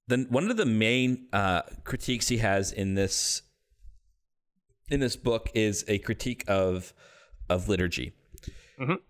then 0.07 0.27
one 0.29 0.49
of 0.49 0.55
the 0.55 0.65
main 0.65 1.27
uh, 1.33 1.63
critiques 1.83 2.29
he 2.29 2.37
has 2.37 2.71
in 2.71 2.93
this 2.95 3.41
in 4.89 4.99
this 4.99 5.15
book 5.15 5.49
is 5.53 5.83
a 5.87 5.97
critique 5.99 6.43
of 6.47 6.93
of 7.49 7.69
liturgy. 7.69 8.13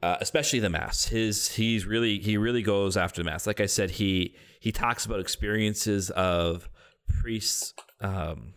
uh, 0.02 0.18
especially 0.22 0.60
the 0.60 0.70
mass. 0.70 1.06
His 1.06 1.50
he's 1.50 1.86
really 1.86 2.20
he 2.20 2.38
really 2.38 2.62
goes 2.64 2.96
after 2.96 3.22
the 3.22 3.30
mass. 3.30 3.46
Like 3.46 3.60
I 3.60 3.66
said, 3.66 3.92
he 3.92 4.36
he 4.60 4.72
talks 4.72 5.06
about 5.06 5.20
experiences 5.20 6.10
of 6.12 6.70
priests 7.22 7.74
um, 8.02 8.54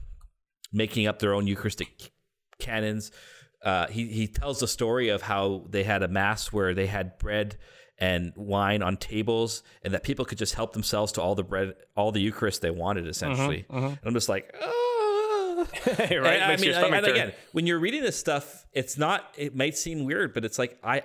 making 0.73 1.07
up 1.07 1.19
their 1.19 1.35
own 1.35 1.47
Eucharistic 1.47 2.13
canons. 2.61 3.11
Uh, 3.65 3.87
he 3.89 4.07
he 4.07 4.27
tells 4.29 4.61
the 4.61 4.69
story 4.69 5.09
of 5.09 5.23
how 5.23 5.65
they 5.69 5.83
had 5.83 6.03
a 6.03 6.09
mass 6.09 6.53
where 6.53 6.75
they 6.75 6.87
had 6.87 7.19
bread 7.19 7.59
and 7.99 8.33
wine 8.35 8.83
on 8.83 8.97
tables, 8.97 9.63
and 9.83 9.93
that 9.93 10.03
people 10.05 10.25
could 10.25 10.39
just 10.39 10.55
help 10.55 10.73
themselves 10.73 11.13
to 11.13 11.21
all 11.21 11.35
the 11.35 11.43
bread, 11.45 11.75
all 11.97 12.13
the 12.13 12.21
Eucharist 12.21 12.63
they 12.63 12.71
wanted, 12.71 13.07
essentially. 13.07 13.67
And 13.69 13.99
I'm 14.05 14.15
just 14.15 14.29
like, 14.31 14.55
ah. 14.63 14.73
right? 15.87 16.11
And 16.11 16.27
I 16.45 16.49
Makes 16.49 16.63
mean, 16.63 16.71
your 16.73 16.79
I- 16.81 16.97
and 16.97 17.05
turn. 17.07 17.15
again, 17.15 17.33
when 17.53 17.67
you're 17.67 17.79
reading 17.79 18.03
this 18.03 18.19
stuff, 18.19 18.67
it's 18.73 18.97
not. 18.99 19.35
It 19.37 19.55
might 19.55 19.77
seem 19.77 20.05
weird, 20.05 20.35
but 20.35 20.45
it's 20.45 20.59
like 20.59 20.79
I, 20.85 21.03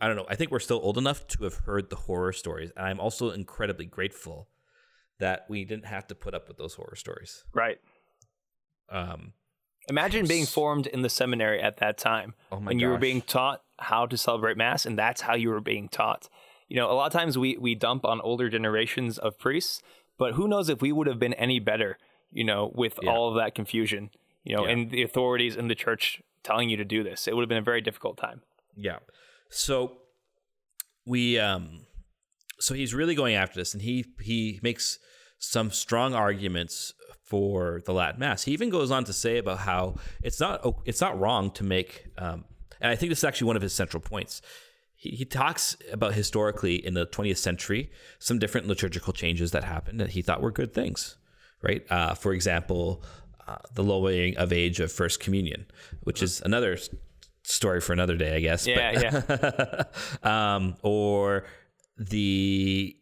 I 0.00 0.06
don't 0.06 0.16
know. 0.16 0.26
I 0.28 0.34
think 0.34 0.50
we're 0.50 0.58
still 0.60 0.80
old 0.82 0.98
enough 0.98 1.26
to 1.28 1.44
have 1.44 1.54
heard 1.54 1.90
the 1.90 1.96
horror 1.96 2.32
stories, 2.32 2.70
and 2.76 2.86
I'm 2.86 3.00
also 3.00 3.30
incredibly 3.30 3.86
grateful 3.86 4.48
that 5.18 5.46
we 5.48 5.64
didn't 5.64 5.86
have 5.86 6.06
to 6.08 6.14
put 6.14 6.34
up 6.34 6.46
with 6.48 6.56
those 6.58 6.74
horror 6.74 6.94
stories. 6.96 7.44
right. 7.52 7.78
Um, 8.90 9.32
Imagine 9.90 10.26
being 10.26 10.44
formed 10.44 10.86
in 10.86 11.00
the 11.02 11.08
seminary 11.08 11.62
at 11.62 11.78
that 11.78 11.96
time 11.96 12.34
Oh 12.52 12.60
my 12.60 12.68
when 12.68 12.78
you 12.78 12.88
were 12.88 12.98
being 12.98 13.22
taught 13.22 13.62
how 13.78 14.04
to 14.06 14.18
celebrate 14.18 14.56
mass, 14.56 14.84
and 14.84 14.98
that's 14.98 15.22
how 15.22 15.34
you 15.34 15.48
were 15.48 15.60
being 15.62 15.88
taught. 15.88 16.28
You 16.68 16.76
know, 16.76 16.90
a 16.90 16.92
lot 16.92 17.06
of 17.06 17.12
times 17.18 17.38
we 17.38 17.56
we 17.56 17.74
dump 17.74 18.04
on 18.04 18.20
older 18.20 18.50
generations 18.50 19.16
of 19.18 19.38
priests, 19.38 19.80
but 20.18 20.34
who 20.34 20.46
knows 20.46 20.68
if 20.68 20.82
we 20.82 20.92
would 20.92 21.06
have 21.06 21.18
been 21.18 21.32
any 21.34 21.58
better, 21.58 21.96
you 22.32 22.44
know, 22.44 22.70
with 22.74 22.98
Yeah. 23.02 23.10
all 23.10 23.28
of 23.30 23.36
that 23.36 23.54
confusion, 23.54 24.10
you 24.44 24.56
know, 24.56 24.64
Yeah. 24.64 24.72
and 24.72 24.90
the 24.90 25.02
authorities 25.02 25.56
in 25.56 25.68
the 25.68 25.74
church 25.74 26.22
telling 26.42 26.68
you 26.70 26.76
to 26.76 26.84
do 26.84 27.02
this. 27.02 27.26
It 27.28 27.34
would 27.34 27.42
have 27.42 27.48
been 27.48 27.58
a 27.58 27.62
very 27.62 27.80
difficult 27.80 28.16
time. 28.16 28.42
Yeah. 28.76 28.98
So 29.50 29.98
we 31.06 31.38
um 31.38 31.86
so 32.60 32.74
he's 32.74 32.92
really 32.94 33.14
going 33.14 33.34
after 33.34 33.58
this 33.58 33.72
and 33.72 33.82
he 33.82 34.04
he 34.20 34.60
makes 34.62 34.98
some 35.38 35.70
strong 35.70 36.14
arguments 36.14 36.92
for 37.22 37.82
the 37.86 37.92
Latin 37.92 38.20
mass. 38.20 38.44
He 38.44 38.52
even 38.52 38.70
goes 38.70 38.90
on 38.90 39.04
to 39.04 39.12
say 39.12 39.38
about 39.38 39.60
how 39.60 39.96
it's 40.22 40.40
not 40.40 40.64
it's 40.84 41.00
not 41.00 41.18
wrong 41.18 41.50
to 41.52 41.64
make 41.64 42.06
um 42.18 42.44
and 42.80 42.90
I 42.90 42.96
think 42.96 43.10
this 43.10 43.18
is 43.18 43.24
actually 43.24 43.46
one 43.48 43.56
of 43.56 43.62
his 43.62 43.72
central 43.74 44.00
points. 44.00 44.40
He, 44.94 45.10
he 45.10 45.24
talks 45.24 45.76
about 45.92 46.14
historically 46.14 46.74
in 46.84 46.94
the 46.94 47.06
20th 47.06 47.38
century 47.38 47.90
some 48.18 48.38
different 48.38 48.66
liturgical 48.66 49.12
changes 49.12 49.50
that 49.52 49.64
happened 49.64 50.00
that 50.00 50.10
he 50.10 50.22
thought 50.22 50.40
were 50.42 50.50
good 50.52 50.72
things, 50.74 51.16
right? 51.62 51.84
Uh, 51.90 52.14
for 52.14 52.32
example, 52.32 53.02
uh, 53.46 53.56
the 53.74 53.82
lowering 53.82 54.36
of 54.36 54.52
age 54.52 54.80
of 54.80 54.92
First 54.92 55.20
Communion, 55.20 55.66
which 56.02 56.22
is 56.22 56.40
another 56.42 56.78
story 57.42 57.80
for 57.80 57.92
another 57.92 58.16
day, 58.16 58.36
I 58.36 58.40
guess. 58.40 58.66
Yeah, 58.66 59.22
yeah. 59.22 59.84
um, 60.56 60.76
or 60.82 61.44
the 61.96 62.96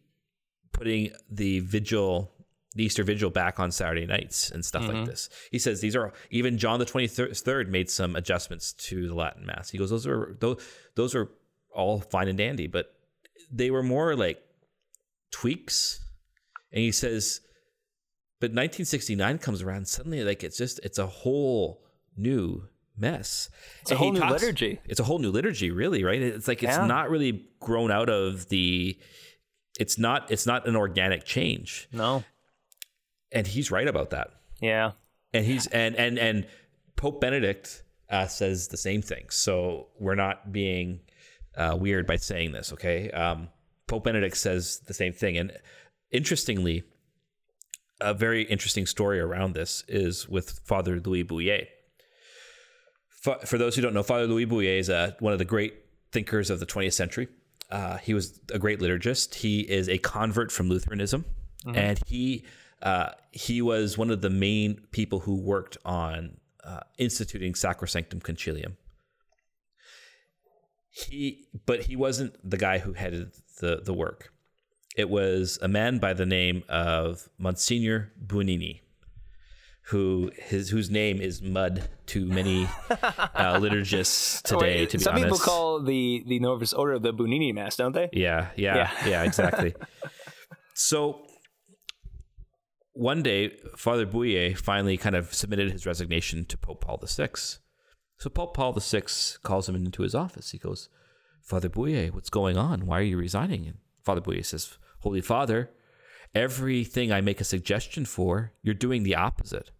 putting 0.71 1.11
the 1.29 1.59
vigil, 1.59 2.31
the 2.75 2.83
Easter 2.85 3.03
vigil 3.03 3.29
back 3.29 3.59
on 3.59 3.71
Saturday 3.71 4.05
nights 4.05 4.51
and 4.51 4.63
stuff 4.63 4.87
like 4.87 5.05
this. 5.05 5.29
He 5.51 5.59
says 5.59 5.81
these 5.81 5.95
are 5.95 6.13
even 6.29 6.57
John 6.57 6.79
the 6.79 6.85
twenty 6.85 7.07
third 7.07 7.69
made 7.69 7.89
some 7.89 8.15
adjustments 8.15 8.73
to 8.73 9.07
the 9.07 9.15
Latin 9.15 9.45
Mass. 9.45 9.69
He 9.69 9.77
goes, 9.77 9.89
those 9.89 10.07
are 10.07 10.37
those 10.39 10.63
those 10.95 11.15
are 11.15 11.29
all 11.73 11.99
fine 11.99 12.27
and 12.27 12.37
dandy, 12.37 12.67
but 12.67 12.93
they 13.51 13.71
were 13.71 13.83
more 13.83 14.15
like 14.15 14.41
tweaks. 15.31 16.03
And 16.71 16.81
he 16.81 16.91
says, 16.91 17.41
but 18.39 18.51
1969 18.51 19.37
comes 19.39 19.61
around 19.61 19.87
suddenly, 19.87 20.23
like 20.23 20.43
it's 20.43 20.57
just 20.57 20.79
it's 20.83 20.97
a 20.99 21.07
whole 21.07 21.83
new 22.15 22.63
mess. 22.97 23.49
It's 23.81 23.91
a 23.91 23.93
And 23.93 23.99
he 23.99 24.05
whole 24.05 24.13
new 24.13 24.33
liturgy. 24.33 24.79
It's 24.85 24.99
a 24.99 25.03
whole 25.03 25.19
new 25.19 25.31
liturgy, 25.31 25.71
really, 25.71 26.03
right? 26.03 26.21
It's 26.21 26.47
like 26.47 26.63
it's 26.63 26.77
Yeah. 26.77 26.85
not 26.87 27.09
really 27.09 27.45
grown 27.59 27.91
out 27.91 28.09
of 28.09 28.49
the. 28.49 28.97
It's 29.79 29.97
not. 29.97 30.31
It's 30.31 30.45
not 30.47 30.67
an 30.67 30.75
organic 30.75 31.23
change, 31.25 31.87
No. 31.91 32.23
and 33.31 33.45
he's 33.45 33.69
right 33.71 33.87
about 33.87 34.09
that. 34.11 34.31
Yeah. 34.59 34.91
And 35.33 35.45
he's 35.45 35.67
and 35.67 35.95
and 35.95 36.17
and 36.17 36.47
Pope 36.95 37.21
Benedict 37.21 37.83
uh, 38.09 38.25
says 38.27 38.69
the 38.69 38.77
same 38.77 39.01
thing. 39.03 39.25
So 39.29 39.87
we're 39.99 40.15
not 40.15 40.51
being 40.51 41.01
uh, 41.55 41.77
weird 41.79 42.07
by 42.07 42.15
saying 42.15 42.53
this, 42.53 42.73
okay? 42.73 43.11
Um, 43.11 43.49
Pope 43.87 44.05
Benedict 44.05 44.35
says 44.37 44.79
the 44.87 44.93
same 44.93 45.13
thing, 45.13 45.37
and 45.37 45.51
interestingly, 46.11 46.83
a 47.99 48.13
very 48.13 48.43
interesting 48.43 48.85
story 48.85 49.19
around 49.19 49.53
this 49.53 49.83
is 49.87 50.27
with 50.27 50.59
Father 50.63 50.99
Louis 50.99 51.23
Bouyer. 51.23 51.67
For, 53.09 53.37
for 53.45 53.57
those 53.57 53.75
who 53.75 53.81
don't 53.81 53.93
know, 53.93 54.03
Father 54.03 54.27
Louis 54.27 54.45
Bouyer 54.45 54.79
is 54.79 54.89
uh, 54.89 55.11
one 55.19 55.33
of 55.33 55.39
the 55.39 55.45
great 55.45 55.73
thinkers 56.11 56.49
of 56.49 56.59
the 56.59 56.65
20th 56.65 56.93
century. 56.93 57.27
Uh, 57.69 57.97
he 57.97 58.13
was 58.13 58.39
a 58.53 58.59
great 58.59 58.79
liturgist. 58.79 59.35
He 59.35 59.61
is 59.61 59.89
a 59.89 59.97
convert 59.97 60.51
from 60.51 60.69
Lutheranism, 60.69 61.25
and 61.75 61.99
he 62.07 62.45
uh, 62.81 63.09
he 63.31 63.61
was 63.61 63.97
one 63.97 64.09
of 64.09 64.21
the 64.21 64.29
main 64.29 64.81
people 64.91 65.19
who 65.19 65.35
worked 65.35 65.77
on 65.83 66.37
uh, 66.63 66.81
instituting 66.97 67.53
Sacrosanctum 67.53 68.21
Concilium. 68.21 68.75
He, 70.89 71.47
but 71.65 71.83
he 71.83 71.95
wasn't 71.95 72.35
the 72.49 72.57
guy 72.57 72.77
who 72.77 72.93
headed 72.93 73.33
the 73.59 73.81
the 73.83 73.93
work. 73.93 74.31
It 74.97 75.09
was 75.09 75.59
a 75.61 75.67
man 75.67 75.99
by 75.99 76.13
the 76.13 76.25
name 76.25 76.63
of 76.67 77.29
Monsignor 77.37 78.11
Bugnini, 78.25 78.81
who 79.83 80.31
his 80.35 80.69
whose 80.69 80.89
name 80.89 81.21
is 81.21 81.41
mud 81.41 81.87
to 82.07 82.25
many 82.25 82.65
uh, 82.89 83.59
liturgists 83.59 84.41
today. 84.41 84.79
wait, 84.79 84.89
to 84.89 84.97
be 84.97 85.03
some 85.03 85.13
honest, 85.13 85.25
people 85.25 85.37
call 85.39 85.81
the 85.83 86.23
the 86.27 86.39
Novus 86.39 86.73
Ordo 86.73 86.97
the 86.99 87.13
Bugnini 87.13 87.53
Mass, 87.53 87.75
don't 87.75 87.93
they? 87.93 88.09
yeah, 88.11 88.49
yeah, 88.55 88.75
Yeah. 88.75 89.07
yeah, 89.07 89.23
exactly. 89.23 89.73
so 90.73 91.21
one 92.93 93.21
day, 93.21 93.51
Father 93.75 94.07
Bouyer 94.07 94.57
finally 94.57 94.97
kind 94.97 95.15
of 95.15 95.33
submitted 95.33 95.71
his 95.71 95.85
resignation 95.85 96.45
to 96.45 96.57
Pope 96.57 96.81
Paul 96.81 96.99
VI. 97.05 97.29
So 98.17 98.29
Pope 98.31 98.55
Paul 98.55 98.73
VI 98.73 99.03
calls 99.43 99.69
him 99.69 99.75
into 99.75 100.01
his 100.01 100.15
office. 100.15 100.49
He 100.49 100.57
goes, 100.57 100.89
Father 101.43 101.69
Bouyer, 101.69 102.11
what's 102.11 102.31
going 102.31 102.57
on? 102.57 102.87
Why 102.87 102.97
are 102.99 103.03
you 103.03 103.17
resigning? 103.17 103.67
And 103.67 103.77
Father 104.03 104.21
Bouyer 104.21 104.43
says, 104.43 104.79
Holy 105.07 105.21
Father, 105.21 105.69
everything 106.35 107.13
I 107.13 107.21
make 107.21 107.39
a 107.39 107.45
suggestion 107.45 108.03
for, 108.03 108.51
you're 108.61 108.75
doing 108.75 109.03
the 109.03 109.15
opposite. 109.15 109.71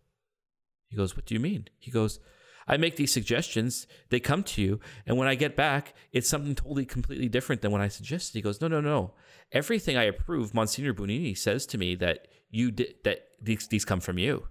He 0.87 0.95
goes, 0.95 1.17
What 1.17 1.25
do 1.25 1.33
you 1.33 1.41
mean? 1.41 1.67
He 1.77 1.91
goes, 1.91 2.21
I 2.65 2.77
make 2.77 2.95
these 2.95 3.11
suggestions, 3.11 3.87
they 4.07 4.21
come 4.21 4.41
to 4.43 4.61
you, 4.61 4.79
and 5.05 5.17
when 5.17 5.27
I 5.27 5.35
get 5.35 5.57
back, 5.57 5.93
it's 6.13 6.29
something 6.29 6.55
totally 6.55 6.85
completely 6.85 7.27
different 7.27 7.61
than 7.61 7.71
what 7.71 7.81
I 7.81 7.89
suggested. 7.89 8.35
He 8.35 8.41
goes, 8.41 8.61
No, 8.61 8.69
no, 8.69 8.79
no. 8.79 9.15
Everything 9.51 9.97
I 9.97 10.05
approve, 10.05 10.53
Monsignor 10.53 10.93
Bugnini 10.93 11.37
says 11.37 11.65
to 11.65 11.77
me 11.77 11.93
that 11.95 12.29
you 12.49 12.71
did 12.71 12.95
that 13.03 13.27
these 13.41 13.67
these 13.67 13.83
come 13.83 13.99
from 13.99 14.17
you. 14.17 14.47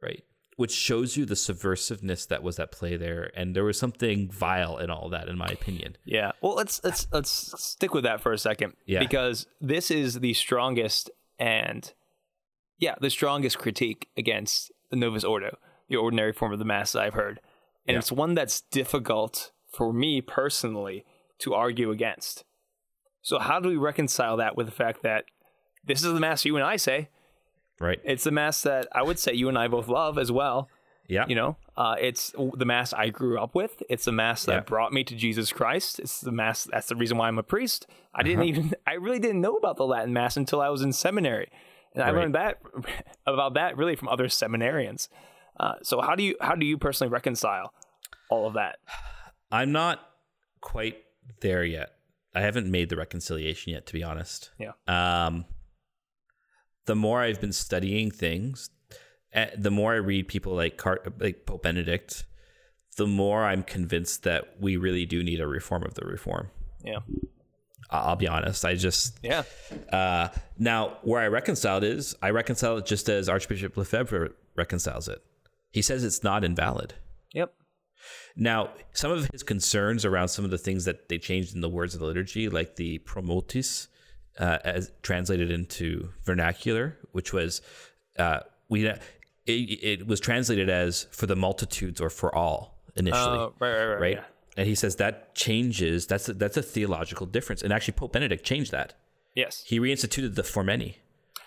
Right? 0.00 0.22
Which 0.56 0.72
shows 0.72 1.16
you 1.16 1.24
the 1.24 1.34
subversiveness 1.34 2.28
that 2.28 2.42
was 2.42 2.58
at 2.60 2.70
play 2.70 2.96
there. 2.96 3.30
And 3.36 3.56
there 3.56 3.64
was 3.64 3.78
something 3.78 4.30
vile 4.30 4.78
in 4.78 4.88
all 4.90 5.08
that, 5.10 5.28
in 5.28 5.36
my 5.36 5.48
opinion. 5.48 5.96
Yeah. 6.04 6.32
Well, 6.40 6.54
let's 6.54 6.80
let's 6.84 7.06
let's 7.12 7.52
stick 7.60 7.92
with 7.92 8.04
that 8.04 8.20
for 8.20 8.32
a 8.32 8.38
second. 8.38 8.74
Yeah. 8.86 9.00
Because 9.00 9.46
this 9.60 9.90
is 9.90 10.20
the 10.20 10.32
strongest 10.34 11.10
and 11.38 11.92
yeah, 12.78 12.94
the 13.00 13.10
strongest 13.10 13.58
critique 13.58 14.08
against 14.16 14.70
the 14.90 14.96
Novus 14.96 15.24
Ordo, 15.24 15.56
the 15.88 15.96
ordinary 15.96 16.32
form 16.32 16.52
of 16.52 16.58
the 16.58 16.64
mass 16.64 16.94
I've 16.94 17.14
heard. 17.14 17.40
And 17.86 17.94
Yeah. 17.94 17.98
it's 17.98 18.12
one 18.12 18.34
that's 18.34 18.60
difficult 18.60 19.52
for 19.72 19.92
me 19.92 20.20
personally 20.20 21.04
to 21.38 21.52
argue 21.54 21.90
against. 21.90 22.44
So 23.22 23.38
how 23.38 23.58
do 23.58 23.68
we 23.68 23.76
reconcile 23.76 24.36
that 24.36 24.56
with 24.56 24.66
the 24.66 24.72
fact 24.72 25.02
that 25.02 25.24
this 25.84 26.04
is 26.04 26.12
the 26.12 26.20
mass 26.20 26.44
you 26.44 26.56
and 26.56 26.64
I 26.64 26.76
say? 26.76 27.08
Right? 27.80 28.00
It's 28.04 28.24
the 28.24 28.30
mass 28.30 28.62
that 28.62 28.88
I 28.92 29.02
would 29.02 29.18
say 29.18 29.32
you 29.34 29.48
and 29.48 29.58
I 29.58 29.68
both 29.68 29.88
love 29.88 30.18
as 30.18 30.30
well. 30.30 30.68
Yeah. 31.06 31.26
You 31.28 31.34
know, 31.34 31.56
uh, 31.76 31.96
it's 32.00 32.32
the 32.54 32.64
mass 32.64 32.94
I 32.94 33.10
grew 33.10 33.38
up 33.38 33.54
with. 33.54 33.82
It's 33.90 34.06
the 34.06 34.12
mass 34.12 34.44
that 34.46 34.52
Yeah. 34.54 34.60
brought 34.60 34.92
me 34.92 35.04
to 35.04 35.14
Jesus 35.14 35.52
Christ. 35.52 35.98
It's 36.00 36.20
the 36.22 36.32
mass. 36.32 36.64
That's 36.64 36.86
the 36.88 36.96
reason 36.96 37.18
why 37.18 37.28
I'm 37.28 37.38
a 37.38 37.42
priest. 37.42 37.86
I 38.14 38.22
didn't 38.22 38.38
Uh-huh. 38.40 38.48
even. 38.48 38.74
I 38.86 38.94
really 38.94 39.18
didn't 39.18 39.40
know 39.42 39.56
about 39.56 39.76
the 39.76 39.84
Latin 39.86 40.12
mass 40.14 40.36
until 40.38 40.62
I 40.62 40.70
was 40.70 40.80
in 40.80 40.92
seminary, 40.94 41.50
and 41.94 42.02
I 42.02 42.10
learned 42.10 42.34
that 42.36 42.58
about 43.26 43.52
that 43.54 43.76
really 43.76 43.96
from 43.96 44.08
other 44.08 44.28
seminarians. 44.28 45.08
Uh, 45.60 45.74
so 45.82 46.00
how 46.00 46.14
do 46.14 46.22
you 46.22 46.36
how 46.40 46.54
do 46.54 46.64
you 46.64 46.78
personally 46.78 47.10
reconcile 47.12 47.74
all 48.30 48.46
of 48.46 48.54
that? 48.54 48.78
I'm 49.52 49.72
not 49.72 50.00
quite 50.62 51.02
there 51.42 51.64
yet. 51.64 51.90
I 52.34 52.40
haven't 52.40 52.68
made 52.70 52.88
the 52.88 52.96
reconciliation 52.96 53.72
yet, 53.74 53.84
to 53.86 53.92
be 53.92 54.02
honest. 54.02 54.52
Yeah. 54.58 54.72
Um, 54.88 55.44
the 56.86 56.94
more 56.94 57.20
I've 57.22 57.40
been 57.40 57.52
studying 57.52 58.10
things, 58.10 58.70
eh, 59.32 59.50
the 59.56 59.70
more 59.70 59.92
I 59.94 59.96
read 59.96 60.28
people 60.28 60.54
like 60.54 60.76
Car- 60.76 61.00
like 61.18 61.46
Pope 61.46 61.62
Benedict, 61.62 62.24
the 62.96 63.06
more 63.06 63.44
I'm 63.44 63.62
convinced 63.62 64.22
that 64.24 64.60
we 64.60 64.76
really 64.76 65.06
do 65.06 65.22
need 65.24 65.40
a 65.40 65.46
reform 65.46 65.82
of 65.82 65.94
the 65.94 66.04
reform. 66.06 66.50
Yeah. 66.84 66.98
I'll 67.90 68.16
be 68.16 68.28
honest. 68.28 68.64
I 68.64 68.74
just 68.74 69.18
Yeah. 69.22 69.44
uh, 69.92 70.28
now 70.58 70.98
where 71.02 71.20
I 71.20 71.28
reconciled 71.28 71.84
is 71.84 72.14
I 72.22 72.30
reconcile 72.30 72.78
it 72.78 72.86
just 72.86 73.08
as 73.08 73.28
Archbishop 73.28 73.76
Lefebvre 73.76 74.30
reconciles 74.56 75.08
it. 75.08 75.22
He 75.70 75.82
says 75.82 76.04
it's 76.04 76.22
not 76.22 76.44
invalid. 76.44 76.94
Yep. 77.32 77.52
Now, 78.36 78.70
some 78.92 79.10
of 79.10 79.26
his 79.32 79.42
concerns 79.42 80.04
around 80.04 80.28
some 80.28 80.44
of 80.44 80.50
the 80.50 80.58
things 80.58 80.84
that 80.84 81.08
they 81.08 81.18
changed 81.18 81.54
in 81.54 81.60
the 81.60 81.68
words 81.68 81.94
of 81.94 82.00
the 82.00 82.06
liturgy, 82.06 82.48
like 82.48 82.76
the 82.76 82.98
pro 82.98 83.22
multis, 83.22 83.88
uh, 84.38 84.58
as 84.64 84.90
translated 85.02 85.50
into 85.50 86.08
vernacular, 86.24 86.96
which 87.12 87.32
was 87.32 87.60
uh, 88.18 88.40
we 88.68 88.86
it, 88.86 89.00
it 89.46 90.06
was 90.06 90.20
translated 90.20 90.68
as 90.68 91.06
for 91.10 91.26
the 91.26 91.36
multitudes 91.36 92.00
or 92.00 92.10
for 92.10 92.34
all 92.34 92.78
initially, 92.96 93.38
Oh, 93.38 93.52
right, 93.58 93.72
right, 93.72 93.86
right, 93.86 94.00
right? 94.00 94.12
yeah. 94.16 94.24
And 94.56 94.66
he 94.68 94.74
says 94.74 94.96
that 94.96 95.34
changes. 95.34 96.06
That's 96.06 96.28
a, 96.28 96.32
that's 96.34 96.56
a 96.56 96.62
theological 96.62 97.26
difference, 97.26 97.62
and 97.62 97.72
actually 97.72 97.94
Pope 97.94 98.12
Benedict 98.12 98.44
changed 98.44 98.70
that. 98.72 98.94
Yes. 99.34 99.64
He 99.66 99.80
reinstituted 99.80 100.36
the 100.36 100.44
for 100.44 100.62
many. 100.62 100.98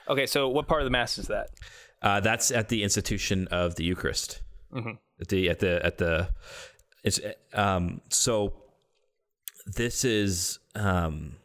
Okay, 0.09 0.25
so 0.25 0.47
what 0.49 0.67
part 0.67 0.81
of 0.81 0.85
the 0.85 0.91
mass 0.91 1.17
is 1.17 1.27
that? 1.27 1.49
Uh, 2.01 2.19
that's 2.19 2.51
at 2.51 2.67
the 2.69 2.83
institution 2.83 3.47
of 3.47 3.75
the 3.75 3.83
Eucharist. 3.83 4.41
At 5.19 5.29
the 5.29 5.49
at 5.49 5.59
the 5.59 5.83
at 5.85 5.97
the 5.97 6.29
it's 7.03 7.19
um 7.53 8.01
so 8.09 8.53
this 9.65 10.03
is 10.05 10.59
um 10.75 11.37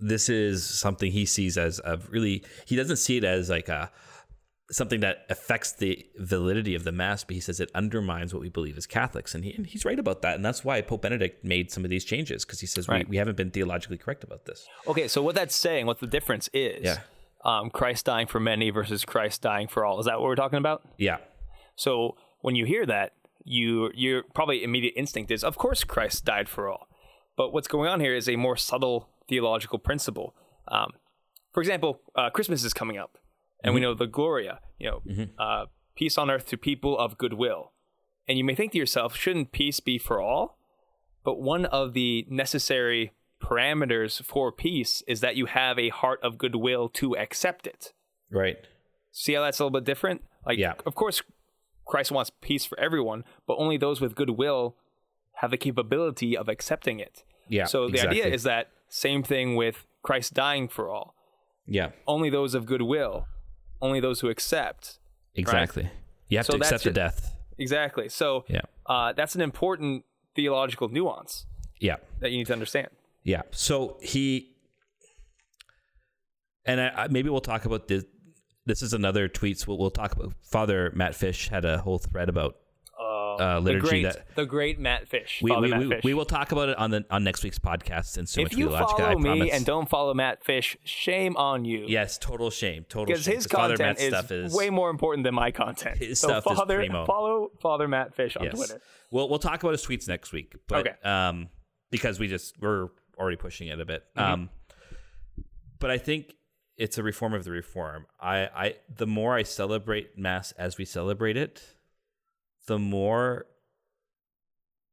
this 0.00 0.28
is 0.28 0.64
something 0.64 1.10
he 1.12 1.24
sees 1.26 1.56
as 1.56 1.80
a 1.84 1.98
really 2.10 2.44
he 2.66 2.76
doesn't 2.76 2.96
see 2.96 3.16
it 3.16 3.24
as 3.24 3.48
like 3.50 3.68
a 3.68 3.90
something 4.70 5.00
that 5.00 5.26
affects 5.28 5.72
the 5.72 6.04
validity 6.18 6.74
of 6.74 6.84
the 6.84 6.90
mass 6.92 7.22
but 7.22 7.34
he 7.34 7.40
says 7.40 7.60
it 7.60 7.70
undermines 7.74 8.32
what 8.32 8.40
we 8.40 8.48
believe 8.48 8.76
as 8.78 8.86
catholics 8.86 9.34
and, 9.34 9.44
he, 9.44 9.52
and 9.52 9.66
he's 9.66 9.84
right 9.84 9.98
about 9.98 10.22
that 10.22 10.34
and 10.36 10.44
that's 10.44 10.64
why 10.64 10.80
pope 10.80 11.02
benedict 11.02 11.44
made 11.44 11.70
some 11.70 11.84
of 11.84 11.90
these 11.90 12.04
changes 12.04 12.44
because 12.44 12.60
he 12.60 12.66
says 12.66 12.88
Right. 12.88 13.06
we, 13.06 13.10
we 13.12 13.16
haven't 13.18 13.36
been 13.36 13.50
theologically 13.50 13.98
correct 13.98 14.24
about 14.24 14.46
this 14.46 14.66
Okay, 14.88 15.06
so 15.06 15.22
what 15.22 15.34
that's 15.34 15.54
saying, 15.54 15.86
what 15.86 16.00
the 16.00 16.06
difference 16.06 16.48
is, 16.54 16.82
Yeah. 16.84 16.98
um, 17.44 17.68
Christ 17.70 18.06
dying 18.06 18.26
for 18.26 18.40
many 18.40 18.70
versus 18.70 19.04
Christ 19.04 19.42
dying 19.42 19.68
for 19.68 19.84
all. 19.84 20.00
Is 20.00 20.06
that 20.06 20.14
what 20.18 20.24
we're 20.24 20.34
talking 20.34 20.58
about? 20.58 20.82
yeah 20.98 21.18
So 21.76 22.16
when 22.40 22.56
you 22.56 22.64
hear 22.64 22.84
that, 22.86 23.12
you 23.44 23.90
your 23.94 24.22
probably 24.34 24.64
immediate 24.64 24.94
instinct 24.96 25.30
is, 25.30 25.44
of 25.44 25.58
course, 25.58 25.84
Christ 25.84 26.24
died 26.24 26.48
for 26.48 26.68
all. 26.70 26.88
But 27.36 27.52
what's 27.52 27.68
going 27.68 27.88
on 27.90 28.00
here 28.00 28.14
is 28.14 28.28
a 28.28 28.36
more 28.36 28.56
subtle 28.56 29.08
theological 29.28 29.78
principle. 29.78 30.34
Um, 30.68 30.92
for 31.52 31.60
example, 31.60 32.00
uh, 32.16 32.30
Christmas 32.30 32.64
is 32.64 32.74
coming 32.74 32.98
up, 32.98 33.18
and 33.62 33.74
we 33.74 33.80
know 33.80 33.94
the 33.94 34.06
Gloria, 34.06 34.60
you 34.78 34.90
know, 34.90 35.26
uh, 35.38 35.66
peace 35.94 36.18
on 36.18 36.30
earth 36.30 36.46
to 36.46 36.56
people 36.56 36.98
of 36.98 37.16
goodwill. 37.18 37.72
And 38.26 38.38
you 38.38 38.44
may 38.44 38.54
think 38.54 38.72
to 38.72 38.78
yourself, 38.78 39.14
shouldn't 39.16 39.52
peace 39.52 39.80
be 39.80 39.98
for 39.98 40.20
all? 40.20 40.58
But 41.24 41.40
one 41.40 41.64
of 41.66 41.92
the 41.92 42.26
necessary 42.28 43.12
parameters 43.42 44.22
for 44.24 44.50
peace 44.50 45.02
is 45.06 45.20
that 45.20 45.36
you 45.36 45.46
have 45.46 45.78
a 45.78 45.90
heart 45.90 46.18
of 46.22 46.38
goodwill 46.38 46.88
to 46.90 47.16
accept 47.16 47.66
it. 47.66 47.92
right 48.30 48.56
See 49.12 49.34
how 49.34 49.42
that's 49.42 49.60
a 49.60 49.64
little 49.64 49.78
bit 49.78 49.84
different? 49.84 50.22
Like, 50.44 50.58
Yeah. 50.58 50.72
of 50.86 50.94
course, 50.96 51.22
Christ 51.84 52.10
wants 52.10 52.30
peace 52.40 52.64
for 52.64 52.78
everyone, 52.80 53.22
but 53.46 53.54
only 53.58 53.76
those 53.76 54.00
with 54.00 54.16
goodwill 54.16 54.76
have 55.34 55.50
the 55.52 55.56
capability 55.58 56.36
of 56.36 56.48
accepting 56.48 56.98
it. 56.98 57.22
yeah 57.48 57.66
so 57.66 57.86
the 57.86 57.94
exactly. 57.94 58.20
idea 58.22 58.32
is 58.34 58.42
that 58.44 58.70
same 58.94 59.22
thing 59.22 59.56
with 59.56 59.76
Christ 60.02 60.34
dying 60.34 60.68
for 60.68 60.84
all. 60.88 61.14
yeah 61.66 61.90
Only 62.06 62.30
those 62.30 62.54
of 62.54 62.62
goodwill, 62.66 63.26
only 63.80 64.00
those 64.00 64.20
who 64.20 64.28
accept. 64.28 64.98
exactly 65.34 65.90
you 66.28 66.38
have 66.38 66.46
So 66.46 66.52
to 66.54 66.58
accept 66.58 66.84
the 66.84 66.90
death 67.04 67.18
Exactly. 67.56 68.08
So 68.08 68.44
Yeah. 68.48 68.62
uh, 68.86 69.12
that's 69.18 69.34
an 69.36 69.40
important 69.40 70.04
theological 70.36 70.88
nuance 70.88 71.46
yeah 71.80 71.96
that 72.20 72.30
you 72.32 72.38
need 72.38 72.46
to 72.48 72.52
understand. 72.52 72.88
Yeah. 73.32 73.42
So 73.52 73.96
he, 74.02 74.56
and 76.66 76.80
I, 76.80 76.88
I, 77.04 77.08
maybe 77.08 77.28
we'll 77.30 77.40
talk 77.52 77.64
about 77.64 77.88
this. 77.88 78.04
This 78.66 78.82
is 78.82 78.92
another 78.92 79.28
tweets. 79.28 79.66
We'll, 79.66 79.78
we'll 79.78 79.90
talk 79.90 80.12
about. 80.12 80.32
Father 80.42 80.90
Matt 80.94 81.14
Fish 81.14 81.48
had 81.48 81.64
a 81.64 81.78
whole 81.78 81.98
thread 81.98 82.28
about 82.28 82.56
uh, 83.40 83.54
The 83.54 83.60
liturgy 83.60 83.88
great, 83.88 84.02
that 84.04 84.34
the 84.34 84.46
great 84.46 84.78
Matt 84.78 85.08
Fish. 85.08 85.40
we, 85.42 85.54
we, 85.56 85.68
Matt 85.68 85.80
we, 85.80 85.88
Fish. 85.88 86.04
we 86.04 86.14
will 86.14 86.24
talk 86.24 86.52
about 86.52 86.68
it 86.68 86.78
on 86.78 86.90
the 86.90 87.04
on 87.10 87.24
next 87.24 87.42
week's 87.44 87.58
podcast. 87.58 88.16
And 88.18 88.28
so 88.28 88.40
if 88.40 88.52
much 88.52 88.58
you 88.58 88.70
follow 88.70 89.18
me 89.18 89.50
and 89.50 89.64
don't 89.64 89.88
follow 89.88 90.14
Matt 90.14 90.44
Fish, 90.44 90.76
shame 90.84 91.36
on 91.36 91.64
you. 91.64 91.84
yes, 91.88 92.18
total 92.18 92.50
shame, 92.50 92.84
total 92.88 93.06
because 93.06 93.26
his 93.26 93.46
Father 93.46 93.76
content 93.76 94.00
is, 94.00 94.08
stuff 94.08 94.30
is 94.30 94.54
way 94.54 94.70
more 94.70 94.90
important 94.90 95.24
than 95.24 95.34
my 95.34 95.50
content. 95.50 95.98
His 95.98 96.20
so 96.20 96.40
stuff 96.40 96.50
is 96.50 96.60
primo. 96.66 97.04
follow 97.06 97.50
Father 97.60 97.88
Matt 97.88 98.14
Fish 98.14 98.36
on 98.36 98.44
yes. 98.44 98.54
Twitter. 98.54 98.80
We'll 99.10 99.28
we'll 99.28 99.38
talk 99.38 99.62
about 99.62 99.72
his 99.72 99.84
tweets 99.84 100.08
next 100.08 100.32
week. 100.32 100.56
But, 100.68 100.86
Okay. 100.86 101.08
Um, 101.08 101.48
because 101.90 102.18
we 102.18 102.26
just 102.26 102.60
we're 102.60 102.88
already 103.16 103.36
pushing 103.36 103.68
it 103.68 103.80
a 103.80 103.84
bit. 103.84 104.02
Mm-hmm. 104.16 104.32
Um, 104.32 104.50
but 105.78 105.90
I 105.90 105.98
think 105.98 106.34
it's 106.76 106.98
a 106.98 107.02
reform 107.02 107.34
of 107.34 107.44
the 107.44 107.50
reform. 107.52 108.06
I 108.20 108.48
I 108.54 108.74
the 108.92 109.06
more 109.06 109.34
I 109.34 109.44
celebrate 109.44 110.18
mass 110.18 110.52
as 110.52 110.76
we 110.78 110.84
celebrate 110.84 111.36
it, 111.36 111.62
the 112.66 112.78
more 112.78 113.46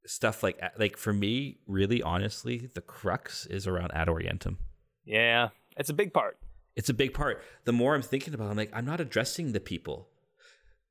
stuff 0.06 0.44
like 0.44 0.60
like 0.78 0.98
for 0.98 1.14
me, 1.14 1.60
really 1.68 2.02
honestly, 2.02 2.70
the 2.74 2.82
crux 2.82 3.46
is 3.46 3.68
around 3.68 3.92
ad 3.94 4.08
orientem. 4.08 4.58
Yeah, 5.06 5.50
it's 5.78 5.90
a 5.90 5.94
big 5.94 6.14
part. 6.14 6.38
It's 6.76 6.90
a 6.90 6.94
big 6.94 7.14
part. 7.14 7.44
The 7.66 7.74
more 7.74 7.96
I'm 7.96 8.02
thinking 8.02 8.34
about, 8.34 8.48
it, 8.48 8.52
I'm 8.52 8.58
like, 8.58 8.72
I'm 8.74 8.86
not 8.86 9.02
addressing 9.02 9.52
the 9.52 9.60
people. 9.60 10.08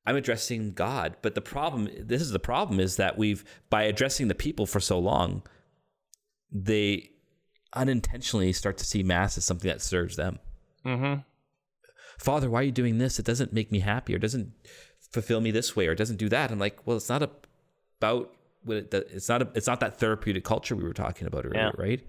I'm 0.06 0.16
addressing 0.16 0.72
God. 0.72 1.16
But 1.22 1.34
the 1.34 1.40
problem, 1.40 1.88
this 1.98 2.22
is 2.22 2.30
the 2.30 2.38
problem, 2.38 2.80
is 2.80 2.96
that 2.96 3.16
we've 3.18 3.44
by 3.68 3.84
addressing 3.84 4.28
the 4.28 4.34
people 4.34 4.66
for 4.66 4.80
so 4.80 4.98
long, 4.98 5.42
they 6.50 7.10
unintentionally 7.74 8.52
start 8.52 8.76
to 8.78 8.84
see 8.84 9.02
mass 9.02 9.38
as 9.38 9.44
something 9.44 9.68
that 9.68 9.82
serves 9.82 10.16
them. 10.16 10.38
Mm-hmm. 10.84 11.20
Father, 12.18 12.50
why 12.50 12.60
are 12.60 12.64
you 12.64 12.72
doing 12.72 12.98
this? 12.98 13.18
It 13.18 13.24
doesn't 13.24 13.52
make 13.52 13.72
me 13.72 13.80
happy, 13.80 14.14
or 14.14 14.18
doesn't 14.18 14.52
fulfill 15.10 15.40
me 15.40 15.50
this 15.50 15.74
way, 15.76 15.86
or 15.88 15.92
it 15.92 15.96
doesn't 15.96 16.16
do 16.16 16.28
that. 16.28 16.50
I'm 16.50 16.58
like, 16.58 16.86
well, 16.86 16.96
it's 16.96 17.08
not 17.08 17.22
about 17.22 18.32
what 18.64 18.76
it, 18.76 18.94
it's 18.94 19.28
not. 19.28 19.42
A, 19.42 19.48
it's 19.54 19.66
not 19.66 19.80
that 19.80 19.98
therapeutic 19.98 20.44
culture 20.44 20.76
we 20.76 20.84
were 20.84 20.92
talking 20.92 21.26
about 21.26 21.44
earlier, 21.46 21.72
Yeah. 21.76 21.82
right? 21.82 22.00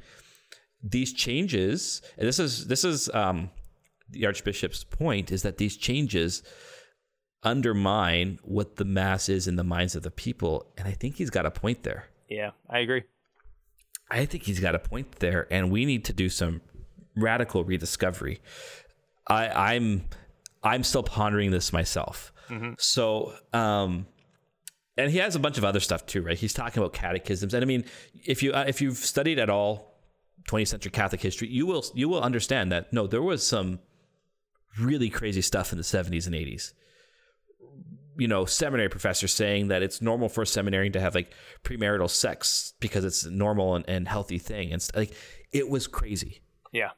These 0.84 1.14
changes, 1.14 2.02
and 2.18 2.28
this 2.28 2.40
is 2.40 2.68
this 2.68 2.84
is 2.84 3.10
um, 3.14 3.50
the 4.10 4.26
Archbishop's 4.26 4.84
point, 4.84 5.32
is 5.32 5.44
that 5.44 5.58
these 5.58 5.78
changes 5.78 6.44
undermine 7.44 8.40
what 8.44 8.76
the 8.76 8.86
mass 8.86 9.30
is 9.30 9.48
in 9.48 9.56
the 9.56 9.64
minds 9.64 9.96
of 9.96 10.04
the 10.04 10.12
people, 10.12 10.72
and 10.78 10.88
I 10.88 10.92
think 10.92 11.16
he's 11.18 11.30
got 11.30 11.46
a 11.46 11.52
point 11.52 11.84
there. 11.84 12.06
Yeah, 12.30 12.52
I 12.70 12.80
agree. 12.80 13.04
I 14.10 14.26
think 14.26 14.44
he's 14.44 14.60
got 14.60 14.76
a 14.76 14.80
point 14.80 15.14
there, 15.20 15.48
and 15.52 15.72
we 15.72 15.86
need 15.86 16.06
to 16.06 16.14
do 16.14 16.30
some 16.30 16.62
radical 17.16 17.64
rediscovery. 17.64 18.42
I, 19.28 19.74
I'm 19.76 20.06
I'm 20.64 20.84
still 20.84 21.04
pondering 21.04 21.52
this 21.52 21.72
myself. 21.74 22.31
So, 22.78 23.34
um, 23.54 24.08
and 24.98 25.12
he 25.12 25.20
has 25.20 25.36
a 25.36 25.40
bunch 25.40 25.58
of 25.58 25.64
other 25.64 25.80
stuff 25.80 26.06
too, 26.06 26.22
right? 26.22 26.38
He's 26.38 26.54
talking 26.54 26.82
about 26.82 26.94
catechisms, 26.94 27.54
and 27.54 27.64
I 27.64 27.66
mean, 27.66 27.86
if 28.26 28.44
you 28.44 28.54
uh, 28.54 28.66
if 28.68 28.82
you've 28.82 28.98
studied 28.98 29.40
at 29.40 29.50
all 29.50 29.96
20th 30.50 30.70
century 30.70 30.92
Catholic 30.92 31.22
history, 31.22 31.48
you 31.48 31.66
will 31.66 31.86
you 31.94 32.10
will 32.10 32.22
understand 32.22 32.72
that 32.72 32.92
no, 32.92 33.08
there 33.08 33.22
was 33.22 33.46
some 33.46 33.80
really 34.80 35.10
crazy 35.10 35.42
stuff 35.42 35.72
in 35.72 35.78
the 35.78 35.84
70s 35.84 36.28
and 36.28 36.36
80s 36.36 36.72
you 38.18 38.28
know, 38.28 38.46
seminary 38.46 38.90
professors 38.90 39.34
saying 39.34 39.70
that 39.70 39.82
it's 39.82 40.02
normal 40.02 40.30
for 40.30 40.42
a 40.42 40.48
seminarian 40.48 40.94
to 40.94 41.00
have 41.00 41.16
like 41.16 41.34
premarital 41.64 42.10
sex 42.10 42.74
because 42.80 43.04
it's 43.06 43.24
a 43.24 43.32
normal 43.32 43.76
and, 43.76 43.86
and 43.88 44.08
healthy 44.08 44.38
thing. 44.38 44.72
And 44.72 44.86
like, 44.96 45.14
it 45.52 45.70
was 45.70 45.88
crazy. 45.88 46.42
Yeah. 46.72 46.92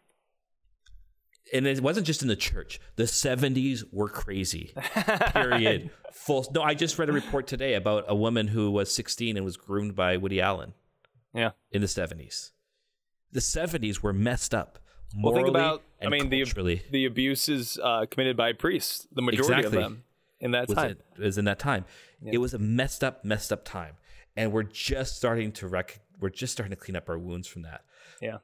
And 1.51 1.67
it 1.67 1.81
wasn't 1.81 2.07
just 2.07 2.21
in 2.21 2.27
the 2.29 2.35
church. 2.35 2.79
The 2.95 3.03
70s 3.03 3.83
were 3.91 4.07
crazy. 4.09 4.73
Period. 5.33 5.89
Full. 6.11 6.47
No, 6.53 6.61
I 6.61 6.73
just 6.73 6.97
read 6.97 7.09
a 7.09 7.13
report 7.13 7.47
today 7.47 7.73
about 7.73 8.05
a 8.07 8.15
woman 8.15 8.47
who 8.47 8.71
was 8.71 8.93
16 8.93 9.35
and 9.35 9.45
was 9.45 9.57
groomed 9.57 9.95
by 9.95 10.15
Woody 10.17 10.39
Allen 10.39 10.73
Yeah. 11.33 11.51
in 11.71 11.81
the 11.81 11.87
70s. 11.87 12.51
The 13.31 13.39
70s 13.41 14.01
were 14.01 14.13
messed 14.13 14.53
up. 14.55 14.79
Well, 15.15 15.33
Morally 15.33 15.43
think 15.43 15.49
about, 15.49 15.83
I 16.01 16.09
mean, 16.09 16.29
the, 16.29 16.43
culturally. 16.43 16.81
the 16.91 17.05
abuses 17.05 17.77
uh, 17.83 18.05
committed 18.09 18.37
by 18.37 18.53
priests, 18.53 19.07
the 19.11 19.21
majority 19.21 19.53
Exactly. 19.55 19.77
of 19.77 19.83
them 19.83 20.03
in 20.39 20.51
that 20.51 20.67
was 20.67 20.75
time. 20.77 20.97
it 21.17 21.21
was 21.21 21.37
in 21.37 21.45
that 21.45 21.59
time. 21.59 21.85
It 22.25 22.37
was 22.39 22.53
a 22.53 22.57
messed 22.59 23.03
up, 23.03 23.23
messed 23.25 23.51
up 23.51 23.63
time, 23.65 23.95
and 24.35 24.51
we're 24.51 24.63
just 24.63 25.15
starting 25.17 25.51
to 25.53 25.67
rec- 25.67 25.99
we're 26.19 26.29
just 26.29 26.53
starting 26.53 26.71
to 26.71 26.75
clean 26.81 26.95
up 26.95 27.09
our 27.09 27.17
wounds 27.19 27.47
from 27.47 27.63
that. 27.63 27.81
Yeah. 28.21 28.37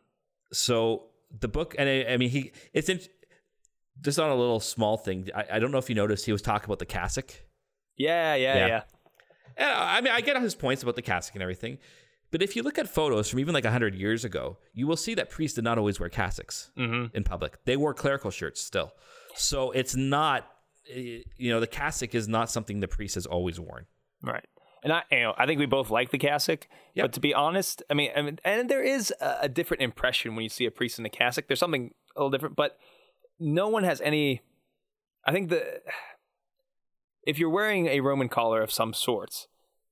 So 0.51 1.05
the 1.37 1.47
book, 1.47 1.75
and 1.77 1.87
I, 1.89 2.13
I 2.13 2.17
mean, 2.17 2.29
he 2.29 2.51
it's 2.73 2.89
in, 2.89 2.99
just 4.01 4.19
on 4.19 4.29
a 4.29 4.35
little 4.35 4.59
small 4.59 4.97
thing. 4.97 5.29
I, 5.35 5.45
I 5.53 5.59
don't 5.59 5.71
know 5.71 5.77
if 5.77 5.89
you 5.89 5.95
noticed 5.95 6.25
he 6.25 6.31
was 6.31 6.41
talking 6.41 6.65
about 6.65 6.79
the 6.79 6.85
cassock. 6.85 7.31
Yeah, 7.97 8.35
yeah, 8.35 8.55
Yeah. 8.55 8.67
yeah. 8.67 8.81
And 9.57 9.69
I 9.71 10.01
mean, 10.01 10.13
I 10.13 10.21
get 10.21 10.41
his 10.41 10.55
points 10.55 10.83
about 10.83 10.95
the 10.95 11.01
cassock 11.01 11.35
and 11.35 11.41
everything, 11.41 11.79
but 12.31 12.41
if 12.41 12.55
you 12.55 12.63
look 12.63 12.77
at 12.79 12.87
photos 12.87 13.29
from 13.29 13.39
even 13.39 13.53
like 13.53 13.65
hundred 13.65 13.93
years 13.95 14.23
ago, 14.23 14.57
you 14.73 14.87
will 14.87 14.95
see 14.97 15.15
that 15.15 15.29
priests 15.29 15.55
did 15.55 15.63
not 15.65 15.77
always 15.77 15.99
wear 15.99 16.09
cassocks 16.09 16.69
in 16.77 17.23
public. 17.25 17.57
They 17.65 17.75
wore 17.75 17.93
clerical 17.93 18.31
shirts 18.31 18.61
still. 18.61 18.93
So 19.35 19.71
it's 19.71 19.95
not, 19.95 20.47
eh, 20.89 21.19
you 21.37 21.51
know, 21.51 21.59
the 21.59 21.67
cassock 21.67 22.15
is 22.15 22.27
not 22.27 22.49
something 22.49 22.79
the 22.79 22.87
priest 22.87 23.15
has 23.15 23.25
always 23.25 23.59
worn. 23.59 23.85
Right. 24.23 24.45
And 24.83 24.93
I, 24.93 25.03
you 25.11 25.19
know, 25.19 25.33
I 25.37 25.45
think 25.45 25.59
we 25.59 25.65
both 25.65 25.89
like 25.89 26.11
the 26.11 26.17
cassock. 26.17 26.67
Yep. 26.95 27.03
But 27.03 27.13
to 27.13 27.19
be 27.19 27.33
honest, 27.33 27.83
I 27.89 27.93
mean, 27.93 28.11
I 28.15 28.21
mean, 28.21 28.39
and 28.45 28.69
there 28.69 28.81
is 28.83 29.13
a, 29.19 29.37
a 29.41 29.49
different 29.49 29.83
impression 29.83 30.35
when 30.35 30.43
you 30.43 30.49
see 30.49 30.65
a 30.65 30.71
priest 30.71 30.99
in 30.99 31.05
a 31.05 31.09
cassock. 31.09 31.47
There's 31.47 31.59
something 31.59 31.93
a 32.15 32.19
little 32.19 32.29
different, 32.29 32.55
but 32.55 32.77
no 33.39 33.67
one 33.67 33.83
has 33.83 33.99
any. 34.01 34.41
I 35.25 35.31
think 35.31 35.49
the 35.49 35.81
if 37.23 37.37
you're 37.37 37.49
wearing 37.49 37.87
a 37.87 37.99
Roman 37.99 38.29
collar 38.29 38.61
of 38.61 38.71
some 38.71 38.93
sorts, 38.93 39.47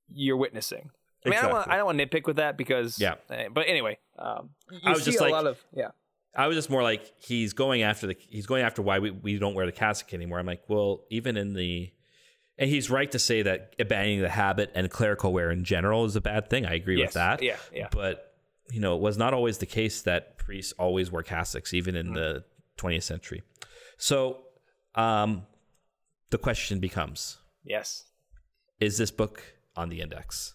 you're 0.08 0.36
witnessing. 0.36 0.90
I 1.26 1.30
mean, 1.30 1.38
I 1.38 1.42
don't 1.42 1.50
want 1.52 1.58
Exactly. 1.66 1.72
I 1.74 1.76
don't 1.76 1.86
want 1.86 1.98
to 1.98 2.06
nitpick 2.06 2.26
with 2.26 2.36
that 2.36 2.56
because 2.56 2.98
Yeah. 2.98 3.14
eh, 3.30 3.48
But 3.52 3.68
anyway, 3.68 3.98
um, 4.18 4.50
you 4.70 4.78
I 4.84 4.90
was 4.90 5.00
see 5.04 5.10
just 5.10 5.20
a 5.20 5.24
like- 5.24 5.32
lot 5.32 5.46
of 5.46 5.62
yeah. 5.72 5.88
I 6.36 6.46
was 6.46 6.56
just 6.56 6.70
more 6.70 6.82
like 6.82 7.12
he's 7.18 7.52
going 7.52 7.82
after 7.82 8.06
the 8.06 8.16
he's 8.28 8.46
going 8.46 8.62
after 8.62 8.80
why 8.82 8.98
we, 9.00 9.10
we 9.10 9.38
don't 9.38 9.54
wear 9.54 9.66
the 9.66 9.72
cassock 9.72 10.14
anymore. 10.14 10.38
I'm 10.38 10.46
like, 10.46 10.62
well, 10.68 11.04
even 11.10 11.36
in 11.36 11.54
the 11.54 11.90
and 12.58 12.68
he's 12.68 12.90
right 12.90 13.10
to 13.12 13.18
say 13.18 13.42
that 13.42 13.74
abandoning 13.78 14.20
the 14.20 14.28
habit 14.28 14.70
and 14.74 14.90
clerical 14.90 15.32
wear 15.32 15.50
in 15.50 15.64
general 15.64 16.04
is 16.04 16.16
a 16.16 16.20
bad 16.20 16.50
thing. 16.50 16.66
I 16.66 16.74
agree 16.74 16.98
Yes. 16.98 17.08
with 17.08 17.14
that. 17.14 17.42
Yeah, 17.42 17.56
yeah. 17.72 17.88
But 17.90 18.34
you 18.70 18.80
know, 18.80 18.94
it 18.96 19.00
was 19.00 19.16
not 19.16 19.32
always 19.32 19.58
the 19.58 19.66
case 19.66 20.02
that 20.02 20.36
priests 20.36 20.72
always 20.78 21.10
wore 21.10 21.22
cassocks, 21.22 21.72
even 21.72 21.96
in 21.96 22.12
the 22.12 22.44
20th 22.76 23.02
century. 23.04 23.42
So, 23.96 24.42
um, 24.94 25.46
the 26.30 26.38
question 26.38 26.78
becomes: 26.78 27.38
Yes. 27.64 28.04
Is 28.80 28.98
this 28.98 29.10
book 29.10 29.42
on 29.74 29.88
the 29.88 30.00
index? 30.00 30.54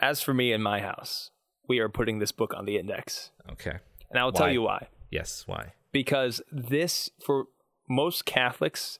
As 0.00 0.20
for 0.20 0.34
me 0.34 0.52
in 0.52 0.60
my 0.60 0.80
house, 0.80 1.30
we 1.68 1.78
are 1.78 1.88
putting 1.88 2.18
this 2.18 2.32
book 2.32 2.52
on 2.54 2.64
the 2.64 2.76
index, 2.76 3.30
Okay. 3.52 3.78
and 4.10 4.18
I 4.18 4.24
will 4.24 4.32
tell 4.32 4.50
you 4.52 4.62
why. 4.62 4.88
Yes. 5.10 5.44
Why? 5.46 5.72
because 5.92 6.42
this 6.50 7.08
for 7.24 7.44
most 7.88 8.24
Catholics, 8.24 8.98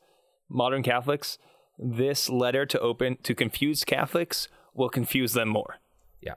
modern 0.49 0.83
Catholics, 0.83 1.39
this 1.79 2.29
letter 2.29 2.67
to 2.67 2.79
open 2.81 3.19
to 3.23 3.35
confuse 3.35 3.85
Catholics 3.85 4.49
will 4.75 4.89
confuse 4.89 5.33
them 5.33 5.49
more. 5.49 5.77
Yeah. 6.21 6.35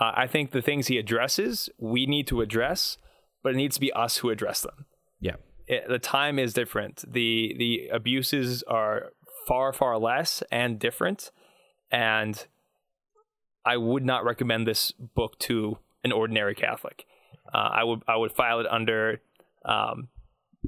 Uh, 0.00 0.12
I 0.14 0.26
think 0.26 0.50
the 0.50 0.62
things 0.62 0.86
he 0.86 0.98
addresses 0.98 1.68
we 1.78 2.06
need 2.06 2.26
to 2.28 2.40
address, 2.40 2.98
but 3.42 3.54
it 3.54 3.56
needs 3.56 3.76
to 3.76 3.80
be 3.80 3.92
us 3.92 4.18
who 4.18 4.30
address 4.30 4.60
them. 4.60 4.86
Yeah. 5.20 5.36
It, 5.66 5.88
the 5.88 5.98
time 5.98 6.38
is 6.38 6.52
different. 6.52 7.04
the 7.10 7.54
The 7.58 7.88
abuses 7.92 8.62
are 8.64 9.12
far 9.46 9.72
far 9.72 9.98
less 9.98 10.42
and 10.50 10.78
different, 10.78 11.30
and 11.90 12.46
I 13.64 13.76
would 13.76 14.04
not 14.04 14.24
recommend 14.24 14.66
this 14.66 14.92
book 14.92 15.38
to 15.40 15.78
an 16.04 16.12
ordinary 16.12 16.54
Catholic. 16.54 17.04
Uh, 17.52 17.70
I 17.72 17.84
would 17.84 18.02
I 18.06 18.16
would 18.16 18.32
file 18.32 18.60
it 18.60 18.66
under 18.68 19.20
um, 19.64 20.08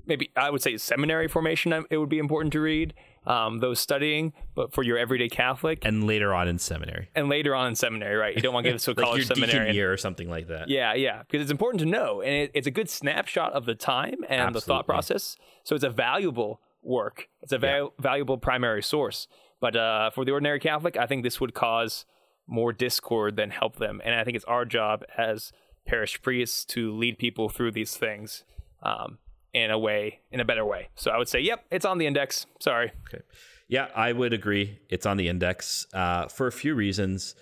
maybe 0.07 0.31
I 0.37 0.51
would 0.51 0.63
say 0.63 0.77
seminary 0.77 1.29
formation. 1.29 1.73
um, 1.73 1.87
It 1.91 1.99
would 1.99 2.09
be 2.09 2.19
important 2.19 2.53
to 2.53 2.61
read 2.61 2.95
um, 3.27 3.59
those 3.59 3.79
studying, 3.79 4.33
but 4.55 4.73
for 4.73 4.83
your 4.83 4.97
everyday 4.99 5.29
Catholic 5.29 5.85
and, 5.85 6.05
later 6.05 6.35
on 6.35 6.49
in 6.49 6.59
seminary, 6.59 7.11
and 7.15 7.29
later 7.29 7.55
on 7.55 7.67
in 7.69 7.75
seminary, 7.75 8.17
right? 8.17 8.35
You 8.35 8.41
don't 8.41 8.55
want 8.55 8.65
to 8.65 8.71
give 8.71 8.77
it 8.77 8.83
to 8.85 8.91
a 8.91 8.93
like 8.97 9.05
college 9.05 9.27
seminary. 9.27 9.75
year 9.75 9.93
or 9.93 9.97
something 9.97 10.31
like 10.31 10.49
that. 10.49 10.69
Yeah, 10.69 10.95
yeah, 10.95 11.23
because 11.23 11.43
it's 11.43 11.51
important 11.51 11.81
to 11.81 11.87
know, 11.87 12.23
and 12.23 12.33
it, 12.33 12.51
it's 12.55 12.67
a 12.67 12.71
good 12.71 12.89
snapshot 12.89 13.53
of 13.53 13.67
the 13.67 13.75
time 13.75 14.25
and 14.29 14.55
the 14.55 14.61
thought 14.61 14.87
process. 14.87 15.37
So 15.65 15.75
it's 15.75 15.85
a 15.85 15.91
valuable 15.91 16.61
work. 16.83 17.29
It's 17.43 17.53
a 17.53 17.59
val- 17.59 17.93
valuable 17.99 18.39
primary 18.39 18.83
source. 18.83 19.29
But 19.61 19.77
uh, 19.77 20.11
for 20.11 20.25
the 20.25 20.31
ordinary 20.33 20.61
Catholic, 20.61 20.97
I 20.97 21.07
think 21.07 21.23
this 21.25 21.41
would 21.41 21.53
cause 21.53 22.07
more 22.47 22.73
discord 22.73 23.37
than 23.37 23.51
help 23.51 23.77
them, 23.77 24.01
and 24.05 24.15
I 24.15 24.25
think 24.25 24.37
it's 24.37 24.45
our 24.47 24.65
job 24.65 25.03
as 25.19 25.53
parish 25.87 26.23
priests 26.23 26.65
to 26.67 26.95
lead 26.95 27.19
people 27.19 27.49
through 27.49 27.73
these 27.73 27.95
things 27.97 28.45
um, 28.83 29.19
in 29.53 29.71
a 29.71 29.79
way, 29.79 30.21
in 30.31 30.41
a 30.41 30.45
better 30.45 30.65
way. 30.65 30.89
So 30.95 31.11
I 31.11 31.19
would 31.19 31.29
say, 31.29 31.41
yep, 31.41 31.65
it's 31.71 31.85
on 31.85 31.99
the 31.99 32.07
index. 32.07 32.47
Sorry. 32.61 32.93
Okay. 33.09 33.23
Yeah, 33.69 33.89
I 33.95 34.13
would 34.13 34.33
agree. 34.33 34.79
It's 34.89 35.07
on 35.07 35.17
the 35.17 35.29
index 35.29 35.87
uh, 35.93 36.29
for 36.29 36.47
a 36.47 36.53
few 36.53 36.75
reasons. 36.75 37.35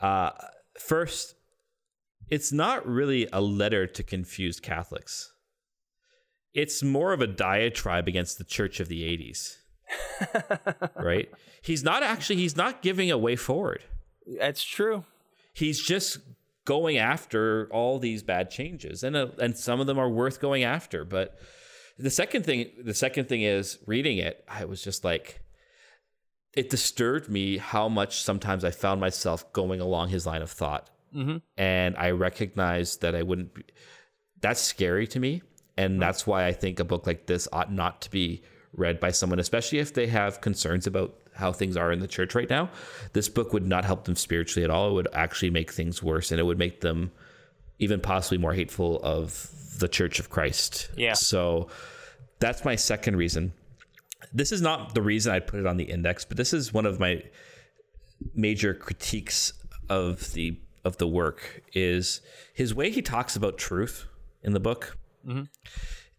Uh, 0.00 0.30
first, 0.78 1.34
it's 2.30 2.52
not 2.52 2.86
really 2.86 3.28
a 3.32 3.40
letter 3.40 3.86
to 3.86 4.02
confused 4.02 4.62
Catholics. 4.62 5.32
It's 6.54 6.82
more 6.82 7.12
of 7.12 7.20
a 7.20 7.26
diatribe 7.26 8.08
against 8.08 8.38
the 8.38 8.44
Church 8.44 8.80
of 8.80 8.88
the 8.88 9.02
80s. 9.02 9.56
right? 10.96 11.30
He's 11.62 11.82
not 11.82 12.02
actually, 12.02 12.36
he's 12.36 12.56
not 12.56 12.82
giving 12.82 13.10
a 13.10 13.18
way 13.18 13.36
forward. 13.36 13.82
That's 14.38 14.64
true. 14.64 15.04
He's 15.52 15.82
just 15.82 16.18
going 16.68 16.98
after 16.98 17.66
all 17.72 17.98
these 17.98 18.22
bad 18.22 18.50
changes. 18.50 19.02
And, 19.02 19.16
uh, 19.16 19.28
and 19.40 19.56
some 19.56 19.80
of 19.80 19.86
them 19.86 19.98
are 19.98 20.10
worth 20.10 20.38
going 20.38 20.64
after. 20.64 21.02
But 21.02 21.38
the 21.98 22.10
second 22.10 22.44
thing, 22.44 22.70
the 22.84 22.92
second 22.92 23.26
thing 23.26 23.40
is 23.40 23.78
reading 23.86 24.18
it, 24.18 24.44
I 24.46 24.66
was 24.66 24.84
just 24.84 25.02
like, 25.02 25.40
it 26.52 26.68
disturbed 26.68 27.30
me 27.30 27.56
how 27.56 27.88
much 27.88 28.20
sometimes 28.20 28.64
I 28.64 28.70
found 28.70 29.00
myself 29.00 29.50
going 29.54 29.80
along 29.80 30.10
his 30.10 30.26
line 30.26 30.42
of 30.42 30.50
thought. 30.50 30.90
And 31.56 31.96
I 31.96 32.10
recognized 32.10 33.00
that 33.00 33.14
I 33.14 33.22
wouldn't 33.22 33.54
be, 33.54 33.62
that's 34.42 34.60
scary 34.60 35.06
to 35.06 35.18
me. 35.18 35.40
And 35.78 36.02
that's 36.02 36.26
why 36.26 36.44
I 36.44 36.52
think 36.52 36.80
a 36.80 36.84
book 36.84 37.06
like 37.06 37.24
this 37.24 37.48
ought 37.50 37.72
not 37.72 38.02
to 38.02 38.10
be 38.10 38.42
read 38.74 39.00
by 39.00 39.10
someone, 39.10 39.38
especially 39.38 39.78
if 39.78 39.94
they 39.94 40.08
have 40.08 40.42
concerns 40.42 40.86
about 40.86 41.18
how 41.38 41.52
things 41.52 41.76
are 41.76 41.92
in 41.92 42.00
the 42.00 42.08
church 42.08 42.34
right 42.34 42.50
now. 42.50 42.68
This 43.12 43.28
book 43.28 43.52
would 43.52 43.66
not 43.66 43.84
help 43.84 44.04
them 44.04 44.16
spiritually 44.16 44.64
at 44.64 44.70
all. 44.70 44.90
It 44.90 44.92
would 44.94 45.08
actually 45.14 45.50
make 45.50 45.72
things 45.72 46.02
worse 46.02 46.32
and 46.32 46.40
it 46.40 46.42
would 46.42 46.58
make 46.58 46.80
them 46.80 47.12
even 47.78 48.00
possibly 48.00 48.38
more 48.38 48.52
hateful 48.52 49.00
of 49.04 49.50
the 49.78 49.86
Church 49.86 50.18
of 50.18 50.30
Christ. 50.30 50.90
Yeah. 50.96 51.14
So 51.14 51.68
that's 52.40 52.64
my 52.64 52.74
second 52.74 53.16
reason. 53.16 53.52
This 54.32 54.50
is 54.50 54.60
not 54.60 54.94
the 54.94 55.02
reason 55.02 55.32
I'd 55.32 55.46
put 55.46 55.60
it 55.60 55.66
on 55.66 55.76
the 55.76 55.84
index, 55.84 56.24
but 56.24 56.36
this 56.36 56.52
is 56.52 56.74
one 56.74 56.86
of 56.86 56.98
my 56.98 57.22
major 58.34 58.74
critiques 58.74 59.52
of 59.88 60.32
the 60.32 60.58
of 60.84 60.96
the 60.98 61.06
work 61.06 61.62
is 61.72 62.20
his 62.52 62.74
way 62.74 62.90
he 62.90 63.02
talks 63.02 63.36
about 63.36 63.58
truth 63.58 64.06
in 64.42 64.54
the 64.54 64.60
book 64.60 64.96
mm-hmm. 65.26 65.42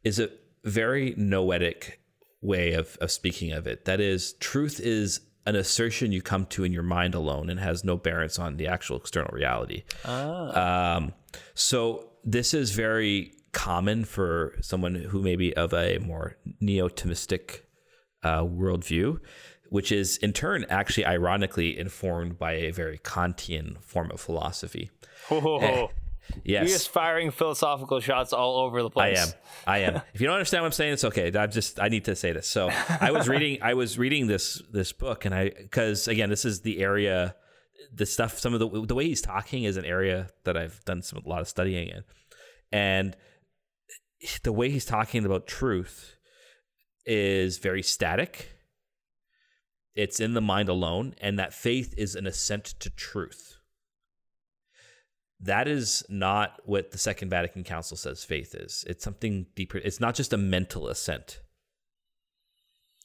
is 0.04 0.20
a 0.20 0.30
very 0.64 1.14
noetic 1.18 1.99
way 2.42 2.74
of, 2.74 2.98
of 3.02 3.12
speaking 3.12 3.52
of 3.52 3.68
it. 3.68 3.86
That 3.86 4.00
is, 4.00 4.34
truth 4.34 4.80
is 4.80 5.22
an 5.46 5.56
assertion 5.56 6.12
you 6.12 6.22
come 6.22 6.46
to 6.46 6.64
in 6.64 6.72
your 6.72 6.84
mind 6.84 7.16
alone 7.16 7.50
and 7.50 7.60
has 7.60 7.84
no 7.84 7.98
bearance 7.98 8.38
on 8.38 8.58
the 8.58 8.68
actual 8.68 8.98
external 8.98 9.32
reality. 9.34 9.84
Um, 10.06 11.14
so 11.54 12.12
this 12.24 12.54
is 12.54 12.72
very 12.72 13.34
common 13.52 14.06
for 14.06 14.56
someone 14.62 14.96
who 14.96 15.22
may 15.22 15.36
be 15.36 15.56
of 15.56 15.74
a 15.74 15.98
more 15.98 16.38
neo-Thomistic 16.62 17.62
uh, 18.22 18.44
worldview, 18.44 19.20
which 19.70 19.92
is 19.92 20.18
in 20.18 20.34
turn 20.34 20.66
actually 20.70 21.06
ironically 21.06 21.78
informed 21.78 22.38
by 22.38 22.54
a 22.54 22.72
very 22.72 23.00
Kantian 23.00 23.82
form 23.84 24.12
of 24.12 24.20
philosophy. 24.20 24.92
Ho, 25.28 25.90
ho. 26.34 26.42
You're 26.44 26.62
Yes, 26.62 26.72
just 26.72 26.90
firing 26.90 27.32
philosophical 27.32 28.00
shots 28.00 28.34
all 28.34 28.58
over 28.60 28.82
the 28.84 28.90
place. 28.90 29.20
I 29.20 29.22
am. 29.22 29.34
I 29.68 29.78
am. 29.80 30.02
If 30.14 30.22
you 30.22 30.28
don't 30.28 30.36
understand 30.36 30.64
what 30.64 30.68
I'm 30.68 30.72
saying, 30.74 30.94
it's 30.94 31.04
okay. 31.06 31.32
I'm 31.38 31.52
just 31.52 31.80
I 31.80 31.90
need 31.90 32.06
to 32.06 32.16
say 32.16 32.32
this. 32.32 32.48
So 32.48 32.70
I 33.02 33.12
was 33.12 33.28
reading 33.28 33.60
I 33.62 33.74
was 33.74 33.98
reading 33.98 34.28
this 34.28 34.62
this 34.72 34.92
book 34.92 35.26
and 35.26 35.34
I 35.34 35.50
because 35.50 36.08
again 36.08 36.30
this 36.30 36.46
is 36.46 36.62
the 36.62 36.80
area 36.80 37.36
the 37.94 38.06
stuff 38.06 38.38
some 38.40 38.54
of 38.54 38.60
the 38.60 38.86
the 38.86 38.96
way 38.96 39.08
he's 39.08 39.22
talking 39.22 39.64
is 39.64 39.78
an 39.78 39.86
area 39.86 40.30
that 40.44 40.58
I've 40.58 40.84
done 40.86 41.02
some 41.02 41.22
a 41.26 41.28
lot 41.28 41.42
of 41.42 41.48
studying 41.48 41.90
in, 41.90 42.04
and 42.72 43.16
the 44.44 44.52
way 44.54 44.70
he's 44.70 44.86
talking 44.86 45.26
about 45.26 45.48
truth 45.48 46.16
is 47.06 47.58
very 47.58 47.82
static. 47.82 48.52
It's 49.96 50.20
in 50.20 50.34
the 50.34 50.42
mind 50.42 50.70
alone, 50.70 51.16
and 51.20 51.40
that 51.40 51.54
faith 51.54 51.94
is 51.98 52.16
an 52.16 52.28
assent 52.28 52.66
to 52.80 52.90
truth. 52.90 53.59
That 55.42 55.68
is 55.68 56.04
not 56.10 56.60
what 56.66 56.92
the 56.92 56.98
Second 56.98 57.30
Vatican 57.30 57.64
Council 57.64 57.96
says 57.96 58.24
faith 58.24 58.54
is. 58.56 58.84
It's 58.88 59.04
something 59.04 59.46
deeper. 59.56 59.78
It's 59.78 60.00
not 60.00 60.16
just 60.16 60.34
a 60.34 60.38
mental 60.38 60.88
assent. 60.90 61.40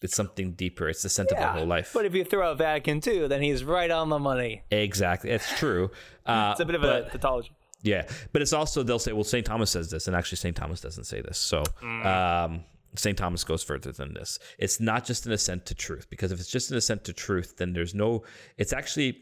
It's 0.02 0.14
something 0.16 0.52
deeper. 0.52 0.88
It's 0.88 1.02
the 1.02 1.06
assent 1.06 1.30
of 1.30 1.38
the 1.38 1.46
whole 1.46 1.64
life. 1.66 1.92
But 1.94 2.04
if 2.04 2.14
you 2.14 2.24
throw 2.24 2.50
out 2.50 2.58
Vatican 2.58 3.00
II, 3.06 3.28
then 3.28 3.40
he's 3.40 3.64
right 3.64 3.90
on 3.90 4.08
the 4.10 4.18
money. 4.18 4.62
exactly. 4.70 5.30
It's 5.30 5.56
true. 5.58 5.90
Uh, 6.26 6.48
It's 6.52 6.60
a 6.60 6.64
bit 6.64 6.74
of 6.74 6.80
but- 6.82 7.06
a 7.08 7.10
tautology. 7.10 7.50
Yeah, 7.82 8.06
but 8.32 8.40
it's 8.40 8.54
also 8.54 8.82
they'll 8.82 8.98
say, 8.98 9.12
well, 9.12 9.24
St. 9.24 9.44
Thomas 9.44 9.70
says 9.70 9.90
this, 9.90 10.06
and 10.06 10.16
actually 10.16 10.36
St. 10.36 10.56
Thomas 10.56 10.80
doesn't 10.80 11.04
say 11.04 11.20
this. 11.20 11.36
So 11.36 11.62
um, 11.82 12.64
St. 12.96 13.16
Thomas 13.18 13.44
goes 13.44 13.62
further 13.62 13.92
than 13.92 14.14
this. 14.14 14.38
It's 14.58 14.80
not 14.80 15.04
just 15.04 15.26
an 15.26 15.32
assent 15.32 15.66
to 15.66 15.74
truth, 15.74 16.08
because 16.08 16.32
if 16.32 16.40
it's 16.40 16.48
just 16.50 16.70
an 16.70 16.78
assent 16.78 17.04
to 17.04 17.12
truth, 17.12 17.58
then 17.58 17.74
there's 17.74 17.94
no. 17.94 18.24
It's 18.56 18.72
actually 18.72 19.18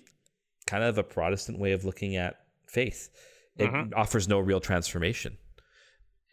kind 0.68 0.84
of 0.84 0.96
a 0.96 1.02
Protestant 1.02 1.58
way 1.58 1.72
of 1.72 1.84
looking 1.84 2.14
at 2.14 2.36
faith. 2.72 3.10
It 3.56 3.68
offers 3.94 4.28
no 4.28 4.38
real 4.38 4.60
transformation, 4.60 5.36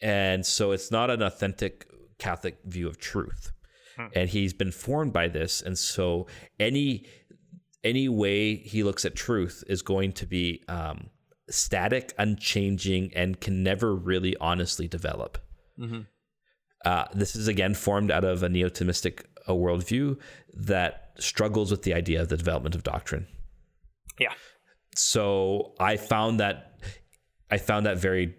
and 0.02 0.46
so 0.46 0.72
it's 0.72 0.90
not 0.90 1.10
an 1.10 1.22
authentic 1.22 1.86
Catholic 2.18 2.60
view 2.66 2.88
of 2.88 2.98
truth. 2.98 3.52
And 4.16 4.30
he's 4.30 4.54
been 4.54 4.72
formed 4.72 5.12
by 5.12 5.28
this, 5.28 5.62
and 5.62 5.78
so 5.78 6.28
any 6.58 7.06
any 7.84 8.08
way 8.08 8.56
he 8.56 8.84
looks 8.84 9.04
at 9.06 9.16
truth 9.16 9.64
is 9.68 9.82
going 9.82 10.14
to 10.14 10.26
be 10.26 10.64
um, 10.70 11.10
static, 11.50 12.14
unchanging, 12.18 13.12
and 13.14 13.42
can 13.42 13.62
never 13.62 13.94
really 13.94 14.38
honestly 14.38 14.88
develop. 14.88 15.38
Uh, 16.86 17.06
this 17.14 17.36
is 17.36 17.50
again 17.50 17.74
formed 17.74 18.12
out 18.12 18.24
of 18.24 18.42
a 18.42 18.48
neo-Thomistic 18.48 19.26
uh, 19.48 19.52
worldview 19.52 20.18
that 20.54 21.12
struggles 21.20 21.72
with 21.72 21.84
the 21.84 21.94
idea 21.94 22.22
of 22.22 22.30
the 22.30 22.38
development 22.38 22.76
of 22.76 22.84
doctrine. 22.84 23.28
Yeah. 24.18 24.34
So 25.00 25.74
I 25.80 25.98
found 25.98 26.40
that 26.40 26.80
I 27.50 27.58
found 27.58 27.86
that 27.86 27.98
very 27.98 28.36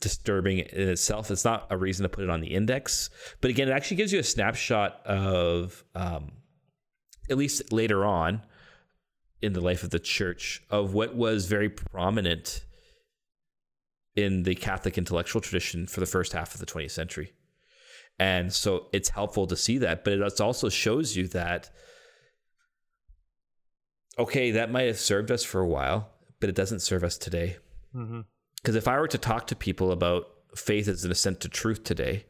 disturbing 0.00 0.58
in 0.58 0.88
itself. 0.88 1.30
It's 1.30 1.44
not 1.44 1.66
a 1.70 1.76
reason 1.76 2.04
to 2.04 2.08
put 2.08 2.24
it 2.24 2.30
on 2.30 2.40
the 2.40 2.54
index, 2.54 3.10
but 3.40 3.50
again, 3.50 3.68
it 3.68 3.72
actually 3.72 3.96
gives 3.96 4.12
you 4.12 4.20
a 4.20 4.24
snapshot 4.24 5.04
of, 5.04 5.82
um, 5.94 6.32
at 7.28 7.36
least 7.36 7.72
later 7.72 8.04
on, 8.04 8.42
in 9.42 9.54
the 9.54 9.60
life 9.60 9.82
of 9.82 9.90
the 9.90 9.98
church 9.98 10.62
of 10.70 10.94
what 10.94 11.16
was 11.16 11.46
very 11.46 11.68
prominent 11.68 12.64
in 14.14 14.42
the 14.42 14.54
Catholic 14.54 14.98
intellectual 14.98 15.40
tradition 15.40 15.86
for 15.86 16.00
the 16.00 16.06
first 16.06 16.32
half 16.32 16.54
of 16.54 16.60
the 16.60 16.66
20th 16.66 16.90
century. 16.90 17.32
And 18.18 18.52
so 18.52 18.86
it's 18.92 19.10
helpful 19.10 19.46
to 19.46 19.56
see 19.56 19.78
that, 19.78 20.04
but 20.04 20.12
it 20.12 20.40
also 20.40 20.68
shows 20.68 21.16
you 21.16 21.28
that, 21.28 21.70
okay, 24.18 24.50
that 24.52 24.70
might 24.70 24.86
have 24.86 24.98
served 24.98 25.30
us 25.30 25.44
for 25.44 25.60
a 25.60 25.66
while, 25.66 26.10
but 26.40 26.48
it 26.48 26.54
doesn't 26.54 26.80
serve 26.80 27.04
us 27.04 27.16
today. 27.16 27.56
Because 27.92 28.08
mm-hmm. 28.10 28.76
if 28.76 28.88
I 28.88 28.98
were 28.98 29.08
to 29.08 29.18
talk 29.18 29.46
to 29.48 29.56
people 29.56 29.92
about 29.92 30.26
faith 30.56 30.88
as 30.88 31.04
an 31.04 31.12
ascent 31.12 31.40
to 31.40 31.48
truth 31.48 31.84
today, 31.84 32.26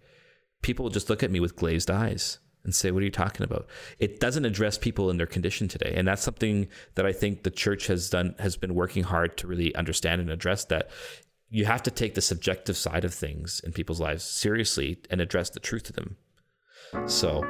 people 0.63 0.85
will 0.85 0.91
just 0.91 1.09
look 1.09 1.23
at 1.23 1.31
me 1.31 1.41
with 1.41 1.57
glazed 1.57 1.91
eyes 1.91 2.39
and 2.65 2.75
say, 2.75 2.91
What 2.91 3.03
are 3.03 3.07
you 3.07 3.11
talking 3.11 3.45
about? 3.45 3.67
It 3.99 4.21
doesn't 4.21 4.45
address 4.45 4.77
people 4.77 5.11
in 5.11 5.17
their 5.17 5.27
condition 5.27 5.69
today. 5.69 5.95
And 5.97 6.07
that's 6.07 6.23
something 6.23 6.69
that 6.95 7.07
I 7.07 7.13
think 7.13 7.43
the 7.43 7.51
church 7.51 7.87
has 7.87 8.11
done, 8.11 8.35
has 8.39 8.57
been 8.57 8.75
working 8.75 9.05
hard 9.05 9.37
to 9.39 9.47
really 9.47 9.75
understand 9.75 10.21
and 10.21 10.31
address 10.31 10.65
that. 10.67 10.91
You 11.51 11.65
have 11.65 11.83
to 11.85 11.91
take 11.91 12.15
the 12.15 12.21
subjective 12.21 12.77
side 12.77 13.07
of 13.07 13.15
things 13.15 13.63
in 13.65 13.73
people's 13.73 14.01
lives 14.01 14.23
seriously 14.23 14.99
and 15.09 15.19
address 15.19 15.49
the 15.49 15.61
truth 15.61 15.85
to 15.85 15.93
them. 15.95 16.19
So, 17.07 17.43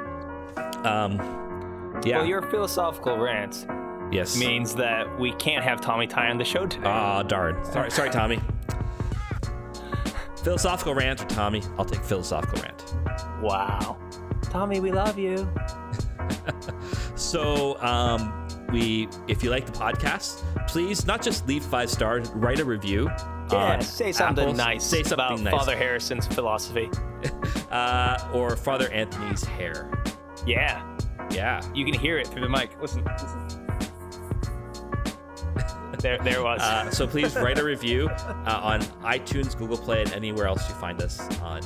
um, 0.85 1.17
yeah. 2.05 2.19
Well, 2.19 2.27
your 2.27 2.43
philosophical 2.43 3.19
rant 3.19 3.67
yes. 4.13 4.39
means 4.39 4.75
that 4.75 5.19
we 5.19 5.33
can't 5.33 5.65
have 5.65 5.81
Tommy 5.81 6.07
Tighe 6.07 6.31
on 6.31 6.39
the 6.39 6.45
show 6.45 6.67
today. 6.67 6.85
Ah, 6.87 7.21
oh, 7.21 7.23
darn. 7.23 7.65
Sorry, 7.65 7.91
sorry, 7.91 8.11
Tommy. 8.11 8.41
philosophical 10.43 10.95
rant 10.95 11.23
or 11.23 11.27
Tommy? 11.27 11.63
I'll 11.79 11.85
take 11.85 12.03
philosophical 12.03 12.63
rant. 12.63 12.95
Wow. 13.43 13.99
Tommy, 14.43 14.81
we 14.81 14.93
love 14.93 15.19
you. 15.19 15.49
so, 17.15 17.81
um, 17.83 18.49
we, 18.71 19.09
if 19.29 19.43
you 19.43 19.51
like 19.51 19.67
the 19.67 19.73
podcast, 19.73 20.43
please 20.69 21.07
not 21.07 21.23
just 21.23 21.47
leave 21.47 21.65
five 21.65 21.91
stars, 21.91 22.29
write 22.31 22.61
a 22.61 22.65
review. 22.65 23.11
Yeah, 23.51 23.79
say 23.79 24.13
something 24.13 24.45
Apple. 24.45 24.55
nice. 24.55 24.85
Say 24.85 25.03
something 25.03 25.27
about 25.27 25.41
nice. 25.41 25.55
Father 25.55 25.77
Harrison's 25.77 26.27
philosophy, 26.27 26.91
uh, 27.71 28.29
or 28.35 28.57
Father 28.57 28.91
Anthony's 28.91 29.43
hair. 29.43 29.91
Yeah, 30.47 30.85
yeah. 31.31 31.63
You 31.75 31.87
can 31.87 31.95
hear 31.95 32.19
it 32.19 32.27
through 32.27 32.43
the 32.43 32.49
mic. 32.49 32.79
Listen. 32.81 33.05
listen. 33.05 33.68
There, 35.99 36.19
there 36.19 36.43
was. 36.43 36.61
Uh, 36.61 36.91
so 36.91 37.07
please 37.07 37.35
write 37.37 37.59
a 37.59 37.65
review 37.65 38.09
uh, 38.09 38.61
on 38.63 38.81
iTunes, 39.03 39.57
Google 39.57 39.79
Play, 39.79 40.03
and 40.03 40.13
anywhere 40.13 40.47
else 40.47 40.69
you 40.69 40.75
find 40.77 41.01
us 41.03 41.21
on 41.41 41.63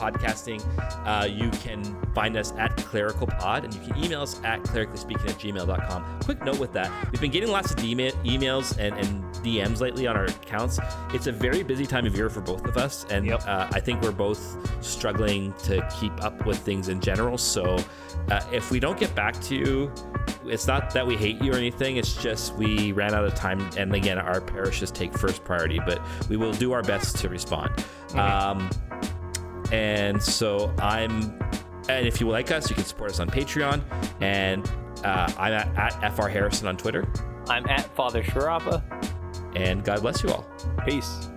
podcasting. 0.00 0.60
Uh, 1.06 1.26
you 1.26 1.50
can 1.62 1.84
find 2.14 2.36
us 2.36 2.52
at 2.58 2.76
Clerical 2.78 3.26
Pod, 3.26 3.64
and 3.64 3.74
you 3.74 3.80
can 3.80 4.02
email 4.02 4.22
us 4.22 4.40
at 4.44 4.62
clericallyspeaking 4.62 5.28
at 5.28 5.38
gmail.com. 5.38 6.20
Quick 6.24 6.42
note 6.44 6.58
with 6.58 6.72
that 6.72 6.90
we've 7.12 7.20
been 7.20 7.30
getting 7.30 7.50
lots 7.50 7.70
of 7.70 7.76
emails 7.78 8.76
and, 8.78 8.96
and 8.96 9.24
DMs 9.36 9.80
lately 9.80 10.06
on 10.06 10.16
our 10.16 10.24
accounts. 10.24 10.78
It's 11.12 11.26
a 11.26 11.32
very 11.32 11.62
busy 11.62 11.86
time 11.86 12.06
of 12.06 12.16
year 12.16 12.30
for 12.30 12.40
both 12.40 12.64
of 12.64 12.76
us, 12.76 13.04
and 13.10 13.26
yep. 13.26 13.46
uh, 13.46 13.68
I 13.72 13.80
think 13.80 14.02
we're 14.02 14.12
both 14.12 14.40
struggling 14.84 15.52
to 15.64 15.86
keep 16.00 16.22
up 16.22 16.46
with 16.46 16.58
things 16.58 16.88
in 16.88 17.00
general. 17.00 17.38
So 17.38 17.76
uh, 18.30 18.40
if 18.52 18.70
we 18.70 18.80
don't 18.80 18.98
get 18.98 19.14
back 19.14 19.40
to 19.42 19.56
you, 19.56 19.92
it's 20.44 20.66
not 20.66 20.92
that 20.94 21.06
we 21.06 21.16
hate 21.16 21.40
you 21.42 21.52
or 21.52 21.56
anything. 21.56 21.96
It's 21.96 22.20
just 22.22 22.54
we 22.54 22.92
ran 22.92 23.14
out 23.14 23.24
of 23.24 23.34
time, 23.34 23.68
and 23.76 23.94
again, 23.94 24.18
our 24.18 24.40
parishes 24.40 24.90
take 24.90 25.16
first 25.16 25.44
priority. 25.44 25.80
But 25.84 26.00
we 26.28 26.36
will 26.36 26.52
do 26.52 26.72
our 26.72 26.82
best 26.82 27.16
to 27.18 27.28
respond. 27.28 27.70
Mm-hmm. 27.76 28.18
Um, 28.18 28.70
and 29.72 30.22
so 30.22 30.74
I'm, 30.80 31.38
and 31.88 32.06
if 32.06 32.20
you 32.20 32.28
like 32.28 32.50
us, 32.50 32.68
you 32.68 32.76
can 32.76 32.84
support 32.84 33.10
us 33.10 33.20
on 33.20 33.28
Patreon. 33.28 33.82
And 34.20 34.70
uh, 35.04 35.32
I'm 35.38 35.52
at, 35.52 36.02
at 36.02 36.14
FR 36.14 36.28
Harrison 36.28 36.68
on 36.68 36.76
Twitter. 36.76 37.06
I'm 37.48 37.66
at 37.68 37.84
Father 37.94 38.22
Sciarappa. 38.22 38.82
And 39.56 39.84
God 39.84 40.00
bless 40.02 40.22
you 40.22 40.30
all. 40.30 40.46
Peace. 40.86 41.28